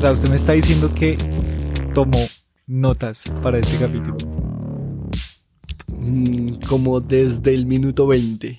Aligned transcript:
O 0.00 0.02
sea, 0.02 0.12
usted 0.12 0.30
me 0.30 0.36
está 0.36 0.52
diciendo 0.52 0.94
que 0.94 1.18
tomó 1.92 2.24
notas 2.66 3.22
para 3.42 3.58
este 3.58 3.76
capítulo. 3.76 4.16
Mm, 5.88 6.54
como 6.66 7.02
desde 7.02 7.52
el 7.52 7.66
minuto 7.66 8.06
20. 8.06 8.58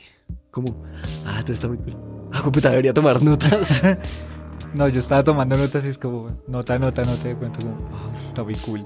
Como, 0.51 0.85
ah, 1.25 1.39
esto 1.39 1.53
está 1.53 1.67
muy 1.67 1.77
cool. 1.77 1.97
Ah, 2.31 2.43
puta, 2.43 2.69
debería 2.69 2.93
tomar 2.93 3.23
notas. 3.23 3.81
no, 4.75 4.87
yo 4.87 4.99
estaba 4.99 5.23
tomando 5.23 5.57
notas 5.57 5.83
y 5.83 5.87
es 5.87 5.97
como, 5.97 6.29
nota, 6.47 6.77
nota, 6.77 7.01
nota, 7.01 7.29
de 7.29 7.35
cuento 7.35 7.61
como, 7.61 7.89
ah, 7.91 8.11
esto 8.13 8.27
está 8.27 8.43
muy 8.43 8.55
cool. 8.57 8.85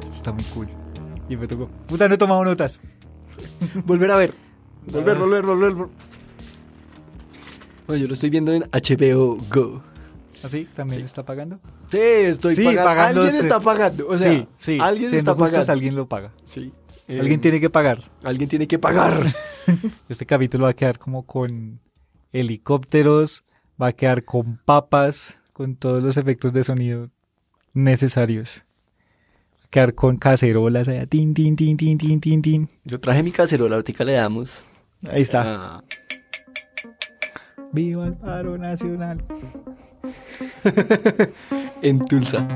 Esto 0.00 0.12
está 0.12 0.32
muy 0.32 0.44
cool. 0.44 0.68
Y 1.28 1.36
me 1.36 1.46
tocó, 1.46 1.68
puta, 1.86 2.08
no 2.08 2.14
he 2.14 2.18
tomado 2.18 2.42
notas. 2.42 2.80
volver 3.84 4.10
a 4.12 4.16
ver. 4.16 4.32
Volver, 4.90 5.18
volver, 5.18 5.44
volver, 5.44 5.74
volver. 5.74 5.96
Bueno, 7.86 8.00
yo 8.00 8.08
lo 8.08 8.14
estoy 8.14 8.30
viendo 8.30 8.54
en 8.54 8.62
HBO 8.62 9.36
Go. 9.50 9.82
¿Así? 10.46 10.68
¿También 10.76 11.04
está 11.04 11.24
pagando? 11.24 11.58
Sí, 11.90 11.98
estoy 11.98 12.54
pagando. 12.54 13.22
Alguien 13.22 13.34
está 13.34 13.58
pagando. 13.58 14.06
O 14.06 14.16
sea, 14.16 14.32
sí, 14.32 14.46
sí. 14.58 14.78
alguien 14.80 15.12
está 15.12 15.34
pagando. 15.34 15.72
Alguien 15.72 15.96
lo 15.96 16.08
paga. 16.08 16.30
Sí. 16.44 16.72
alguien 17.08 17.40
eh, 17.40 17.42
tiene 17.42 17.60
que 17.60 17.68
pagar. 17.68 18.04
Alguien 18.22 18.48
tiene 18.48 18.68
que 18.68 18.78
pagar. 18.78 19.34
este 20.08 20.24
capítulo 20.24 20.64
va 20.64 20.70
a 20.70 20.74
quedar 20.74 21.00
como 21.00 21.26
con 21.26 21.80
helicópteros, 22.32 23.42
va 23.80 23.88
a 23.88 23.92
quedar 23.92 24.24
con 24.24 24.58
papas, 24.64 25.40
con 25.52 25.74
todos 25.74 26.04
los 26.04 26.16
efectos 26.16 26.52
de 26.52 26.62
sonido 26.62 27.10
necesarios. 27.74 28.62
Va 29.62 29.64
a 29.64 29.68
quedar 29.68 29.94
con 29.94 30.16
cacerolas 30.16 30.86
allá, 30.86 31.06
tin, 31.06 31.34
tin, 31.34 31.56
tin, 31.56 31.76
tin, 31.76 31.98
tin, 31.98 32.20
tin, 32.20 32.40
tin. 32.40 32.68
Yo 32.84 33.00
traje 33.00 33.24
mi 33.24 33.32
cacerola, 33.32 33.74
ahorita 33.74 34.04
le 34.04 34.12
damos. 34.12 34.64
Ahí 35.10 35.22
está. 35.22 35.42
Ah. 35.44 35.84
Viva 37.72 38.06
el 38.06 38.14
paro 38.14 38.56
nacional. 38.56 39.24
en 41.82 41.98
Tulsa. 42.04 42.46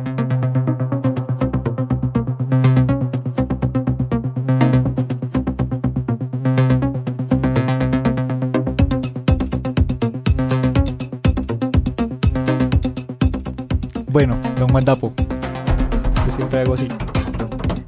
Bueno, 14.13 14.37
don 14.59 14.69
Juan 14.69 14.85
Dapo. 14.85 15.13
Yo 16.27 16.37
siempre 16.37 16.61
hago 16.61 16.75
así. 16.75 16.89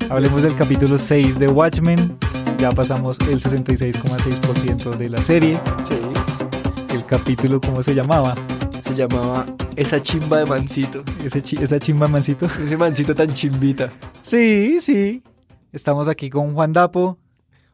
Hablemos 0.08 0.42
del 0.42 0.54
capítulo 0.54 0.96
6 0.96 1.38
de 1.38 1.48
Watchmen. 1.48 2.16
Ya 2.58 2.70
pasamos 2.70 3.18
el 3.28 3.40
66,6% 3.40 4.96
de 4.96 5.08
la 5.08 5.20
serie. 5.20 5.58
Sí. 5.88 5.96
El 6.94 7.04
capítulo, 7.06 7.60
¿cómo 7.60 7.82
se 7.82 7.94
llamaba? 7.94 8.34
Se 8.92 8.98
llamaba 8.98 9.46
Esa 9.74 10.02
chimba 10.02 10.40
de 10.40 10.44
mancito. 10.44 11.02
Ese 11.24 11.38
esa 11.64 11.80
chimba 11.80 12.04
de 12.04 12.12
mancito. 12.12 12.44
Ese 12.44 12.76
mancito 12.76 13.14
tan 13.14 13.32
chimbita. 13.32 13.90
Sí, 14.20 14.80
sí. 14.82 15.22
Estamos 15.72 16.08
aquí 16.08 16.28
con 16.28 16.52
Juan 16.52 16.74
Dapo. 16.74 17.16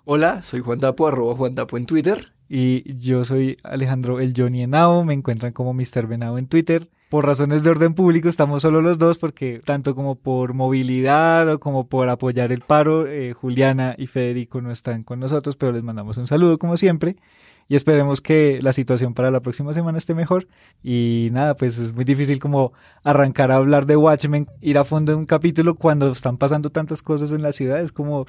Hola, 0.05 0.45
soy 0.45 0.61
Juan 0.61 0.79
Dapo, 0.79 1.09
arroba 1.09 1.35
Juan 1.35 1.57
Dapo 1.57 1.77
en 1.77 1.87
Twitter. 1.87 2.35
Y 2.49 2.97
yo 3.01 3.25
soy 3.25 3.59
Alejandro 3.65 4.21
El 4.21 4.33
Johnny 4.37 4.63
Henao. 4.63 5.03
Me 5.03 5.13
encuentran 5.13 5.53
como 5.53 5.75
Mr. 5.75 6.07
Venao 6.07 6.39
en 6.39 6.47
Twitter 6.47 6.89
por 7.09 7.25
razones 7.25 7.65
de 7.65 7.71
orden 7.71 7.95
público 7.95 8.29
estamos 8.29 8.61
solo 8.61 8.83
los 8.83 8.99
dos 8.99 9.17
porque 9.17 9.63
tanto 9.65 9.95
como 9.95 10.17
por 10.17 10.53
movilidad 10.53 11.51
o 11.51 11.59
como 11.59 11.89
por 11.89 12.09
apoyar 12.11 12.53
el 12.53 12.61
paro, 12.61 13.07
eh, 13.07 13.33
Juliana 13.33 13.95
y 13.97 14.09
Federico 14.09 14.61
no 14.61 14.71
están 14.71 15.05
con 15.05 15.19
nosotros, 15.19 15.57
pero 15.57 15.73
les 15.73 15.83
mandamos 15.83 16.19
un 16.19 16.27
saludo 16.27 16.59
como 16.59 16.77
siempre 16.77 17.17
y 17.69 17.77
esperemos 17.77 18.21
que 18.21 18.61
la 18.63 18.73
situación 18.73 19.15
para 19.15 19.31
la 19.31 19.41
próxima 19.41 19.75
semana 19.75 19.99
esté 19.99 20.15
mejor. 20.15 20.49
Y 20.83 21.29
nada, 21.33 21.55
pues 21.55 21.79
es 21.79 21.95
muy 21.95 22.05
difícil 22.05 22.39
como 22.39 22.73
arrancar 23.05 23.51
a 23.51 23.57
hablar 23.57 23.87
de 23.87 23.97
Watchmen, 23.97 24.49
ir 24.61 24.79
a 24.79 24.85
fondo 24.85 25.13
en 25.13 25.19
un 25.19 25.27
capítulo 25.27 25.75
cuando 25.75 26.11
están 26.11 26.39
pasando 26.39 26.71
tantas 26.71 27.03
cosas 27.03 27.31
en 27.33 27.43
la 27.43 27.53
ciudad, 27.53 27.81
es 27.81 27.93
como 27.93 28.27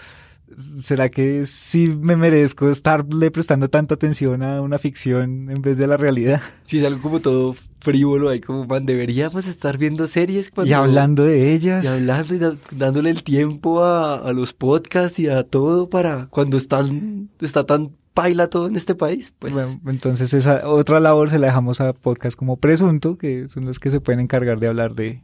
¿será 0.58 1.10
que 1.10 1.46
sí 1.46 1.88
me 1.88 2.16
merezco 2.16 2.70
estarle 2.70 3.32
prestando 3.32 3.70
tanta 3.70 3.96
atención 3.96 4.42
a 4.44 4.62
una 4.62 4.80
ficción 4.80 5.50
en 5.50 5.62
vez 5.62 5.78
de 5.78 5.88
la 5.88 5.98
realidad? 5.98 6.42
Sí, 6.64 6.78
es 6.78 6.84
algo 6.84 7.02
como 7.02 7.20
todo 7.20 7.56
frívolo, 7.80 8.30
ahí 8.30 8.42
como, 8.42 8.66
man, 8.66 8.86
deberíamos 8.86 9.48
estar 9.48 9.78
viendo 9.80 10.06
series 10.06 10.52
cuando... 10.52 10.70
Y 10.70 10.74
hablando 10.74 11.24
de 11.24 11.54
ellas. 11.54 11.84
Y 11.84 11.88
hablando 11.88 12.36
y 12.36 12.40
dándole 12.76 13.10
el 13.10 13.24
tiempo 13.24 13.84
a, 13.84 14.32
los 14.34 14.54
podcasts 14.54 15.18
y 15.18 15.30
a 15.30 15.44
todo 15.44 15.90
para 15.90 16.28
cuando 16.28 16.58
están, 16.58 17.30
está 17.42 17.66
tan 17.66 17.96
paila 18.22 18.50
todo 18.50 18.68
en 18.68 18.76
este 18.76 18.96
país, 18.96 19.34
pues... 19.40 19.54
Bueno, 19.54 19.80
entonces 19.88 20.34
esa 20.34 20.68
otra 20.68 21.00
labor 21.00 21.30
se 21.30 21.40
la 21.40 21.48
dejamos 21.48 21.80
a 21.80 21.94
podcasts 21.94 22.36
como 22.36 22.58
Presunto, 22.58 23.18
que 23.18 23.48
son 23.48 23.64
los 23.64 23.80
que 23.80 23.92
se 23.92 24.02
pueden 24.02 24.20
encargar 24.20 24.60
de 24.60 24.68
hablar 24.68 24.94
de, 24.94 25.22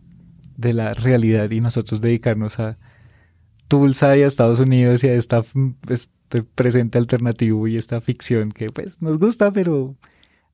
de 0.56 0.74
la 0.74 0.94
realidad 0.94 1.52
y 1.52 1.60
nosotros 1.60 2.00
dedicarnos 2.00 2.58
a 2.58 2.78
Tulsa 3.68 4.16
y 4.16 4.24
a 4.24 4.28
Estados 4.28 4.62
Unidos 4.62 5.04
y 5.04 5.10
a 5.10 5.14
esta 5.16 5.44
este 5.90 6.44
presente 6.44 6.98
alternativo 6.98 7.68
y 7.68 7.76
esta 7.76 8.00
ficción 8.00 8.54
que 8.54 8.68
pues 8.68 9.02
nos 9.02 9.20
gusta, 9.20 9.52
pero 9.52 9.98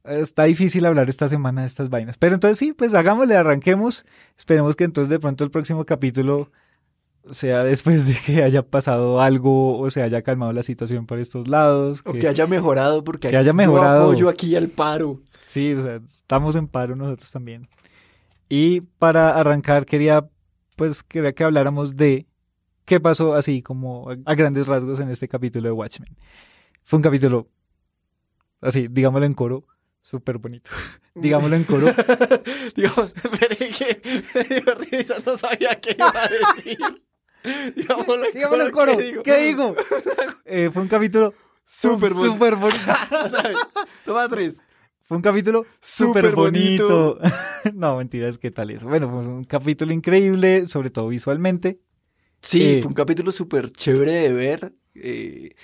está 0.04 0.46
difícil 0.46 0.88
hablar 0.88 1.10
esta 1.10 1.28
semana 1.28 1.62
de 1.62 1.68
estas 1.68 1.92
vainas. 1.92 2.18
Pero 2.18 2.34
entonces 2.34 2.58
sí, 2.58 2.74
pues 2.74 2.96
hagámosle, 2.96 3.36
arranquemos. 3.36 4.04
Esperemos 4.36 4.76
que 4.76 4.86
entonces 4.86 5.10
de 5.10 5.20
pronto 5.20 5.44
el 5.44 5.52
próximo 5.52 5.86
capítulo 5.86 6.52
sea 7.32 7.64
después 7.64 8.06
de 8.08 8.16
que 8.26 8.44
haya 8.44 8.64
pasado 8.64 9.22
algo 9.22 9.80
o 9.80 9.90
se 9.90 10.02
haya 10.02 10.22
calmado 10.22 10.54
la 10.54 10.64
situación 10.64 11.06
por 11.06 11.20
estos 11.20 11.48
lados. 11.48 12.02
O 12.06 12.14
que, 12.14 12.28
haya 12.28 12.48
mejorado, 12.48 13.04
porque 13.04 13.30
que 13.30 13.38
haya 13.38 13.54
mejorado. 13.54 14.04
apoyo 14.04 14.30
aquí 14.30 14.56
al 14.56 14.68
paro. 14.68 15.22
Sí, 15.42 15.74
o 15.74 15.84
sea, 15.84 15.96
estamos 16.08 16.56
en 16.56 16.68
paro 16.68 16.96
nosotros 16.96 17.32
también. 17.32 17.68
Y 18.50 18.82
para 18.82 19.40
arrancar 19.40 19.86
quería, 19.86 20.28
pues 20.76 21.04
quería 21.04 21.34
que 21.34 21.44
habláramos 21.44 21.96
de 21.96 22.28
qué 22.86 23.00
pasó 23.00 23.36
así 23.36 23.62
como 23.62 24.10
a 24.26 24.36
grandes 24.36 24.68
rasgos 24.68 25.00
en 25.00 25.10
este 25.10 25.28
capítulo 25.28 25.70
de 25.70 25.74
Watchmen. 25.74 26.18
Fue 26.84 26.98
un 26.98 27.04
capítulo, 27.04 27.48
así, 28.60 28.88
digámoslo 28.90 29.26
en 29.26 29.34
coro, 29.34 29.66
súper 30.02 30.38
bonito. 30.38 30.72
digámoslo 31.16 31.56
en 31.56 31.64
coro. 31.64 31.88
Digamos, 32.76 33.14
que 33.78 34.02
me 34.66 34.76
risa, 34.76 35.16
no 35.26 35.38
sabía 35.38 35.76
qué 35.76 35.96
iba 35.98 36.10
a 36.10 36.28
decir. 36.28 36.78
Digámoslo 37.76 38.26
en 38.66 38.72
coro. 38.72 38.98
¿Qué 39.24 39.38
digo? 39.38 39.76
Eh, 40.46 40.70
fue 40.74 40.82
un 40.82 40.90
capítulo 40.90 41.34
súper 41.64 42.14
bonito. 42.14 42.34
Super 42.34 42.56
bonito. 42.58 42.82
Toma 44.06 44.28
tres. 44.28 44.62
Fue 45.04 45.16
un 45.16 45.24
capítulo 45.24 45.66
súper 45.80 46.36
bonito. 46.36 47.20
no, 47.74 47.98
mentiras, 47.98 48.38
¿qué 48.38 48.52
tal 48.52 48.72
eso? 48.72 48.86
Bueno, 48.88 49.10
fue 49.10 49.20
un 49.20 49.44
capítulo 49.46 49.94
increíble, 49.94 50.66
sobre 50.66 50.90
todo 50.90 51.08
visualmente. 51.08 51.80
Sí, 52.42 52.64
eh, 52.64 52.82
fue 52.82 52.90
un 52.90 52.96
capítulo 52.96 53.32
súper 53.32 53.70
chévere 53.70 54.14
de 54.14 54.34
ver. 54.34 54.74
Eh, 54.96 55.56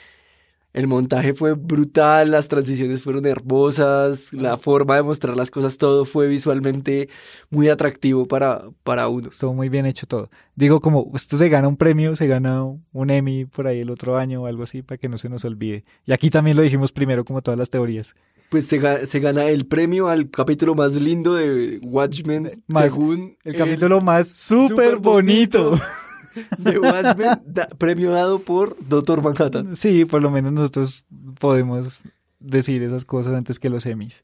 el 0.74 0.88
montaje 0.88 1.34
fue 1.34 1.54
brutal, 1.54 2.32
las 2.32 2.48
transiciones 2.48 3.02
fueron 3.02 3.26
hermosas, 3.26 4.32
la 4.32 4.58
forma 4.58 4.96
de 4.96 5.04
mostrar 5.04 5.36
las 5.36 5.50
cosas, 5.50 5.78
todo 5.78 6.06
fue 6.06 6.28
visualmente 6.28 7.10
muy 7.50 7.70
atractivo 7.70 8.28
para, 8.28 8.64
para 8.84 9.08
uno. 9.08 9.30
Estuvo 9.30 9.54
muy 9.54 9.70
bien 9.70 9.86
hecho 9.86 10.06
todo. 10.06 10.30
Digo, 10.56 10.80
como 10.80 11.12
esto 11.16 11.38
se 11.38 11.50
gana 11.50 11.68
un 11.68 11.78
premio, 11.78 12.16
se 12.16 12.28
gana 12.28 12.64
un 12.64 13.10
Emmy 13.10 13.46
por 13.46 13.66
ahí 13.66 13.80
el 13.80 13.90
otro 13.90 14.18
año 14.18 14.44
o 14.44 14.46
algo 14.46 14.64
así, 14.64 14.84
para 14.84 14.98
que 14.98 15.10
no 15.10 15.18
se 15.18 15.30
nos 15.30 15.46
olvide. 15.46 15.84
Y 16.06 16.12
aquí 16.12 16.30
también 16.30 16.58
lo 16.58 16.64
dijimos 16.64 16.92
primero, 16.92 17.26
como 17.26 17.42
todas 17.42 17.58
las 17.58 17.70
teorías. 17.70 18.14
Pues 18.50 18.66
se, 18.68 19.06
se 19.08 19.20
gana 19.20 19.46
el 19.46 19.66
premio 19.66 20.08
al 20.08 20.30
capítulo 20.30 20.76
más 20.76 20.94
lindo 20.94 21.36
de 21.36 21.80
Watchmen, 21.84 22.64
según... 22.74 23.36
El, 23.44 23.56
capítulo 23.56 24.00
más 24.00 24.28
súper 24.30 24.98
bonito. 24.98 25.80
de 26.58 26.80
Watchmen, 26.80 27.42
premio 27.78 28.12
dado 28.12 28.40
por 28.40 28.76
Doctor 28.88 29.22
Manhattan. 29.22 29.76
Sí, 29.76 30.06
por 30.06 30.22
lo 30.22 30.32
menos 30.32 30.54
nosotros 30.54 31.06
podemos 31.40 32.02
decir 32.40 32.84
esas 32.84 33.06
cosas 33.06 33.34
antes 33.34 33.60
que 33.60 33.70
los 33.70 33.86
Emmys. 33.86 34.24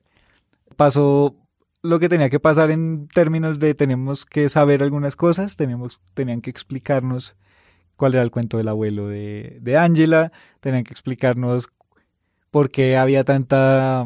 Pasó 0.75 1.35
lo 1.81 1.99
que 1.99 2.09
tenía 2.09 2.29
que 2.29 2.39
pasar 2.39 2.71
en 2.71 3.07
términos 3.07 3.59
de 3.59 3.75
tenemos 3.75 4.25
que 4.25 4.49
saber 4.49 4.81
algunas 4.83 5.15
cosas, 5.15 5.55
tenemos, 5.57 6.01
tenían 6.13 6.41
que 6.41 6.49
explicarnos 6.49 7.35
cuál 7.95 8.13
era 8.13 8.23
el 8.23 8.31
cuento 8.31 8.57
del 8.57 8.69
abuelo 8.69 9.07
de, 9.07 9.59
de 9.61 9.77
Angela, 9.77 10.31
tenían 10.61 10.83
que 10.83 10.93
explicarnos 10.93 11.69
por 12.51 12.69
qué 12.69 12.97
había 12.97 13.23
tanta, 13.23 14.05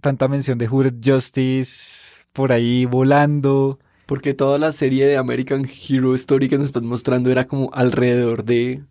tanta 0.00 0.28
mención 0.28 0.58
de 0.58 0.66
Hooded 0.66 0.94
Justice 1.04 2.24
por 2.32 2.52
ahí 2.52 2.84
volando. 2.84 3.78
Porque 4.06 4.34
toda 4.34 4.58
la 4.58 4.72
serie 4.72 5.06
de 5.06 5.16
American 5.16 5.66
Hero 5.66 6.14
Story 6.14 6.48
que 6.48 6.58
nos 6.58 6.66
están 6.66 6.86
mostrando 6.86 7.30
era 7.30 7.46
como 7.46 7.70
alrededor 7.72 8.44
de 8.44 8.82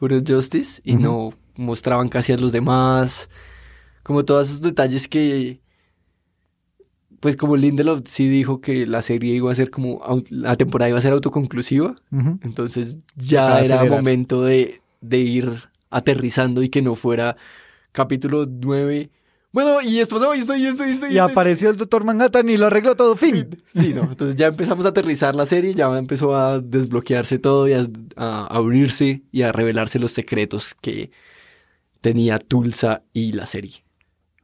Hero 0.00 0.20
Justice 0.26 0.80
y 0.84 0.94
no 0.94 1.32
mostraban 1.56 2.08
casi 2.08 2.32
a 2.32 2.36
los 2.36 2.52
demás. 2.52 3.28
Como 4.02 4.24
todos 4.24 4.48
esos 4.48 4.62
detalles 4.62 5.08
que. 5.08 5.60
Pues 7.18 7.36
como 7.36 7.56
Lindelof 7.56 8.02
sí 8.06 8.28
dijo 8.28 8.62
que 8.62 8.86
la 8.86 9.02
serie 9.02 9.34
iba 9.34 9.50
a 9.52 9.54
ser 9.54 9.70
como. 9.70 10.00
La 10.30 10.56
temporada 10.56 10.88
iba 10.88 10.98
a 10.98 11.02
ser 11.02 11.12
autoconclusiva. 11.12 11.96
Entonces 12.42 12.98
ya 13.16 13.60
era 13.60 13.84
momento 13.84 14.42
de, 14.42 14.80
de 15.00 15.18
ir 15.18 15.50
aterrizando 15.90 16.62
y 16.62 16.68
que 16.68 16.80
no 16.80 16.94
fuera 16.94 17.36
capítulo 17.92 18.46
9 18.48 19.10
bueno, 19.52 19.80
y 19.82 19.98
esto 19.98 20.16
pasó, 20.16 20.34
y 20.34 20.40
esto, 20.40 20.54
y 20.56 20.66
esto, 20.66 20.86
y 20.86 20.90
esto. 20.90 21.06
Y 21.08 21.18
apareció 21.18 21.70
el 21.70 21.76
Doctor 21.76 22.04
Manhattan 22.04 22.48
y 22.48 22.56
lo 22.56 22.66
arregló 22.66 22.94
todo, 22.96 23.16
fin. 23.16 23.48
Sí, 23.74 23.92
no, 23.94 24.02
entonces 24.04 24.36
ya 24.36 24.46
empezamos 24.46 24.84
a 24.86 24.90
aterrizar 24.90 25.34
la 25.34 25.46
serie, 25.46 25.74
ya 25.74 25.86
empezó 25.98 26.36
a 26.36 26.60
desbloquearse 26.60 27.38
todo 27.38 27.66
y 27.68 27.72
a, 27.72 27.86
a 28.16 28.46
abrirse 28.46 29.22
y 29.32 29.42
a 29.42 29.52
revelarse 29.52 29.98
los 29.98 30.12
secretos 30.12 30.74
que 30.80 31.10
tenía 32.00 32.38
Tulsa 32.38 33.02
y 33.12 33.32
la 33.32 33.46
serie. 33.46 33.84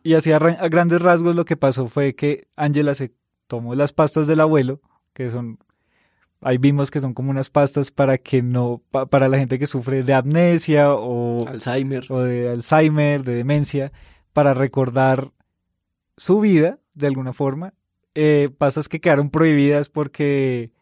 Y 0.02 0.14
así 0.14 0.32
a, 0.32 0.36
a 0.36 0.68
grandes 0.68 1.00
rasgos 1.00 1.34
lo 1.34 1.44
que 1.44 1.56
pasó 1.56 1.88
fue 1.88 2.14
que 2.14 2.46
Angela 2.56 2.94
se 2.94 3.12
tomó 3.46 3.74
las 3.74 3.92
pastas 3.92 4.26
del 4.26 4.40
abuelo, 4.40 4.80
que 5.12 5.30
son, 5.30 5.58
ahí 6.40 6.58
vimos 6.58 6.90
que 6.90 7.00
son 7.00 7.14
como 7.14 7.30
unas 7.30 7.48
pastas 7.50 7.90
para 7.90 8.18
que 8.18 8.42
no, 8.42 8.82
pa- 8.90 9.06
para 9.06 9.28
la 9.28 9.38
gente 9.38 9.58
que 9.58 9.66
sufre 9.66 10.02
de 10.02 10.14
amnesia 10.14 10.92
o, 10.92 11.46
Alzheimer. 11.46 12.04
o 12.10 12.20
de 12.22 12.50
Alzheimer, 12.50 13.24
de 13.24 13.34
demencia, 13.34 13.92
para 14.36 14.52
recordar 14.52 15.32
su 16.18 16.40
vida 16.40 16.78
de 16.92 17.06
alguna 17.06 17.32
forma. 17.32 17.72
Eh, 18.14 18.50
pastas 18.58 18.86
que 18.86 19.00
quedaron 19.00 19.30
prohibidas 19.30 19.88
porque 19.88 20.72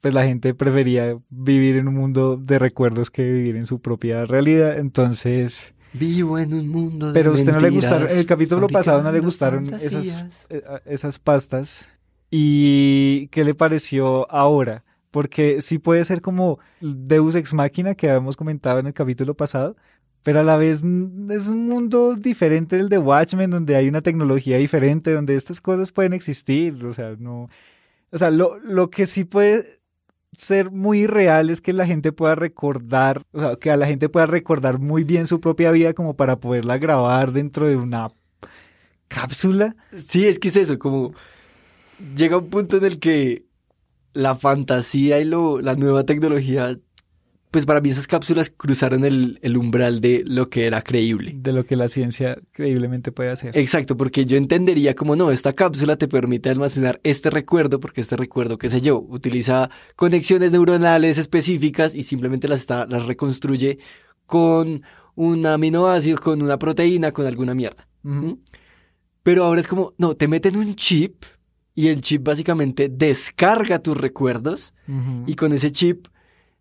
pues 0.00 0.12
la 0.12 0.24
gente 0.24 0.52
prefería 0.52 1.16
vivir 1.30 1.76
en 1.76 1.86
un 1.86 1.94
mundo 1.94 2.36
de 2.36 2.58
recuerdos 2.58 3.08
que 3.08 3.22
vivir 3.22 3.54
en 3.54 3.66
su 3.66 3.80
propia 3.80 4.24
realidad. 4.24 4.78
Entonces, 4.78 5.74
Vivo 5.92 6.40
en 6.40 6.54
un 6.54 6.68
mundo 6.70 7.06
de 7.06 7.12
pero 7.12 7.30
a 7.30 7.34
usted 7.34 7.52
no 7.52 7.60
le 7.60 7.70
gustaron, 7.70 8.08
el 8.10 8.26
capítulo 8.26 8.66
pasado 8.66 9.00
no 9.00 9.12
le 9.12 9.20
gustaron 9.20 9.66
esas, 9.66 9.92
fantasías. 9.92 10.46
eh, 10.50 10.64
esas 10.86 11.20
pastas. 11.20 11.86
¿Y 12.32 13.28
qué 13.28 13.44
le 13.44 13.54
pareció 13.54 14.28
ahora? 14.28 14.82
Porque 15.12 15.60
sí 15.60 15.78
puede 15.78 16.04
ser 16.04 16.20
como 16.20 16.58
Deus 16.80 17.36
Ex 17.36 17.54
Machina 17.54 17.94
que 17.94 18.10
habíamos 18.10 18.36
comentado 18.36 18.80
en 18.80 18.88
el 18.88 18.92
capítulo 18.92 19.36
pasado, 19.36 19.76
pero 20.22 20.40
a 20.40 20.42
la 20.44 20.56
vez 20.56 20.82
mm, 20.82 21.30
es 21.30 21.48
un 21.48 21.68
mundo 21.68 22.14
diferente 22.14 22.76
del 22.76 22.88
de 22.88 22.98
Watchmen, 22.98 23.50
donde 23.50 23.76
hay 23.76 23.88
una 23.88 24.02
tecnología 24.02 24.58
diferente, 24.58 25.12
donde 25.12 25.36
estas 25.36 25.60
cosas 25.60 25.92
pueden 25.92 26.12
existir. 26.12 26.84
O 26.84 26.92
sea, 26.92 27.16
no. 27.18 27.48
O 28.10 28.18
sea, 28.18 28.30
lo, 28.30 28.58
lo 28.58 28.90
que 28.90 29.06
sí 29.06 29.24
puede 29.24 29.80
ser 30.36 30.70
muy 30.70 31.06
real 31.06 31.50
es 31.50 31.60
que 31.60 31.72
la 31.72 31.86
gente 31.86 32.12
pueda 32.12 32.34
recordar, 32.34 33.22
o 33.32 33.40
sea, 33.40 33.56
que 33.56 33.70
a 33.70 33.76
la 33.76 33.86
gente 33.86 34.08
pueda 34.08 34.26
recordar 34.26 34.78
muy 34.78 35.04
bien 35.04 35.26
su 35.26 35.40
propia 35.40 35.70
vida 35.70 35.94
como 35.94 36.14
para 36.16 36.36
poderla 36.40 36.78
grabar 36.78 37.32
dentro 37.32 37.66
de 37.66 37.76
una 37.76 38.10
cápsula. 39.08 39.76
Sí, 39.96 40.26
es 40.26 40.38
que 40.38 40.48
es 40.48 40.56
eso, 40.56 40.78
como 40.78 41.12
llega 42.16 42.38
un 42.38 42.48
punto 42.48 42.78
en 42.78 42.84
el 42.84 42.98
que 42.98 43.44
la 44.14 44.34
fantasía 44.34 45.20
y 45.20 45.24
lo, 45.24 45.60
la 45.60 45.74
nueva 45.74 46.04
tecnología, 46.04 46.76
pues 47.52 47.66
para 47.66 47.82
mí 47.82 47.90
esas 47.90 48.06
cápsulas 48.06 48.50
cruzaron 48.50 49.04
el, 49.04 49.38
el 49.42 49.58
umbral 49.58 50.00
de 50.00 50.24
lo 50.26 50.48
que 50.48 50.66
era 50.66 50.80
creíble. 50.80 51.34
de 51.36 51.52
lo 51.52 51.66
que 51.66 51.76
la 51.76 51.86
ciencia 51.86 52.38
creíblemente 52.50 53.12
puede 53.12 53.30
hacer. 53.30 53.56
Exacto, 53.56 53.94
porque 53.96 54.24
yo 54.24 54.38
entendería 54.38 54.94
como 54.94 55.16
no, 55.16 55.30
esta 55.30 55.52
cápsula 55.52 55.96
te 55.96 56.08
permite 56.08 56.48
almacenar 56.48 56.98
este 57.04 57.28
recuerdo, 57.28 57.78
porque 57.78 58.00
este 58.00 58.16
recuerdo, 58.16 58.56
qué 58.56 58.70
sé 58.70 58.80
yo, 58.80 58.98
utiliza 58.98 59.68
conexiones 59.96 60.50
neuronales 60.50 61.18
específicas 61.18 61.94
y 61.94 62.04
simplemente 62.04 62.48
las, 62.48 62.60
está, 62.60 62.86
las 62.86 63.04
reconstruye 63.04 63.78
con 64.24 64.82
un 65.14 65.44
aminoácido, 65.44 66.16
con 66.18 66.40
una 66.40 66.58
proteína, 66.58 67.12
con 67.12 67.26
alguna 67.26 67.54
mierda. 67.54 67.86
Pero 69.22 69.44
ahora 69.44 69.60
es 69.60 69.68
como, 69.68 69.92
no, 69.98 70.16
te 70.16 70.26
meten 70.26 70.56
un 70.56 70.74
chip 70.74 71.24
y 71.74 71.88
el 71.88 72.00
chip 72.00 72.24
básicamente 72.24 72.88
descarga 72.88 73.78
tus 73.78 74.00
recuerdos 74.00 74.72
y 75.26 75.34
con 75.34 75.52
ese 75.52 75.70
chip, 75.70 76.06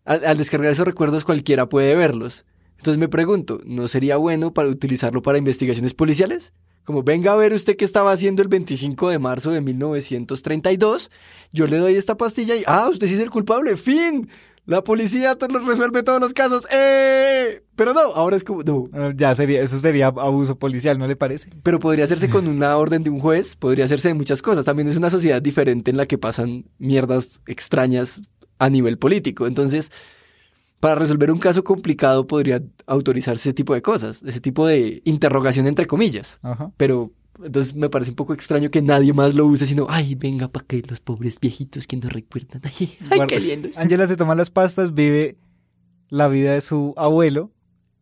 al, 0.06 0.25
al 0.25 0.38
descargar 0.38 0.71
esos 0.71 0.86
recuerdos 0.86 1.24
cualquiera 1.24 1.69
puede 1.69 1.95
verlos. 1.95 2.45
Entonces 2.77 3.00
me 3.00 3.07
pregunto, 3.07 3.62
¿no 3.65 3.88
sería 3.88 4.18
bueno 4.18 4.53
para 4.53 4.69
utilizarlo 4.69 5.21
para 5.21 5.38
investigaciones 5.38 5.94
policiales? 5.94 6.53
Como 6.83 7.03
venga 7.03 7.31
a 7.31 7.36
ver 7.36 7.53
usted 7.53 7.77
qué 7.77 7.86
estaba 7.86 8.12
haciendo 8.12 8.42
el 8.42 8.48
25 8.48 9.09
de 9.09 9.19
marzo 9.19 9.51
de 9.51 9.62
1932, 9.62 11.12
yo 11.51 11.68
le 11.68 11.77
doy 11.77 11.95
esta 11.95 12.18
pastilla 12.18 12.56
y, 12.56 12.63
ah, 12.65 12.89
usted 12.89 13.06
sí 13.06 13.13
es 13.13 13.19
el 13.19 13.30
culpable, 13.30 13.77
fin, 13.77 14.30
la 14.65 14.83
policía 14.83 15.38
resuelve 15.65 16.01
todos 16.01 16.19
los 16.19 16.33
casos, 16.33 16.68
¡eh! 16.71 17.63
Pero 17.75 17.94
no, 17.94 18.00
ahora 18.00 18.36
es 18.36 18.44
como, 18.44 18.63
no, 18.63 18.88
Bueno, 18.88 19.12
Ya 19.12 19.36
sería, 19.36 19.62
eso 19.62 19.77
sería 19.77 20.07
abuso 20.07 20.57
policial, 20.57 20.98
¿no 20.98 21.06
le 21.06 21.15
parece? 21.15 21.50
pero 21.62 21.77
podría 21.77 22.06
hacerse 22.06 22.30
con 22.30 22.48
una 22.48 22.75
orden 22.77 23.03
de 23.03 23.12
un 23.12 23.19
juez, 23.19 23.56
podría 23.56 23.86
hacerse 23.86 24.07
de 24.07 24.13
muchas 24.15 24.42
cosas. 24.42 24.65
También 24.65 24.88
es 24.88 24.98
una 24.98 25.12
sociedad 25.12 25.42
diferente 25.42 25.92
en 25.92 25.98
la 25.98 26.07
que 26.07 26.18
pasan 26.18 26.65
mierdas 26.80 27.42
extrañas 27.45 28.21
a 28.62 28.69
nivel 28.69 28.98
político. 28.98 29.48
Entonces, 29.48 29.92
para 30.80 30.96
resolver 30.96 31.31
un 31.31 31.40
caso 31.40 31.63
complicado 31.63 32.25
podría 32.28 32.62
autorizarse 32.86 33.50
ese 33.50 33.54
tipo 33.54 33.74
de 33.74 33.81
cosas, 33.81 34.24
ese 34.24 34.40
tipo 34.42 34.66
de 34.66 35.02
interrogación 35.06 35.68
entre 35.68 35.86
comillas. 35.88 36.40
Ajá. 36.42 36.72
Pero 36.78 37.12
entonces 37.44 37.74
me 37.75 37.90
parece 37.90 38.12
un 38.12 38.16
poco 38.16 38.34
extraño 38.34 38.69
que 38.69 38.81
nadie 38.81 39.13
más 39.13 39.34
lo 39.34 39.46
use, 39.48 39.66
sino, 39.66 39.88
ay, 39.90 40.16
venga, 40.16 40.48
para 40.48 40.66
que 40.66 40.81
los 40.88 41.00
pobres 41.00 41.40
viejitos 41.40 41.88
que 41.88 41.98
nos 41.98 42.12
recuerdan. 42.12 42.62
Ay, 42.63 42.98
ay 43.12 43.19
qué 43.28 43.40
lindos. 43.40 43.78
Angela 43.78 44.06
se 44.08 44.16
toma 44.18 44.36
las 44.36 44.50
pastas, 44.50 44.94
vive 44.94 45.38
la 46.10 46.28
vida 46.28 46.54
de 46.54 46.62
su 46.62 46.94
abuelo 46.98 47.52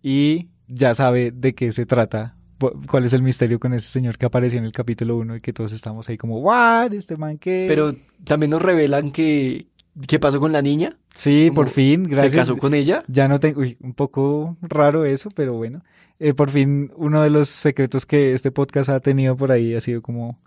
y 0.01 0.49
ya 0.67 0.93
sabe 0.93 1.31
de 1.31 1.53
qué 1.55 1.71
se 1.71 1.85
trata. 1.85 2.37
cu- 2.59 2.81
¿Cuál 2.87 3.05
es 3.05 3.13
el 3.13 3.21
misterio 3.23 3.59
con 3.59 3.73
ese 3.73 3.89
señor 3.91 4.17
que 4.17 4.25
apareció 4.25 4.57
en 4.59 4.65
el 4.65 4.71
capítulo 4.71 5.17
1 5.17 5.35
y 5.37 5.39
que 5.41 5.53
todos 5.53 5.71
estamos 5.73 6.09
ahí 6.09 6.17
como, 6.17 6.39
¿what? 6.39 6.93
¿Este 6.93 7.15
man 7.17 7.37
qué? 7.37 7.65
Pero 7.67 7.93
también 8.25 8.49
nos 8.51 8.61
revelan 8.61 9.11
que, 9.11 9.67
¿qué 10.07 10.19
pasó 10.19 10.39
con 10.39 10.51
la 10.51 10.61
niña? 10.61 10.97
sí, 11.15 11.51
por 11.53 11.69
fin, 11.69 12.03
gracias. 12.03 12.31
¿Se 12.31 12.37
casó 12.37 12.57
con 12.57 12.73
ella? 12.73 13.03
Ya 13.07 13.27
no 13.27 13.39
tengo, 13.39 13.61
uy, 13.61 13.77
un 13.81 13.93
poco 13.93 14.57
raro 14.61 15.05
eso, 15.05 15.29
pero 15.35 15.53
bueno. 15.53 15.83
Eh, 16.19 16.33
por 16.33 16.49
fin, 16.49 16.91
uno 16.97 17.21
de 17.21 17.29
los 17.29 17.47
secretos 17.49 18.05
que 18.05 18.33
este 18.33 18.51
podcast 18.51 18.89
ha 18.89 18.99
tenido 18.99 19.35
por 19.37 19.51
ahí 19.51 19.73
ha 19.75 19.81
sido 19.81 20.01
como 20.01 20.37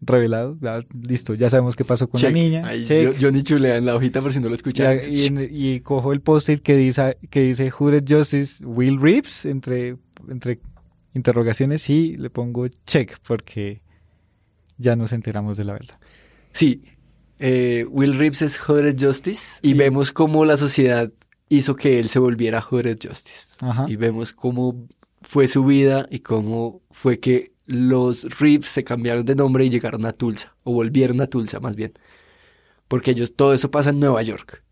revelado. 0.00 0.58
Listo, 1.06 1.34
ya 1.34 1.48
sabemos 1.48 1.76
qué 1.76 1.84
pasó 1.84 2.08
con 2.08 2.20
Check. 2.20 2.30
la 2.30 2.34
niña. 2.34 2.66
Ahí, 2.66 2.84
check. 2.84 3.04
yo- 3.04 3.14
Johnny 3.20 3.42
chulea 3.42 3.76
en 3.76 3.86
la 3.86 3.94
hojita 3.96 4.20
por 4.20 4.32
si 4.32 4.38
no 4.40 4.46
lo 4.46 4.50
Ya, 4.50 4.56
escucharon. 4.56 4.98
y, 5.08 5.26
en- 5.26 5.48
y 5.50 5.80
cojo 5.80 6.12
el 6.12 6.20
post-it 6.20 6.60
que 6.62 6.76
dice, 6.76 7.16
que 7.30 7.40
dice 7.42 7.70
Hooded 7.70 8.04
Justice 8.08 8.64
Will 8.66 9.00
Reeves 9.00 9.46
entre, 9.46 9.96
entre 10.28 10.58
interrogaciones 11.14 11.88
y 11.88 12.16
le 12.16 12.30
pongo 12.30 12.66
check 12.86 13.16
porque 13.26 13.82
ya 14.76 14.96
nos 14.96 15.12
enteramos 15.12 15.56
de 15.56 15.64
la 15.64 15.74
verdad. 15.74 15.98
Sí, 16.52 16.82
eh, 17.44 17.84
Will 17.90 18.16
Reeves 18.16 18.40
es 18.42 18.56
Hooded 18.58 18.96
Justice 18.98 19.58
y 19.62 19.70
Sí. 19.70 19.74
vemos 19.74 20.12
cómo 20.12 20.44
la 20.44 20.56
sociedad 20.56 21.10
hizo 21.48 21.74
que 21.76 21.98
él 21.98 22.08
se 22.08 22.18
volviera 22.20 22.62
Hooded 22.62 22.98
Justice. 23.02 23.56
Ajá. 23.60 23.86
Y 23.88 23.96
vemos 23.96 24.32
cómo 24.32 24.86
fue 25.22 25.48
su 25.48 25.64
vida 25.64 26.06
y 26.10 26.20
cómo 26.20 26.80
fue 26.90 27.18
que 27.20 27.52
los 27.66 28.38
Reeves 28.40 28.68
se 28.68 28.84
cambiaron 28.84 29.24
de 29.24 29.34
nombre 29.34 29.64
y 29.64 29.70
llegaron 29.70 30.04
a 30.06 30.12
Tulsa, 30.12 30.54
o 30.64 30.72
volvieron 30.72 31.20
a 31.20 31.26
Tulsa 31.26 31.60
más 31.60 31.74
bien. 31.76 31.92
Porque 32.88 33.10
ellos, 33.12 33.34
todo 33.34 33.54
eso 33.54 33.70
pasa 33.70 33.90
en 33.90 34.00
Nueva 34.00 34.22
York. 34.22 34.62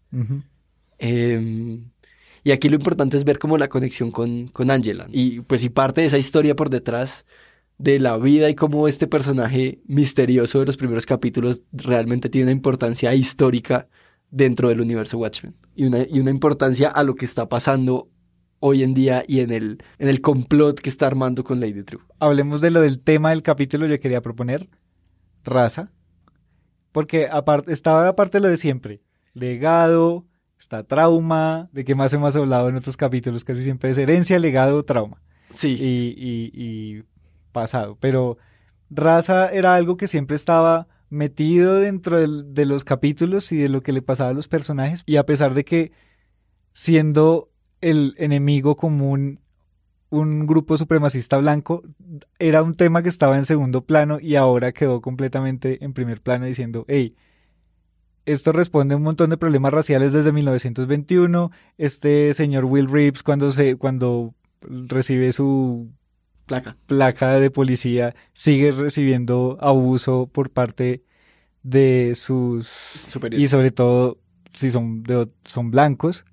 Eh, 0.99 1.79
y 2.45 2.51
aquí 2.53 2.69
lo 2.69 2.77
importante 2.77 3.17
es 3.17 3.25
ver 3.25 3.39
como 3.39 3.59
la 3.59 3.69
conexión 3.69 4.11
con, 4.11 4.49
con 4.49 4.71
Angela. 4.71 5.07
Y 5.13 5.41
pues 5.41 5.65
y 5.65 5.71
parte 5.71 6.01
de 6.01 6.07
esa 6.07 6.19
historia 6.19 6.57
por 6.57 6.71
detrás 6.71 7.27
de 7.81 7.99
la 7.99 8.19
vida 8.19 8.51
y 8.51 8.55
cómo 8.55 8.87
este 8.89 9.07
personaje 9.07 9.81
misterioso 9.87 10.61
de 10.61 10.67
los 10.67 10.77
primeros 10.77 11.07
capítulos 11.07 11.63
realmente 11.73 12.29
tiene 12.29 12.45
una 12.49 12.53
importancia 12.53 13.15
histórica 13.15 13.89
dentro 14.31 14.69
del 14.69 14.83
universo 14.83 15.17
Watchmen. 15.17 15.57
Y 15.75 15.85
una, 15.87 16.03
y 16.07 16.21
una 16.21 16.31
importancia 16.31 16.91
a 16.91 17.03
lo 17.05 17.15
que 17.15 17.25
está 17.25 17.49
pasando 17.49 18.11
hoy 18.59 18.83
en 18.83 18.93
día 18.93 19.25
y 19.27 19.41
en 19.41 19.51
el, 19.51 19.83
en 19.99 20.09
el 20.11 20.21
complot 20.21 20.79
que 20.79 20.91
está 20.91 21.07
armando 21.07 21.43
con 21.43 21.59
Lady 21.59 21.83
True. 21.83 22.03
Hablemos 22.19 22.61
de 22.61 22.71
lo 22.71 22.83
del 22.83 23.01
tema 23.01 23.31
del 23.31 23.43
capítulo, 23.43 23.87
yo 23.87 23.99
quería 23.99 24.21
proponer 24.21 24.69
raza, 25.43 25.91
porque 26.93 27.29
aparte, 27.31 27.73
estaba 27.73 28.07
aparte 28.07 28.37
de 28.39 28.43
lo 28.43 28.49
de 28.49 28.59
siempre, 28.59 29.01
legado, 29.33 30.27
está 30.59 30.85
trauma, 30.85 31.71
de 31.73 31.87
que 31.87 31.95
más 31.95 32.13
hemos 32.13 32.37
hablado 32.37 32.69
en 32.69 32.77
otros 32.77 32.99
capítulos, 32.99 33.45
casi 33.45 33.63
siempre 33.63 33.89
es 33.89 33.97
herencia, 33.97 34.39
legado, 34.39 34.83
trauma. 34.83 35.23
Sí. 35.49 35.77
y, 35.81 36.15
y- 36.17 36.51
y 36.99 37.03
pasado. 37.53 37.97
Pero 38.01 38.39
raza 38.91 39.51
era 39.53 39.75
algo 39.75 39.97
que 39.97 40.09
siempre 40.09 40.37
estaba 40.37 40.89
metido 41.11 41.77
dentro 41.77 42.19
de 42.19 42.65
los 42.67 42.85
capítulos 42.85 43.51
y 43.53 43.57
de 43.57 43.69
lo 43.69 43.83
que 43.83 43.93
le 43.93 44.03
pasaba 44.03 44.31
a 44.31 44.35
los 44.35 44.49
personajes. 44.49 45.03
Y 45.07 45.17
a 45.17 45.27
pesar 45.27 45.55
de 45.55 45.65
que 45.65 45.93
siendo 46.73 47.51
el 47.81 48.15
enemigo 48.19 48.77
común 48.77 49.41
un 50.11 50.47
grupo 50.47 50.77
supremacista 50.77 51.39
blanco, 51.39 51.83
era 52.39 52.63
un 52.63 52.75
tema 52.75 53.03
que 53.03 53.09
estaba 53.09 53.37
en 53.37 53.45
segundo 53.45 53.85
plano 53.85 54.19
y 54.21 54.35
ahora 54.35 54.73
quedó 54.73 55.01
completamente 55.01 55.85
en 55.85 55.93
primer 55.93 56.21
plano 56.21 56.47
diciendo, 56.47 56.85
hey, 56.89 57.15
esto 58.27 58.53
responde 58.53 58.95
a 58.95 58.97
un 58.97 59.05
montón 59.05 59.31
de 59.31 59.37
problemas 59.37 59.73
raciales 59.73 60.13
desde 60.13 60.33
1921. 60.33 61.51
Este 61.79 62.33
señor 62.35 62.65
Will 62.65 62.91
Reeves 62.91 63.23
cuando 63.23 63.51
se 63.51 63.77
cuando 63.77 64.35
recibe 64.61 65.33
su 65.33 65.91
Placa. 66.51 66.77
placa 66.87 67.39
de 67.39 67.51
policía 67.51 68.15
sigue 68.33 68.73
recibiendo 68.73 69.57
abuso 69.61 70.29
por 70.33 70.51
parte 70.51 71.03
de 71.63 72.13
sus 72.17 72.67
Superiores. 72.67 73.45
y 73.45 73.49
sobre 73.49 73.71
todo 73.71 74.19
si 74.53 74.71
son 74.71 75.03
de- 75.05 75.29
son 75.45 75.71
blancos 75.71 76.25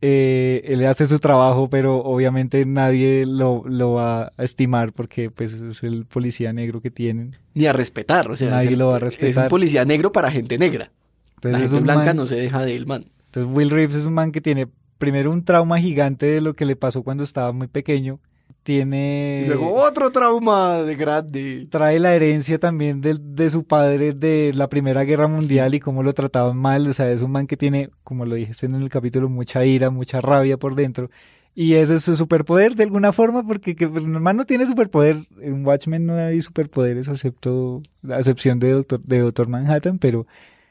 eh, 0.00 0.62
él 0.64 0.84
hace 0.86 1.06
su 1.06 1.20
trabajo, 1.20 1.70
pero 1.70 1.98
obviamente 1.98 2.64
nadie 2.66 3.24
lo, 3.24 3.62
lo, 3.66 3.92
va 3.92 4.32
a 4.36 4.42
estimar 4.42 4.92
porque 4.92 5.30
pues 5.30 5.52
es 5.52 5.82
el 5.84 6.06
policía 6.06 6.52
negro 6.52 6.80
que 6.80 6.90
tienen. 6.90 7.36
Ni 7.54 7.66
a 7.66 7.72
respetar, 7.72 8.28
o 8.28 8.34
sea, 8.34 8.50
nadie 8.50 8.76
lo 8.76 8.88
va 8.88 8.96
a 8.96 8.98
respetar. 8.98 9.28
Es 9.30 9.36
un 9.36 9.46
policía 9.46 9.84
negro 9.84 10.10
para 10.10 10.32
gente 10.32 10.58
negra. 10.58 10.90
Entonces, 11.36 11.60
La 11.60 11.68
gente 11.68 11.82
blanca 11.84 12.14
no 12.14 12.26
se 12.26 12.34
deja 12.34 12.64
de 12.64 12.74
él, 12.74 12.86
man. 12.86 13.04
Entonces 13.26 13.52
Will 13.54 13.70
Reeves 13.70 13.94
es 13.96 14.06
un 14.06 14.14
man 14.14 14.32
que 14.32 14.40
tiene 14.40 14.66
primero 14.98 15.30
un 15.30 15.44
trauma 15.44 15.78
gigante 15.78 16.26
de 16.26 16.40
lo 16.40 16.54
que 16.54 16.64
le 16.64 16.74
pasó 16.74 17.04
cuando 17.04 17.22
estaba 17.22 17.52
muy 17.52 17.68
pequeño 17.68 18.18
tiene... 18.62 19.42
Y 19.44 19.48
luego 19.48 19.74
otro 19.74 20.10
trauma 20.10 20.82
de 20.82 20.96
grande. 20.96 21.66
Trae 21.70 21.98
la 21.98 22.14
herencia 22.14 22.58
también 22.58 23.00
de, 23.00 23.16
de, 23.20 23.50
su 23.50 23.64
padre 23.64 24.12
de 24.12 24.52
la 24.54 24.68
Primera 24.68 25.04
Guerra 25.04 25.28
Mundial 25.28 25.74
y 25.74 25.80
cómo 25.80 26.02
lo 26.02 26.12
trataban 26.12 26.56
mal. 26.56 26.88
O 26.88 26.92
sea, 26.92 27.10
es 27.10 27.22
un 27.22 27.32
man 27.32 27.46
que 27.46 27.56
tiene, 27.56 27.90
como 28.04 28.24
lo 28.24 28.34
dijiste 28.34 28.66
en 28.66 28.74
el 28.74 28.88
capítulo, 28.88 29.28
mucha 29.28 29.64
ira, 29.64 29.90
mucha 29.90 30.20
rabia 30.20 30.56
por 30.56 30.74
dentro. 30.74 31.10
Y 31.54 31.74
ese 31.74 31.96
es 31.96 32.02
su 32.02 32.16
superpoder 32.16 32.74
de 32.76 32.84
alguna 32.84 33.12
forma, 33.12 33.46
porque 33.46 33.76
que, 33.76 33.84
el 33.84 34.08
man 34.08 34.36
no 34.36 34.46
tiene 34.46 34.66
superpoder. 34.66 35.26
En 35.40 35.66
Watchmen 35.66 36.06
no 36.06 36.14
hay 36.14 36.40
superpoderes, 36.40 37.08
excepto 37.08 37.82
la 38.00 38.18
excepción 38.18 38.58
de 38.58 38.70
Doctor, 38.70 39.02
de 39.02 39.18
Doctor 39.18 39.48
Manhattan, 39.48 39.98
pero 39.98 40.26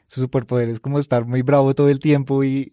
su 0.08 0.20
superpoder 0.20 0.68
es 0.68 0.80
como 0.80 0.98
estar 0.98 1.24
muy 1.24 1.42
bravo 1.42 1.74
todo 1.74 1.88
el 1.88 2.00
tiempo 2.00 2.42
y, 2.42 2.72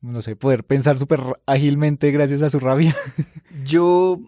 no 0.00 0.22
sé, 0.22 0.36
poder 0.36 0.64
pensar 0.64 0.98
súper 0.98 1.20
ágilmente 1.44 2.10
gracias 2.12 2.40
a 2.40 2.48
su 2.48 2.60
rabia. 2.60 2.96
Yo 3.64 4.20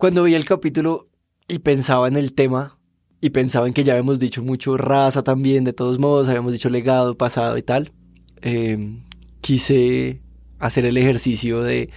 cuando 0.00 0.24
vi 0.24 0.34
el 0.34 0.46
capítulo 0.46 1.10
y 1.46 1.58
pensaba 1.58 2.08
en 2.08 2.16
el 2.16 2.32
tema, 2.32 2.78
y 3.20 3.30
pensaba 3.30 3.66
en 3.66 3.74
que 3.74 3.84
ya 3.84 3.92
habíamos 3.92 4.18
dicho 4.18 4.42
mucho 4.42 4.78
raza 4.78 5.22
también, 5.22 5.62
de 5.62 5.74
todos 5.74 5.98
modos, 5.98 6.26
habíamos 6.26 6.52
dicho 6.52 6.70
legado, 6.70 7.18
pasado 7.18 7.58
y 7.58 7.62
tal, 7.62 7.92
em, 8.40 9.02
quise 9.42 10.22
hacer 10.58 10.86
el 10.86 10.96
ejercicio 10.96 11.62
de 11.62 11.90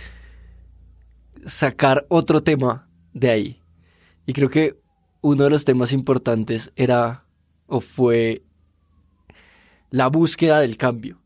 sacar 1.46 2.06
otro 2.10 2.44
tema 2.44 2.90
de 3.14 3.30
ahí. 3.30 3.62
Y 4.26 4.34
creo 4.34 4.50
que 4.50 4.78
uno 5.22 5.46
de 5.46 5.50
los 5.50 5.64
temas 5.64 5.94
importantes 5.94 6.74
era 6.76 7.24
o 7.68 7.80
fue 7.80 8.44
la 9.92 10.08
búsqueda 10.08 10.60
del 10.60 10.76
cambio, 10.76 11.22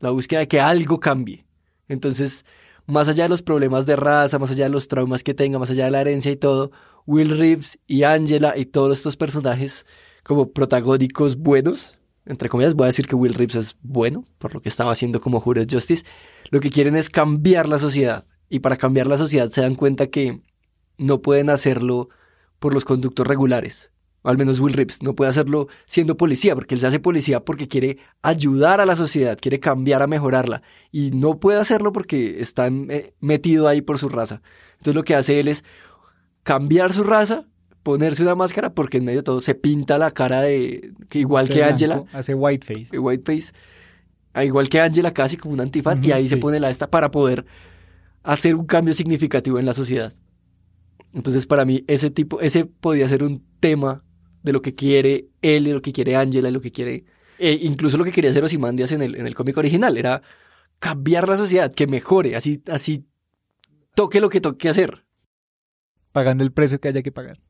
la 0.00 0.10
búsqueda 0.10 0.40
de 0.40 0.48
que 0.48 0.60
algo 0.60 0.98
cambie. 0.98 1.46
Entonces, 1.86 2.44
más 2.86 3.08
allá 3.08 3.24
de 3.24 3.28
los 3.28 3.42
problemas 3.42 3.86
de 3.86 3.96
raza, 3.96 4.38
más 4.38 4.50
allá 4.50 4.64
de 4.64 4.70
los 4.70 4.88
traumas 4.88 5.22
que 5.22 5.34
tenga, 5.34 5.58
más 5.58 5.70
allá 5.70 5.86
de 5.86 5.90
la 5.90 6.00
herencia 6.00 6.30
y 6.30 6.36
todo, 6.36 6.70
Will 7.06 7.38
Reeves 7.38 7.78
y 7.86 8.02
Angela 8.04 8.56
y 8.56 8.66
todos 8.66 8.98
estos 8.98 9.16
personajes 9.16 9.86
como 10.22 10.52
protagónicos 10.52 11.36
buenos, 11.36 11.98
entre 12.26 12.48
comillas, 12.48 12.74
voy 12.74 12.84
a 12.84 12.88
decir 12.88 13.06
que 13.06 13.14
Will 13.14 13.34
Reeves 13.34 13.56
es 13.56 13.76
bueno, 13.82 14.24
por 14.38 14.54
lo 14.54 14.60
que 14.60 14.68
estaba 14.68 14.90
haciendo 14.90 15.20
como 15.20 15.40
Juris 15.40 15.68
Justice, 15.70 16.04
lo 16.50 16.60
que 16.60 16.70
quieren 16.70 16.96
es 16.96 17.08
cambiar 17.08 17.68
la 17.68 17.78
sociedad. 17.78 18.24
Y 18.48 18.60
para 18.60 18.76
cambiar 18.76 19.06
la 19.06 19.16
sociedad 19.16 19.50
se 19.50 19.60
dan 19.60 19.74
cuenta 19.74 20.08
que 20.08 20.40
no 20.98 21.22
pueden 21.22 21.50
hacerlo 21.50 22.08
por 22.58 22.74
los 22.74 22.84
conductos 22.84 23.26
regulares, 23.26 23.90
al 24.30 24.38
menos 24.38 24.58
Will 24.58 24.74
Rips, 24.74 25.02
no 25.02 25.14
puede 25.14 25.30
hacerlo 25.30 25.68
siendo 25.86 26.16
policía, 26.16 26.54
porque 26.54 26.74
él 26.74 26.80
se 26.80 26.88
hace 26.88 26.98
policía 26.98 27.44
porque 27.44 27.68
quiere 27.68 27.98
ayudar 28.22 28.80
a 28.80 28.86
la 28.86 28.96
sociedad, 28.96 29.38
quiere 29.40 29.60
cambiar 29.60 30.02
a 30.02 30.08
mejorarla, 30.08 30.62
y 30.90 31.12
no 31.12 31.38
puede 31.38 31.60
hacerlo 31.60 31.92
porque 31.92 32.40
está 32.40 32.66
eh, 32.66 33.14
metido 33.20 33.68
ahí 33.68 33.82
por 33.82 33.98
su 33.98 34.08
raza. 34.08 34.42
Entonces 34.72 34.94
lo 34.94 35.04
que 35.04 35.14
hace 35.14 35.38
él 35.38 35.46
es 35.46 35.64
cambiar 36.42 36.92
su 36.92 37.04
raza, 37.04 37.46
ponerse 37.84 38.22
una 38.24 38.34
máscara, 38.34 38.74
porque 38.74 38.98
en 38.98 39.04
medio 39.04 39.20
de 39.20 39.24
todo 39.24 39.40
se 39.40 39.54
pinta 39.54 39.96
la 39.96 40.10
cara 40.10 40.42
de, 40.42 40.92
que 41.08 41.20
igual 41.20 41.48
que 41.48 41.62
Angela. 41.62 42.04
Hace 42.12 42.34
whiteface. 42.34 42.98
Whiteface. 42.98 43.52
Ah, 44.32 44.44
igual 44.44 44.68
que 44.68 44.80
Angela, 44.80 45.14
casi 45.14 45.36
como 45.36 45.54
un 45.54 45.60
antifaz, 45.60 46.00
y 46.02 46.10
ahí 46.10 46.28
se 46.28 46.36
pone 46.36 46.58
la 46.58 46.68
esta 46.68 46.90
para 46.90 47.12
poder 47.12 47.46
hacer 48.24 48.56
un 48.56 48.66
cambio 48.66 48.92
significativo 48.92 49.60
en 49.60 49.66
la 49.66 49.72
sociedad. 49.72 50.12
Entonces, 51.14 51.46
para 51.46 51.64
mí, 51.64 51.84
ese 51.86 52.10
tipo, 52.10 52.40
ese 52.40 52.64
podría 52.64 53.06
ser 53.08 53.22
un 53.22 53.44
tema 53.60 54.02
de 54.46 54.52
lo 54.52 54.62
que 54.62 54.74
quiere 54.74 55.28
él 55.42 55.66
y 55.66 55.72
lo 55.72 55.82
que 55.82 55.92
quiere 55.92 56.16
Angela 56.16 56.48
y 56.48 56.52
lo 56.52 56.60
que 56.60 56.70
quiere... 56.72 57.04
Eh, 57.38 57.58
incluso 57.62 57.98
lo 57.98 58.04
que 58.04 58.12
quería 58.12 58.30
hacer 58.30 58.44
Osimandias 58.44 58.92
en 58.92 59.02
el, 59.02 59.16
en 59.16 59.26
el 59.26 59.34
cómic 59.34 59.58
original 59.58 59.98
era 59.98 60.22
cambiar 60.78 61.28
la 61.28 61.36
sociedad, 61.36 61.74
que 61.74 61.86
mejore, 61.86 62.36
así, 62.36 62.62
así 62.70 63.06
toque 63.94 64.20
lo 64.20 64.30
que 64.30 64.40
toque 64.40 64.68
hacer. 64.68 65.04
Pagando 66.12 66.44
el 66.44 66.52
precio 66.52 66.80
que 66.80 66.88
haya 66.88 67.02
que 67.02 67.12
pagar. 67.12 67.40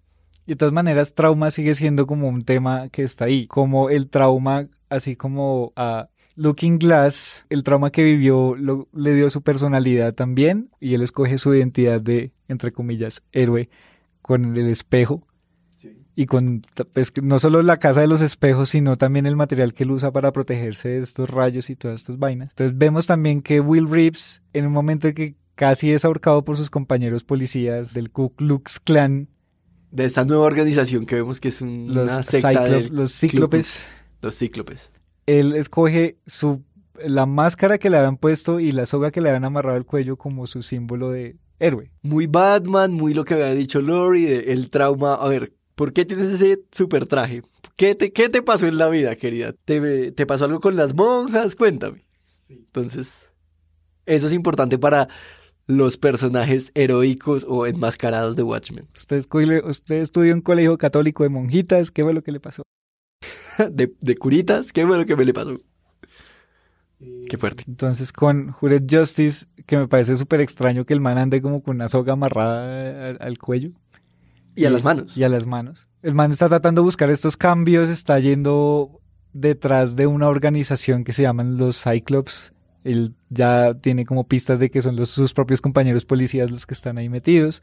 Y 0.47 0.53
de 0.53 0.57
todas 0.57 0.73
maneras, 0.73 1.15
trauma 1.15 1.51
sigue 1.51 1.75
siendo 1.75 2.07
como 2.07 2.29
un 2.29 2.41
tema 2.41 2.89
que 2.89 3.03
está 3.03 3.27
ahí, 3.27 3.47
como 3.47 3.91
el 3.91 4.09
trauma, 4.09 4.69
así 4.89 5.15
como 5.15 5.73
a 5.77 6.09
Looking 6.35 6.79
Glass, 6.79 7.45
el 7.51 7.63
trauma 7.63 7.91
que 7.91 8.05
vivió 8.05 8.57
le 8.57 9.15
dio 9.15 9.29
su 9.29 9.43
personalidad 9.43 10.15
también, 10.15 10.71
y 10.81 10.95
él 10.95 11.03
escoge 11.03 11.37
su 11.37 11.55
identidad 11.55 12.01
de, 12.01 12.33
entre 12.49 12.73
comillas, 12.73 13.23
héroe 13.33 13.69
con 14.23 14.57
el 14.57 14.69
espejo 14.69 15.27
y 16.17 16.27
con 16.27 16.63
pues, 16.95 17.13
no 17.23 17.39
solo 17.39 17.63
la 17.63 17.77
casa 17.77 18.01
de 18.01 18.07
los 18.07 18.23
espejos, 18.23 18.71
sino 18.71 18.97
también 18.97 19.27
el 19.27 19.37
material 19.37 19.75
que 19.75 19.85
él 19.85 19.91
usa 19.91 20.11
para 20.11 20.33
protegerse 20.33 20.89
de 20.89 21.03
estos 21.03 21.29
rayos 21.29 21.69
y 21.69 21.77
todas 21.77 22.01
estas 22.01 22.19
vainas. 22.19 22.49
Entonces 22.51 22.77
vemos 22.77 23.05
también 23.05 23.43
que 23.43 23.61
Will 23.61 23.89
Reeves, 23.89 24.43
en 24.55 24.67
un 24.67 24.73
momento 24.73 25.09
en 25.09 25.15
que 25.15 25.35
casi 25.55 25.93
es 25.93 26.07
ahorcado 26.07 26.43
por 26.45 26.57
sus 26.57 26.71
compañeros 26.71 27.23
policías 27.23 27.93
del 27.93 28.11
Ku 28.11 28.35
Klux 28.35 28.81
Klan, 28.81 29.29
de 29.91 30.05
esta 30.05 30.25
nueva 30.25 30.45
organización 30.45 31.07
que 31.07 31.17
vemos 31.17 31.41
que 31.41 31.49
es 31.49 31.63
una 31.63 32.23
secta 32.23 32.67
los 32.91 33.13
cíclopes. 33.13 33.91
Los 34.21 34.37
cíclopes. 34.37 34.91
Él 35.27 35.55
escoge 35.55 36.19
su 36.27 36.63
la 37.05 37.27
máscara 37.27 37.79
que 37.79 37.91
le 37.91 37.99
habían 37.99 38.17
puesto 38.17 38.59
y 38.59 38.73
la 38.73 38.87
soga 38.87 39.11
que 39.11 39.21
le 39.21 39.29
habían 39.29 39.45
amarrado 39.45 39.77
al 39.77 39.85
cuello 39.85 40.17
como 40.17 40.47
su 40.47 40.63
símbolo 40.63 41.11
de 41.11 41.37
héroe. 41.59 41.91
Muy 42.03 42.27
Batman, 42.27 42.93
muy 42.93 43.15
lo 43.15 43.25
que 43.25 43.35
había 43.35 43.53
dicho 43.53 43.81
Lori, 43.81 44.27
el 44.27 44.71
trauma. 44.71 45.15
A 45.15 45.29
ver, 45.29 45.53
¿Por 45.77 45.93
qué 45.93 46.07
tienes 46.07 46.29
ese 46.29 46.65
super 46.73 47.07
traje? 47.07 47.43
¿Qué 47.77 47.95
te, 47.95 48.11
¿Qué 48.11 48.31
te 48.31 48.43
pasó 48.43 48.67
en 48.67 48.79
la 48.79 48.89
vida, 48.89 49.15
querida? 49.15 49.53
¿Te, 49.53 50.11
¿Te 50.11 50.27
pasó 50.27 50.47
algo 50.47 50.59
con 50.59 50.75
las 50.75 50.95
monjas? 50.95 51.55
Cuéntame. 51.55 52.07
Entonces, 52.49 53.31
eso 54.07 54.27
es 54.27 54.33
importante 54.33 54.79
para 54.79 55.09
los 55.67 55.99
personajes 55.99 56.73
heroicos 56.75 57.45
o 57.47 57.67
enmascarados 57.67 58.37
de 58.37 58.43
Watchmen. 58.43 58.89
Usted, 58.95 59.23
usted 59.65 59.97
estudió 59.97 60.33
en 60.33 60.39
un 60.39 60.43
colegio 60.43 60.79
católico 60.79 61.25
de 61.25 61.29
monjitas, 61.29 61.91
¿qué 61.91 62.03
fue 62.03 62.15
lo 62.15 62.23
que 62.23 62.33
le 62.33 62.41
pasó? 62.41 62.63
de, 63.71 63.93
de, 64.01 64.15
curitas, 64.17 64.73
¿qué 64.73 64.87
fue 64.87 64.97
lo 64.97 65.05
que 65.05 65.15
me 65.15 65.27
le 65.27 65.35
pasó? 65.35 65.61
Qué 67.29 67.37
fuerte. 67.37 67.65
Entonces 67.67 68.13
con 68.13 68.53
Jured 68.53 68.85
Justice, 68.89 69.47
que 69.67 69.77
me 69.77 69.89
parece 69.89 70.17
súper 70.17 70.41
extraño 70.41 70.87
que 70.87 70.95
el 70.95 71.01
man 71.01 71.19
ande 71.19 71.43
como 71.43 71.63
con 71.63 71.77
una 71.77 71.89
soga 71.89 72.15
amarrada 72.15 73.11
al 73.21 73.39
cuello. 73.39 73.73
Y 74.57 74.65
a 74.65 74.71
las 74.71 74.85
manos. 74.85 75.17
Y 75.17 75.23
a 75.23 75.29
las 75.29 75.47
manos. 75.47 75.87
El 76.03 76.15
man 76.15 76.33
está 76.33 76.49
tratando 76.49 76.81
de 76.81 76.87
buscar 76.87 77.11
estos 77.11 77.37
cambios, 77.37 77.89
está 77.89 78.19
yendo 78.19 79.01
detrás 79.33 79.97
de 79.97 80.07
una 80.07 80.29
organización 80.29 81.05
que 81.05 81.13
se 81.13 81.23
llaman 81.23 81.59
los 81.59 81.83
Cyclops. 81.83 82.53
Él 82.85 83.15
ya 83.29 83.75
tiene 83.75 84.07
como 84.07 84.27
pistas 84.27 84.59
de 84.59 84.71
que 84.71 84.83
son 84.83 84.97
los, 84.97 85.11
sus 85.11 85.35
propios 85.35 85.61
compañeros 85.61 86.05
policías 86.05 86.51
los 86.51 86.67
que 86.67 86.75
están 86.75 86.99
ahí 86.99 87.09
metidos. 87.09 87.63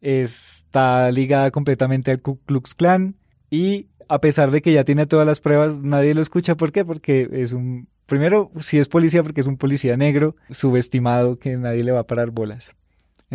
Está 0.00 1.10
ligada 1.12 1.50
completamente 1.50 2.10
al 2.10 2.20
Ku 2.20 2.40
Klux 2.44 2.74
Klan 2.74 3.16
y 3.50 3.88
a 4.08 4.20
pesar 4.20 4.50
de 4.50 4.62
que 4.62 4.72
ya 4.72 4.84
tiene 4.84 5.06
todas 5.06 5.26
las 5.26 5.40
pruebas, 5.40 5.80
nadie 5.80 6.14
lo 6.14 6.20
escucha. 6.20 6.56
¿Por 6.56 6.72
qué? 6.72 6.84
Porque 6.84 7.28
es 7.32 7.52
un... 7.52 7.88
Primero, 8.06 8.50
si 8.60 8.78
es 8.78 8.88
policía, 8.88 9.22
porque 9.22 9.40
es 9.40 9.46
un 9.46 9.56
policía 9.56 9.96
negro, 9.96 10.36
subestimado, 10.50 11.38
que 11.38 11.56
nadie 11.56 11.84
le 11.84 11.92
va 11.92 12.00
a 12.00 12.06
parar 12.06 12.30
bolas. 12.30 12.74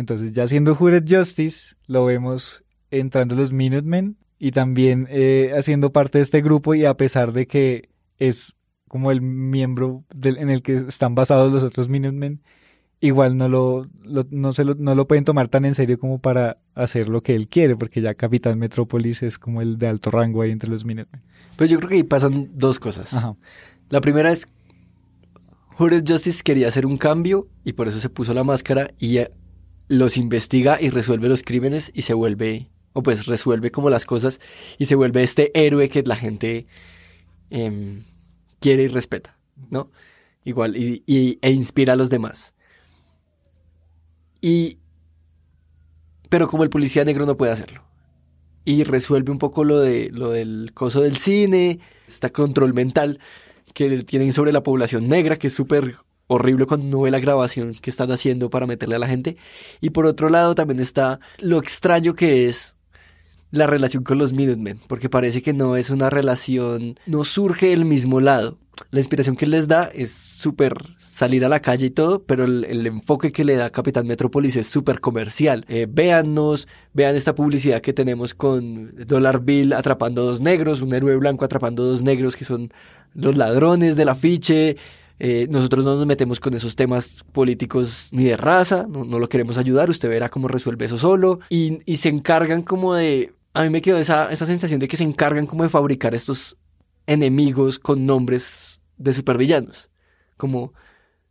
Entonces, 0.00 0.32
ya 0.32 0.46
siendo 0.46 0.74
Jured 0.74 1.04
Justice, 1.06 1.76
lo 1.86 2.06
vemos 2.06 2.64
entrando 2.90 3.36
los 3.36 3.52
Minutemen 3.52 4.16
y 4.38 4.52
también 4.52 5.06
eh, 5.10 5.52
haciendo 5.54 5.92
parte 5.92 6.16
de 6.16 6.22
este 6.22 6.40
grupo 6.40 6.74
y 6.74 6.86
a 6.86 6.94
pesar 6.96 7.34
de 7.34 7.46
que 7.46 7.90
es 8.18 8.56
como 8.88 9.12
el 9.12 9.20
miembro 9.20 10.04
en 10.22 10.48
el 10.48 10.62
que 10.62 10.76
están 10.88 11.14
basados 11.14 11.52
los 11.52 11.64
otros 11.64 11.90
Minutemen, 11.90 12.40
igual 13.00 13.36
no 13.36 13.50
lo, 13.50 13.88
no, 14.30 14.52
se 14.52 14.64
lo, 14.64 14.74
no 14.74 14.94
lo 14.94 15.06
pueden 15.06 15.24
tomar 15.24 15.48
tan 15.48 15.66
en 15.66 15.74
serio 15.74 15.98
como 15.98 16.18
para 16.18 16.56
hacer 16.74 17.10
lo 17.10 17.22
que 17.22 17.34
él 17.34 17.48
quiere, 17.48 17.76
porque 17.76 18.00
ya 18.00 18.14
Capitán 18.14 18.58
Metrópolis 18.58 19.22
es 19.22 19.38
como 19.38 19.60
el 19.60 19.76
de 19.76 19.86
alto 19.86 20.10
rango 20.10 20.40
ahí 20.40 20.50
entre 20.50 20.70
los 20.70 20.86
Minutemen. 20.86 21.22
Pues 21.56 21.68
yo 21.68 21.76
creo 21.76 21.90
que 21.90 21.96
ahí 21.96 22.04
pasan 22.04 22.48
dos 22.54 22.80
cosas. 22.80 23.14
La 23.90 24.00
primera 24.00 24.32
es, 24.32 24.46
Hooded 25.76 26.04
Justice 26.08 26.42
quería 26.42 26.68
hacer 26.68 26.86
un 26.86 26.96
cambio 26.96 27.48
y 27.64 27.74
por 27.74 27.86
eso 27.86 28.00
se 28.00 28.08
puso 28.08 28.32
la 28.32 28.44
máscara 28.44 28.94
y 28.98 29.18
los 29.90 30.16
investiga 30.16 30.80
y 30.80 30.88
resuelve 30.88 31.28
los 31.28 31.42
crímenes 31.42 31.90
y 31.92 32.02
se 32.02 32.14
vuelve, 32.14 32.70
o 32.92 33.02
pues 33.02 33.26
resuelve 33.26 33.72
como 33.72 33.90
las 33.90 34.04
cosas 34.04 34.38
y 34.78 34.86
se 34.86 34.94
vuelve 34.94 35.24
este 35.24 35.50
héroe 35.52 35.88
que 35.88 36.04
la 36.04 36.14
gente 36.14 36.68
em, 37.50 38.04
quiere 38.60 38.84
y 38.84 38.88
respeta, 38.88 39.36
¿no? 39.68 39.90
Igual, 40.44 40.76
y, 40.76 41.02
e 41.42 41.50
inspira 41.50 41.94
a 41.94 41.96
los 41.96 42.08
demás. 42.08 42.54
Y, 44.40 44.78
pero 46.28 46.46
como 46.46 46.62
el 46.62 46.70
policía 46.70 47.04
negro 47.04 47.26
no 47.26 47.36
puede 47.36 47.50
hacerlo. 47.50 47.82
Y 48.64 48.84
resuelve 48.84 49.32
un 49.32 49.38
poco 49.38 49.64
lo, 49.64 49.80
de, 49.80 50.10
lo 50.12 50.30
del 50.30 50.70
coso 50.72 51.00
del 51.00 51.16
cine, 51.16 51.80
este 52.06 52.30
control 52.30 52.74
mental 52.74 53.18
que 53.74 54.04
tienen 54.04 54.32
sobre 54.32 54.52
la 54.52 54.62
población 54.62 55.08
negra, 55.08 55.36
que 55.36 55.48
es 55.48 55.52
súper 55.52 55.96
horrible 56.30 56.64
cuando 56.64 56.86
uno 56.86 57.00
ve 57.00 57.10
la 57.10 57.18
grabación 57.18 57.74
que 57.74 57.90
están 57.90 58.12
haciendo 58.12 58.50
para 58.50 58.66
meterle 58.66 58.94
a 58.94 59.00
la 59.00 59.08
gente. 59.08 59.36
Y 59.80 59.90
por 59.90 60.06
otro 60.06 60.28
lado 60.28 60.54
también 60.54 60.78
está 60.78 61.18
lo 61.38 61.58
extraño 61.58 62.14
que 62.14 62.46
es 62.46 62.76
la 63.50 63.66
relación 63.66 64.04
con 64.04 64.18
los 64.18 64.32
Minutemen, 64.32 64.78
porque 64.86 65.08
parece 65.08 65.42
que 65.42 65.52
no 65.52 65.74
es 65.74 65.90
una 65.90 66.08
relación, 66.08 66.94
no 67.06 67.24
surge 67.24 67.70
del 67.70 67.84
mismo 67.84 68.20
lado. 68.20 68.58
La 68.92 69.00
inspiración 69.00 69.34
que 69.34 69.46
les 69.46 69.66
da 69.66 69.90
es 69.92 70.12
súper 70.12 70.74
salir 70.98 71.44
a 71.44 71.48
la 71.48 71.60
calle 71.60 71.86
y 71.86 71.90
todo, 71.90 72.22
pero 72.22 72.44
el, 72.44 72.86
enfoque 72.86 73.32
que 73.32 73.44
le 73.44 73.56
da 73.56 73.70
Capitán 73.70 74.06
Metrópolis 74.06 74.54
es 74.54 74.68
súper 74.68 75.00
comercial. 75.00 75.64
Eh, 75.68 75.86
véannos, 75.90 76.68
vean 76.94 77.16
esta 77.16 77.34
publicidad 77.34 77.80
que 77.80 77.92
tenemos 77.92 78.34
con 78.34 78.90
Dollar 79.04 79.40
Bill 79.40 79.72
atrapando 79.72 80.24
dos 80.24 80.40
negros, 80.40 80.80
un 80.80 80.94
héroe 80.94 81.16
blanco 81.16 81.44
atrapando 81.44 81.84
dos 81.84 82.02
negros 82.02 82.36
que 82.36 82.44
son 82.44 82.72
los 83.14 83.36
ladrones 83.36 83.96
del 83.96 84.08
afiche, 84.08 84.76
eh, 85.22 85.46
nosotros 85.50 85.84
no 85.84 85.96
nos 85.96 86.06
metemos 86.06 86.40
con 86.40 86.54
esos 86.54 86.74
temas 86.74 87.24
políticos 87.32 88.08
ni 88.12 88.24
de 88.24 88.38
raza, 88.38 88.86
no, 88.88 89.18
lo 89.18 89.28
queremos 89.28 89.58
ayudar, 89.58 89.90
usted 89.90 90.08
verá 90.08 90.30
cómo 90.30 90.48
resuelve 90.48 90.86
eso 90.86 90.96
solo. 90.96 91.40
Y, 91.50 91.80
se 91.96 92.08
encargan 92.08 92.62
como 92.62 92.94
de... 92.94 93.34
A 93.52 93.64
mí 93.64 93.70
me 93.70 93.82
quedó 93.82 93.98
esa, 93.98 94.32
esa 94.32 94.46
sensación 94.46 94.80
de 94.80 94.88
que 94.88 94.96
se 94.96 95.04
encargan 95.04 95.46
como 95.46 95.62
de 95.62 95.68
fabricar 95.68 96.14
estos 96.14 96.56
enemigos 97.06 97.78
con 97.78 98.06
nombres 98.06 98.80
de 98.96 99.12
supervillanos. 99.12 99.90
Como 100.38 100.72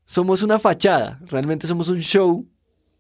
somos 0.06 0.44
una 0.44 0.60
fachada, 0.60 1.20
realmente 1.26 1.66
somos 1.66 1.88
un 1.88 2.02
show 2.02 2.48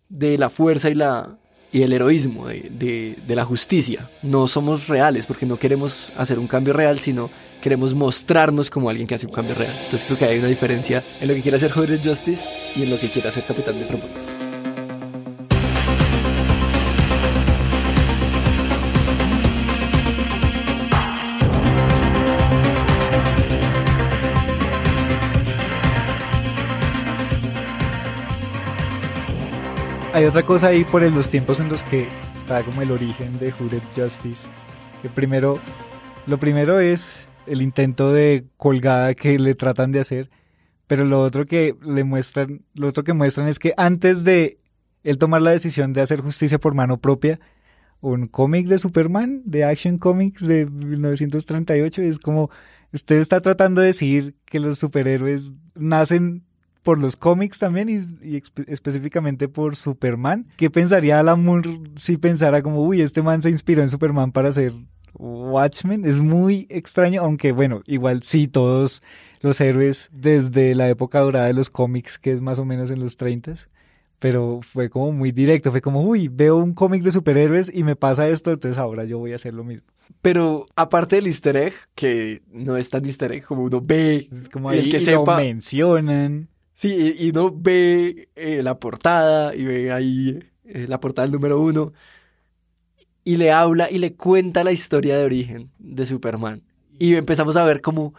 de 0.07 0.37
la 0.37 0.49
fuerza 0.49 0.89
y 0.89 0.95
la 0.95 1.38
y 1.71 1.83
el 1.83 1.93
heroísmo 1.93 2.47
de, 2.47 3.15
de, 3.25 3.35
la 3.35 3.45
justicia. 3.45 4.09
No 4.23 4.47
somos 4.47 4.87
reales 4.87 5.27
porque 5.27 5.45
no 5.45 5.57
queremos 5.57 6.11
hacer 6.17 6.39
un 6.39 6.47
cambio 6.47 6.73
real, 6.73 6.99
sino 6.99 7.29
queremos 7.61 7.93
mostrarnos 7.93 8.69
como 8.69 8.89
alguien 8.89 9.07
que 9.07 9.15
hace 9.15 9.27
un 9.27 9.33
cambio 9.33 9.55
real. 9.55 9.75
Entonces 9.75 10.05
creo 10.05 10.17
que 10.17 10.25
hay 10.25 10.39
una 10.39 10.47
diferencia 10.47 11.03
en 11.19 11.27
lo 11.27 11.33
que 11.33 11.41
quiere 11.41 11.57
hacer 11.57 11.71
Hooded 11.71 12.01
Justice 12.03 12.49
y 12.75 12.83
en 12.83 12.89
lo 12.89 12.99
que 12.99 13.09
quiere 13.09 13.29
hacer 13.29 13.45
Capitán 13.45 13.77
Metrópolis. 13.79 14.48
Hay 30.19 30.25
otra 30.25 30.43
cosa 30.43 30.67
ahí 30.67 30.83
por 30.83 31.01
los 31.01 31.29
tiempos 31.29 31.61
en 31.61 31.69
los 31.69 31.81
que 31.81 32.09
está 32.35 32.61
como 32.61 32.81
el 32.81 32.91
origen 32.91 33.39
de 33.39 33.53
Hooded 33.53 33.81
Justice. 33.95 34.49
Que 35.01 35.07
primero, 35.07 35.57
lo 36.27 36.37
primero 36.37 36.81
es 36.81 37.25
el 37.47 37.61
intento 37.61 38.11
de 38.11 38.45
colgada 38.57 39.15
que 39.15 39.39
le 39.39 39.55
tratan 39.55 39.93
de 39.93 40.01
hacer, 40.01 40.29
pero 40.87 41.05
lo 41.05 41.21
otro 41.21 41.45
que 41.45 41.73
le 41.81 42.03
muestran, 42.03 42.65
lo 42.75 42.89
otro 42.89 43.05
que 43.05 43.13
muestran 43.13 43.47
es 43.47 43.59
que 43.59 43.73
antes 43.77 44.25
de 44.25 44.59
él 45.03 45.17
tomar 45.17 45.41
la 45.41 45.51
decisión 45.51 45.93
de 45.93 46.01
hacer 46.01 46.19
justicia 46.19 46.59
por 46.59 46.73
mano 46.73 46.99
propia, 46.99 47.39
un 48.01 48.27
cómic 48.27 48.67
de 48.67 48.77
Superman, 48.77 49.41
de 49.45 49.63
Action 49.63 49.97
Comics 49.97 50.45
de 50.45 50.65
1938, 50.65 52.01
es 52.01 52.19
como 52.19 52.49
usted 52.91 53.21
está 53.21 53.39
tratando 53.39 53.79
de 53.79 53.87
decir 53.87 54.35
que 54.43 54.59
los 54.59 54.79
superhéroes 54.79 55.53
nacen 55.75 56.43
por 56.83 56.97
los 56.97 57.15
cómics 57.15 57.59
también 57.59 57.89
y, 58.21 58.41
específicamente 58.67 59.47
por 59.47 59.75
Superman. 59.75 60.47
¿Qué 60.57 60.69
pensaría 60.69 61.19
Alan 61.19 61.43
Moore 61.43 61.81
si 61.95 62.17
pensara 62.17 62.61
como, 62.61 62.83
uy, 62.83 63.01
este 63.01 63.21
man 63.21 63.41
se 63.41 63.49
inspiró 63.49 63.81
en 63.81 63.89
Superman 63.89 64.31
para 64.31 64.49
hacer 64.49 64.73
Watchmen 65.13 66.05
es 66.05 66.21
muy 66.21 66.67
extraño, 66.69 67.21
aunque 67.21 67.51
bueno, 67.51 67.81
igual 67.85 68.23
sí, 68.23 68.47
todos 68.47 69.01
los 69.41 69.59
héroes 69.59 70.09
desde 70.13 70.75
la 70.75 70.87
época 70.87 71.19
dorada 71.19 71.47
de 71.47 71.53
los 71.53 71.69
cómics, 71.69 72.17
que 72.17 72.31
es 72.31 72.41
más 72.41 72.59
o 72.59 72.65
menos 72.65 72.91
en 72.91 72.99
los 72.99 73.17
30 73.17 73.55
pero 74.19 74.59
fue 74.61 74.89
como 74.89 75.13
muy 75.13 75.31
directo, 75.31 75.71
fue 75.71 75.81
como, 75.81 76.01
uy, 76.01 76.27
veo 76.27 76.57
un 76.57 76.73
cómic 76.73 77.03
de 77.03 77.11
superhéroes 77.11 77.71
y 77.73 77.83
me 77.83 77.95
pasa 77.95 78.27
esto, 78.27 78.51
entonces 78.51 78.77
ahora 78.77 79.05
yo 79.05 79.17
voy 79.17 79.31
a 79.31 79.35
hacer 79.35 79.53
lo 79.53 79.63
mismo. 79.63 79.87
Pero 80.21 80.65
aparte 80.75 81.15
del 81.15 81.27
easter 81.27 81.55
egg, 81.55 81.73
que 81.95 82.41
no 82.51 82.75
es 82.75 82.89
tan 82.89 83.05
easter 83.05 83.31
egg 83.31 83.45
como 83.45 83.63
uno 83.63 83.81
ve, 83.81 84.27
es 84.29 84.49
como 84.49 84.71
el 84.71 84.89
que 84.89 84.99
sepa, 84.99 85.37
lo 85.37 85.43
mencionan. 85.43 86.49
Sí, 86.79 87.13
y, 87.19 87.31
uno 87.31 87.53
ve 87.53 88.29
eh, 88.37 88.63
la 88.63 88.79
portada 88.79 89.53
y 89.53 89.65
ve 89.65 89.91
ahí 89.91 90.39
eh, 90.63 90.85
la 90.87 91.01
portada 91.01 91.27
del 91.27 91.33
número 91.33 91.59
uno 91.59 91.91
y 93.25 93.35
le 93.35 93.51
habla 93.51 93.91
y 93.91 93.97
le 93.97 94.15
cuenta 94.15 94.63
la 94.63 94.71
historia 94.71 95.17
de 95.17 95.25
origen 95.25 95.71
de 95.77 96.05
Superman. 96.05 96.63
Y 96.97 97.15
empezamos 97.15 97.57
a 97.57 97.65
ver 97.65 97.81
cómo... 97.81 98.13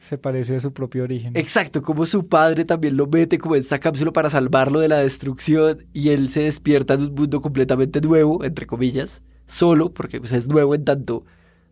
Se 0.00 0.18
parece 0.18 0.56
a 0.56 0.60
su 0.60 0.72
propio 0.72 1.04
origen. 1.04 1.36
Exacto, 1.36 1.82
como 1.82 2.04
su 2.04 2.26
padre 2.26 2.64
también 2.64 2.96
lo 2.96 3.06
mete 3.06 3.38
como 3.38 3.54
en 3.54 3.60
esta 3.60 3.78
cápsula 3.78 4.10
para 4.10 4.28
salvarlo 4.28 4.80
de 4.80 4.88
la 4.88 4.98
destrucción 4.98 5.86
y 5.92 6.08
él 6.08 6.30
se 6.30 6.40
despierta 6.40 6.94
en 6.94 7.02
un 7.02 7.14
mundo 7.14 7.40
completamente 7.40 8.00
nuevo, 8.00 8.42
entre 8.42 8.66
comillas, 8.66 9.22
solo, 9.46 9.94
porque 9.94 10.18
pues, 10.18 10.32
es 10.32 10.48
nuevo 10.48 10.74
en 10.74 10.84
tanto 10.84 11.24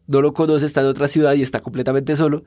no 0.08 0.22
lo 0.22 0.32
conoce, 0.32 0.66
está 0.66 0.80
en 0.80 0.86
otra 0.86 1.06
ciudad 1.06 1.34
y 1.34 1.42
está 1.42 1.60
completamente 1.60 2.16
solo. 2.16 2.44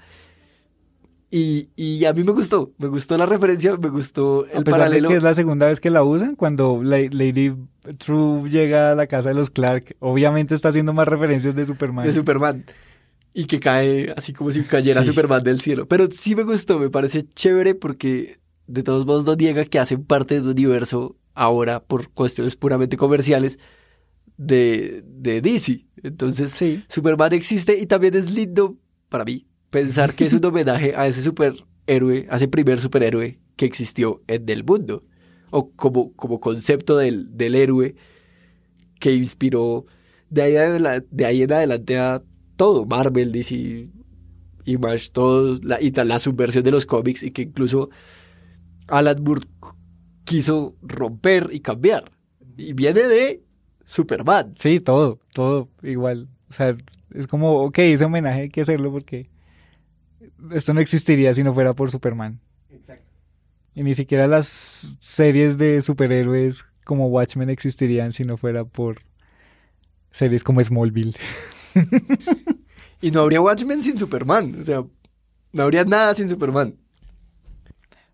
Y, 1.33 1.69
y, 1.77 2.03
a 2.03 2.11
mí 2.11 2.25
me 2.25 2.33
gustó, 2.33 2.73
me 2.77 2.87
gustó 2.87 3.17
la 3.17 3.25
referencia, 3.25 3.77
me 3.77 3.87
gustó 3.87 4.45
el 4.47 4.57
a 4.57 4.61
pesar 4.63 4.81
paralelo. 4.81 5.07
De 5.07 5.13
que 5.13 5.17
es 5.17 5.23
la 5.23 5.33
segunda 5.33 5.67
vez 5.67 5.79
que 5.79 5.89
la 5.89 6.03
usan, 6.03 6.35
cuando 6.35 6.83
Lady 6.83 7.53
True 7.99 8.49
llega 8.49 8.91
a 8.91 8.95
la 8.95 9.07
casa 9.07 9.29
de 9.29 9.35
los 9.35 9.49
Clark, 9.49 9.95
obviamente 9.99 10.53
está 10.53 10.69
haciendo 10.69 10.91
más 10.91 11.07
referencias 11.07 11.55
de 11.55 11.65
Superman. 11.65 12.05
De 12.05 12.11
Superman. 12.11 12.65
Y 13.33 13.45
que 13.45 13.61
cae 13.61 14.13
así 14.17 14.33
como 14.33 14.51
si 14.51 14.61
cayera 14.63 15.05
Superman 15.05 15.41
del 15.41 15.61
cielo. 15.61 15.87
Pero 15.87 16.09
sí 16.11 16.35
me 16.35 16.43
gustó, 16.43 16.79
me 16.79 16.89
parece 16.89 17.23
chévere 17.23 17.75
porque 17.75 18.39
de 18.67 18.83
todos 18.83 19.05
modos 19.05 19.25
no 19.25 19.35
niega 19.35 19.63
que 19.63 19.79
hacen 19.79 20.03
parte 20.03 20.35
del 20.35 20.49
universo 20.49 21.15
ahora 21.33 21.81
por 21.81 22.09
cuestiones 22.09 22.57
puramente 22.57 22.97
comerciales 22.97 23.57
de, 24.35 25.01
de 25.07 25.39
DC. 25.39 25.85
Entonces, 26.03 26.57
Superman 26.89 27.31
existe 27.31 27.79
y 27.79 27.85
también 27.85 28.15
es 28.15 28.31
lindo 28.31 28.75
para 29.07 29.23
mí 29.23 29.45
pensar 29.71 30.13
que 30.13 30.25
es 30.25 30.33
un 30.33 30.45
homenaje 30.45 30.93
a 30.95 31.07
ese 31.07 31.23
superhéroe, 31.23 32.27
a 32.29 32.35
ese 32.35 32.47
primer 32.47 32.79
superhéroe 32.79 33.39
que 33.55 33.65
existió 33.65 34.21
en 34.27 34.47
el 34.49 34.63
mundo, 34.63 35.03
o 35.49 35.71
como, 35.71 36.13
como 36.13 36.39
concepto 36.39 36.97
del, 36.97 37.35
del 37.35 37.55
héroe 37.55 37.95
que 38.99 39.13
inspiró 39.13 39.85
de 40.29 40.41
ahí, 40.43 40.53
de 41.09 41.25
ahí 41.25 41.41
en 41.41 41.51
adelante 41.51 41.97
a 41.97 42.23
todo, 42.55 42.85
Marvel, 42.85 43.31
DC, 43.31 43.89
Image, 44.65 45.09
todo, 45.11 45.59
la, 45.63 45.81
y 45.81 45.91
la 45.91 46.19
subversión 46.19 46.63
de 46.63 46.71
los 46.71 46.85
cómics, 46.85 47.23
y 47.23 47.31
que 47.31 47.41
incluso 47.41 47.89
Alan 48.87 49.21
Moore 49.23 49.41
quiso 50.23 50.75
romper 50.81 51.49
y 51.51 51.59
cambiar. 51.59 52.11
Y 52.55 52.73
viene 52.73 53.01
de 53.01 53.43
Superman. 53.83 54.53
Sí, 54.57 54.79
todo, 54.79 55.19
todo 55.33 55.69
igual. 55.81 56.29
O 56.49 56.53
sea, 56.53 56.77
es 57.13 57.27
como, 57.27 57.63
ok, 57.63 57.79
ese 57.79 58.05
homenaje 58.05 58.41
hay 58.41 58.49
que 58.49 58.61
hacerlo 58.61 58.91
porque 58.91 59.29
esto 60.53 60.73
no 60.73 60.81
existiría 60.81 61.33
si 61.33 61.43
no 61.43 61.53
fuera 61.53 61.73
por 61.73 61.91
Superman. 61.91 62.39
Exacto. 62.69 63.05
Y 63.73 63.83
ni 63.83 63.93
siquiera 63.93 64.27
las 64.27 64.97
series 64.99 65.57
de 65.57 65.81
superhéroes 65.81 66.65
como 66.85 67.07
Watchmen 67.07 67.49
existirían 67.49 68.11
si 68.11 68.23
no 68.23 68.37
fuera 68.37 68.65
por 68.65 68.97
series 70.11 70.43
como 70.43 70.63
Smallville. 70.63 71.15
y 73.01 73.11
no 73.11 73.21
habría 73.21 73.41
Watchmen 73.41 73.83
sin 73.83 73.97
Superman, 73.97 74.55
o 74.59 74.63
sea, 74.63 74.83
no 75.53 75.63
habría 75.63 75.85
nada 75.85 76.13
sin 76.13 76.27
Superman. 76.27 76.75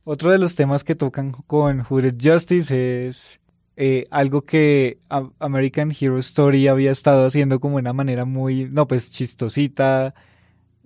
Otro 0.04 0.32
de 0.32 0.38
los 0.38 0.56
temas 0.56 0.84
que 0.84 0.96
tocan 0.96 1.32
con 1.32 1.82
Hooded 1.82 2.16
Justice 2.22 3.08
es 3.08 3.40
eh, 3.76 4.06
algo 4.10 4.44
que 4.44 5.00
American 5.40 5.92
Hero 5.92 6.18
Story 6.20 6.68
había 6.68 6.92
estado 6.92 7.26
haciendo 7.26 7.60
como 7.60 7.76
de 7.76 7.82
una 7.82 7.94
manera 7.94 8.26
muy, 8.26 8.66
no, 8.66 8.88
pues 8.88 9.12
chistosita, 9.12 10.16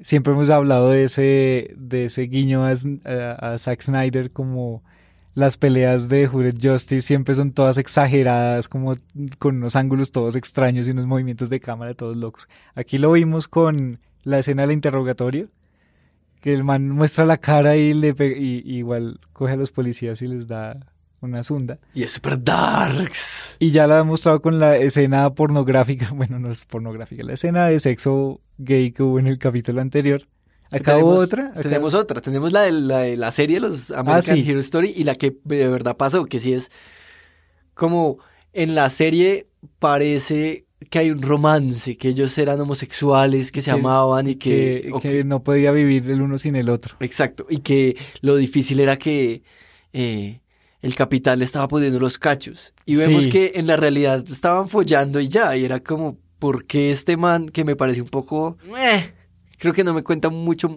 siempre 0.02 0.34
hemos 0.34 0.50
hablado 0.50 0.90
de 0.90 1.04
ese, 1.04 1.74
de 1.78 2.06
ese 2.06 2.24
guiño 2.24 2.66
a, 2.66 2.72
a, 2.72 3.58
Zack 3.58 3.82
Snyder 3.82 4.32
como 4.32 4.84
las 5.34 5.58
peleas 5.58 6.10
de 6.10 6.28
Hooded 6.28 6.56
Justice 6.62 7.08
siempre 7.08 7.36
son 7.36 7.54
todas 7.54 7.78
exageradas, 7.78 8.68
como 8.68 8.96
con 9.40 9.58
unos 9.58 9.76
ángulos 9.76 10.12
todos 10.12 10.36
extraños 10.36 10.88
y 10.88 10.92
unos 10.92 11.08
movimientos 11.08 11.50
de 11.50 11.60
cámara 11.60 11.94
todos 11.94 12.18
locos. 12.18 12.50
Aquí 12.76 12.98
lo 12.98 13.12
vimos 13.14 13.48
con 13.48 14.00
la 14.24 14.40
escena 14.40 14.64
del 14.64 14.74
interrogatorio, 14.74 15.50
que 16.42 16.54
el 16.54 16.64
man 16.64 16.90
muestra 16.90 17.26
la 17.26 17.38
cara 17.38 17.78
y 17.78 17.94
le 17.94 18.16
y, 18.20 18.78
igual 18.78 19.20
coge 19.32 19.54
a 19.54 19.58
los 19.58 19.72
policías 19.72 20.22
y 20.22 20.28
les 20.28 20.48
da 20.48 20.80
una 21.22 21.44
zunda. 21.44 21.80
Y 21.94 22.04
es 22.04 22.12
super 22.12 22.44
darks. 22.44 23.58
Y 23.60 23.72
ya 23.72 23.88
la 23.88 24.00
ha 24.00 24.04
mostrado 24.04 24.42
con 24.42 24.60
la 24.60 24.78
escena 24.78 25.34
pornográfica, 25.34 26.12
bueno, 26.16 26.40
no 26.40 26.52
es 26.52 26.66
pornográfica, 26.66 27.24
la 27.24 27.34
escena 27.34 27.68
de 27.68 27.80
sexo 27.80 28.42
gay 28.58 28.92
que 28.92 29.04
hubo 29.04 29.20
en 29.20 29.28
el 29.28 29.38
capítulo 29.38 29.82
anterior. 29.82 30.28
Acá 30.72 30.98
hubo 30.98 31.16
otra. 31.16 31.52
Tenemos 31.54 31.94
otra, 31.94 32.22
tenemos 32.22 32.54
la 32.54 32.62
de 32.62 33.18
la, 33.18 33.32
serie 33.32 33.60
los 33.60 33.92
American 33.92 34.40
ah, 34.40 34.42
Hero 34.42 34.60
Story 34.62 34.94
y 34.96 35.04
la 35.04 35.16
que 35.16 35.38
de 35.44 35.68
verdad 35.68 35.98
pasó, 35.98 36.26
que 36.26 36.40
sí 36.40 36.54
es 36.54 36.72
como 37.74 38.20
en 38.54 38.74
la 38.74 38.90
serie 38.90 39.48
parece 39.80 40.66
que 40.90 41.00
hay 41.00 41.12
un 41.12 41.22
romance, 41.22 41.98
que 41.98 42.08
ellos 42.08 42.36
eran 42.38 42.60
homosexuales, 42.60 43.52
que 43.52 43.62
se 43.62 43.72
amaban 43.72 44.28
y 44.28 44.36
que, 44.36 44.92
que, 45.02 45.24
no 45.24 45.44
podía 45.44 45.72
vivir 45.72 46.10
el 46.10 46.22
uno 46.22 46.40
sin 46.40 46.56
el 46.56 46.70
otro. 46.70 46.96
Exacto, 47.02 47.46
y 47.50 47.60
que 47.60 47.98
lo 48.22 48.36
difícil 48.36 48.80
era 48.80 48.96
que 48.96 49.44
eh, 49.94 50.40
el 50.82 50.96
capitán 50.96 51.40
le 51.40 51.46
estaba 51.46 51.68
poniendo 51.68 52.00
los 52.00 52.18
cachos. 52.18 52.74
Y 52.86 52.96
vemos 52.96 53.28
que 53.28 53.54
en 53.56 53.68
la 53.68 53.78
realidad 53.78 54.24
estaban 54.30 54.68
follando 54.68 55.20
y 55.20 55.28
ya, 55.28 55.56
y 55.56 55.66
era 55.66 55.80
como, 55.82 56.18
¿por 56.40 56.66
qué 56.66 56.92
este 56.92 57.18
man 57.18 57.48
que 57.48 57.64
me 57.64 57.76
parece 57.76 58.02
un 58.02 58.10
poco... 58.10 58.58
Eh, 58.78 59.14
creo 59.58 59.74
que 59.74 59.84
no 59.84 59.94
me 59.94 60.04
cuenta 60.04 60.30
mucho 60.30 60.70